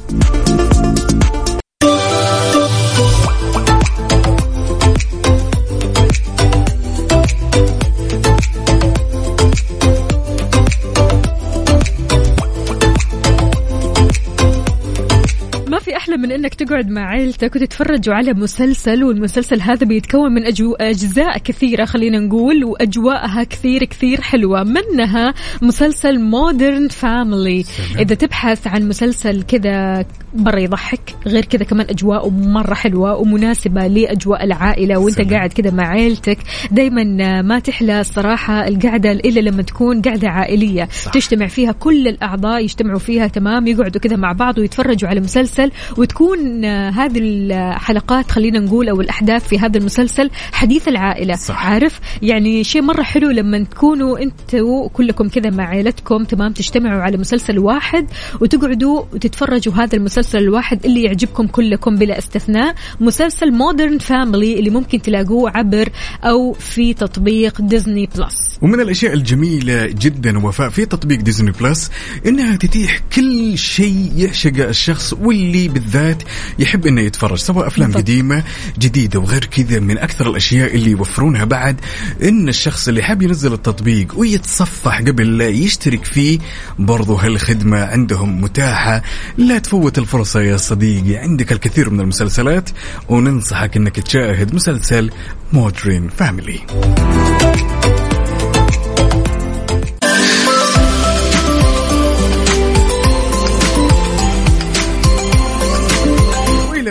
من 16.25 16.33
إنك 16.33 16.55
تقعد 16.55 16.89
مع 16.89 17.11
عيلتك 17.11 17.57
وتتفرجوا 17.57 18.15
على 18.15 18.33
مسلسل 18.33 19.05
والمسلسل 19.05 19.61
هذا 19.61 19.87
بيتكون 19.87 20.33
من 20.35 20.45
أجو... 20.47 20.75
أجزاء 20.75 21.39
كثيرة 21.39 21.85
خلينا 21.85 22.19
نقول 22.19 22.65
وأجواءها 22.65 23.45
كثير 23.45 23.85
كثير 23.85 24.21
حلوة. 24.21 24.65
منها 24.65 25.35
مسلسل 25.63 26.21
مودرن 26.21 26.89
فاميلي 26.89 27.65
إذا 27.99 28.15
تبحث 28.15 28.67
عن 28.67 28.89
مسلسل 28.89 29.43
كذا 29.43 30.05
مره 30.35 30.61
يضحك 30.61 31.01
غير 31.27 31.45
كذا 31.45 31.65
كمان 31.65 31.87
أجواءه 31.91 32.29
مرة 32.31 32.75
حلوة 32.75 33.17
ومناسبة 33.17 33.87
لأجواء 33.87 34.45
العائلة 34.45 34.99
وأنت 34.99 35.15
سلام. 35.15 35.31
قاعد 35.31 35.53
كذا 35.53 35.71
مع 35.71 35.89
عيلتك 35.89 36.39
دائما 36.71 37.05
ما 37.43 37.59
تحلى 37.59 38.01
الصراحة 38.01 38.69
القعدة 38.69 39.13
إلا 39.13 39.41
لما 39.41 39.63
تكون 39.63 40.03
قعدة 40.03 40.29
عائلية 40.29 40.89
صح. 41.05 41.13
تجتمع 41.13 41.47
فيها 41.47 41.73
كل 41.73 42.09
الأعضاء 42.09 42.63
يجتمعوا 42.63 42.99
فيها 42.99 43.27
تمام 43.27 43.67
يقعدوا 43.67 44.01
كذا 44.01 44.17
مع 44.17 44.33
بعض 44.33 44.59
ويتفرجوا 44.59 45.09
على 45.09 45.21
مسلسل 45.21 45.71
وتكون 45.99 46.65
آه، 46.65 46.91
هذه 46.91 47.19
الحلقات 47.19 48.31
خلينا 48.31 48.59
نقول 48.59 48.89
أو 48.89 49.01
الأحداث 49.01 49.49
في 49.49 49.59
هذا 49.59 49.79
المسلسل 49.79 50.31
حديث 50.53 50.89
العائلة 50.89 51.37
صح. 51.37 51.67
عارف 51.67 52.01
يعني 52.23 52.65
شيء 52.65 52.83
مرة 52.83 53.03
حلو 53.03 53.31
لما 53.31 53.65
تكونوا 53.65 54.19
أنتوا 54.23 54.89
كلكم 54.89 55.29
كذا 55.29 55.51
مع 55.51 55.65
عائلتكم 55.69 56.25
تمام 56.25 56.53
تجتمعوا 56.53 57.03
على 57.03 57.17
مسلسل 57.17 57.59
واحد 57.59 58.07
وتقعدوا 58.41 59.03
وتتفرجوا 59.13 59.75
هذا 59.75 59.97
المسلسل 59.97 60.24
الواحد 60.35 60.85
اللي 60.85 61.03
يعجبكم 61.03 61.47
كلكم 61.47 61.97
بلا 61.97 62.19
استثناء 62.19 62.75
مسلسل 63.01 63.53
Modern 63.53 63.99
Family 63.99 64.59
اللي 64.59 64.71
ممكن 64.71 65.03
تلاقوه 65.03 65.51
عبر 65.51 65.89
أو 66.25 66.53
في 66.53 66.95
تطبيق 66.95 67.61
Disney 67.61 68.09
Plus 68.17 68.59
ومن 68.63 68.81
الأشياء 68.81 69.13
الجميلة 69.13 69.87
جدا 69.87 70.47
وفاء 70.47 70.69
في 70.71 70.87
تطبيق 70.87 71.21
ديزني 71.21 71.51
بلس 71.51 71.91
إنها 72.27 72.57
تتيح 72.57 73.01
كل 73.17 73.59
شيء 73.59 74.13
يعشقه 74.17 74.69
الشخص 74.69 75.13
واللي 75.13 75.69
بالذات 75.69 76.23
يحب 76.59 76.87
إنه 76.87 77.01
يتفرج 77.01 77.39
سواء 77.39 77.67
أفلام 77.67 77.87
بالضبط. 77.89 78.05
قديمة 78.05 78.45
جديدة 78.79 79.21
وغير 79.21 79.45
كذا 79.45 79.81
من 79.81 79.99
أكثر 79.99 80.31
الأشياء 80.31 80.75
اللي 80.75 80.91
يوفرونها 80.91 81.45
بعد 81.45 81.81
إن 82.23 82.49
الشخص 82.49 82.89
اللي 82.89 83.03
حاب 83.03 83.23
ينزل 83.23 83.53
التطبيق 83.53 84.19
ويتصفح 84.19 84.99
قبل 85.01 85.39
لا 85.39 85.49
يشترك 85.49 86.05
فيه 86.05 86.39
برضو 86.79 87.15
هالخدمة 87.15 87.85
عندهم 87.85 88.41
متاحة 88.41 89.03
لا 89.39 89.59
تفوت 89.59 89.99
الفرصه 90.15 90.41
يا 90.41 90.57
صديقي 90.57 91.17
عندك 91.17 91.53
الكثير 91.53 91.91
من 91.91 92.01
المسلسلات 92.01 92.71
وننصحك 93.09 93.77
إنك 93.77 94.01
تشاهد 94.01 94.55
مسلسل 94.55 95.11
مودرن 95.53 96.09
فاميلي 96.09 96.61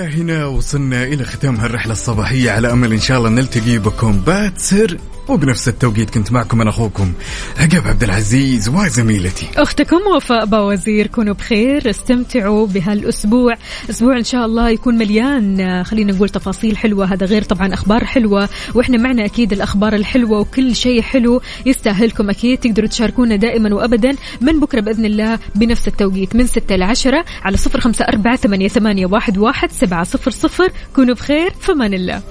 هنا 0.04 0.46
وصلنا 0.46 1.04
إلى 1.04 1.24
ختام 1.24 1.56
هالرحلة 1.56 1.92
الصباحية. 1.92 2.52
على 2.52 2.72
أمل 2.72 2.94
إن 2.94 3.00
شاء 3.00 3.18
الله 3.18 3.30
نلتقي 3.30 3.78
بكم. 3.78 4.20
باتسر 4.20 4.98
وبنفس 5.28 5.68
التوقيت 5.68 6.10
كنت 6.10 6.32
معكم 6.32 6.62
أنا 6.62 6.70
أخوكم 6.70 7.14
عقاب 7.58 7.88
عبد 7.88 8.04
العزيز 8.04 8.70
وزميلتي. 8.70 9.48
أختكم 9.58 10.00
وفاء 10.16 10.46
باوزير 10.46 11.08
كونوا 11.08 11.34
بخير 11.34 11.90
استمتعوا 11.90 12.68
بهالأسبوع. 12.68 13.54
أسبوع 13.90 14.18
إن 14.18 14.24
شاء 14.24 14.46
الله 14.46 14.70
يكون 14.70 14.98
مليان 14.98 15.62
آه، 15.62 15.84
خلينا 15.84 16.14
نقول 16.14 16.30
تفاصيل 16.30 16.78
حلوة. 16.78 17.14
هذا 17.14 17.26
غير 17.26 17.44
طبعا 17.44 17.74
أخبار 17.74 18.06
حلوة 18.06 18.50
وإحنا 18.76 18.98
معنا 18.98 19.26
أكيد 19.26 19.54
الأخبار 19.54 19.94
الحلوة 19.96 20.40
وكل 20.40 20.76
شيء 20.76 21.02
حلو 21.02 21.42
يستاهلكم 21.66 22.30
أكيد. 22.30 22.60
تقدروا 22.60 22.88
تشاركونا 22.88 23.36
دائما 23.36 23.76
وابدا 23.76 24.16
من 24.42 24.60
بكرة 24.60 24.82
بإذن 24.82 25.06
الله 25.06 25.40
بنفس 25.56 25.88
التوقيت 25.88 26.36
من 26.36 26.48
6 26.48 26.76
ل 26.76 26.84
10 26.84 27.26
على 27.44 27.58
054 27.76 28.38
88 28.38 29.06
واحد 29.06 29.38
كونوا 30.96 31.16
بخير 31.16 31.54
فمان 31.62 31.94
الله. 31.94 32.22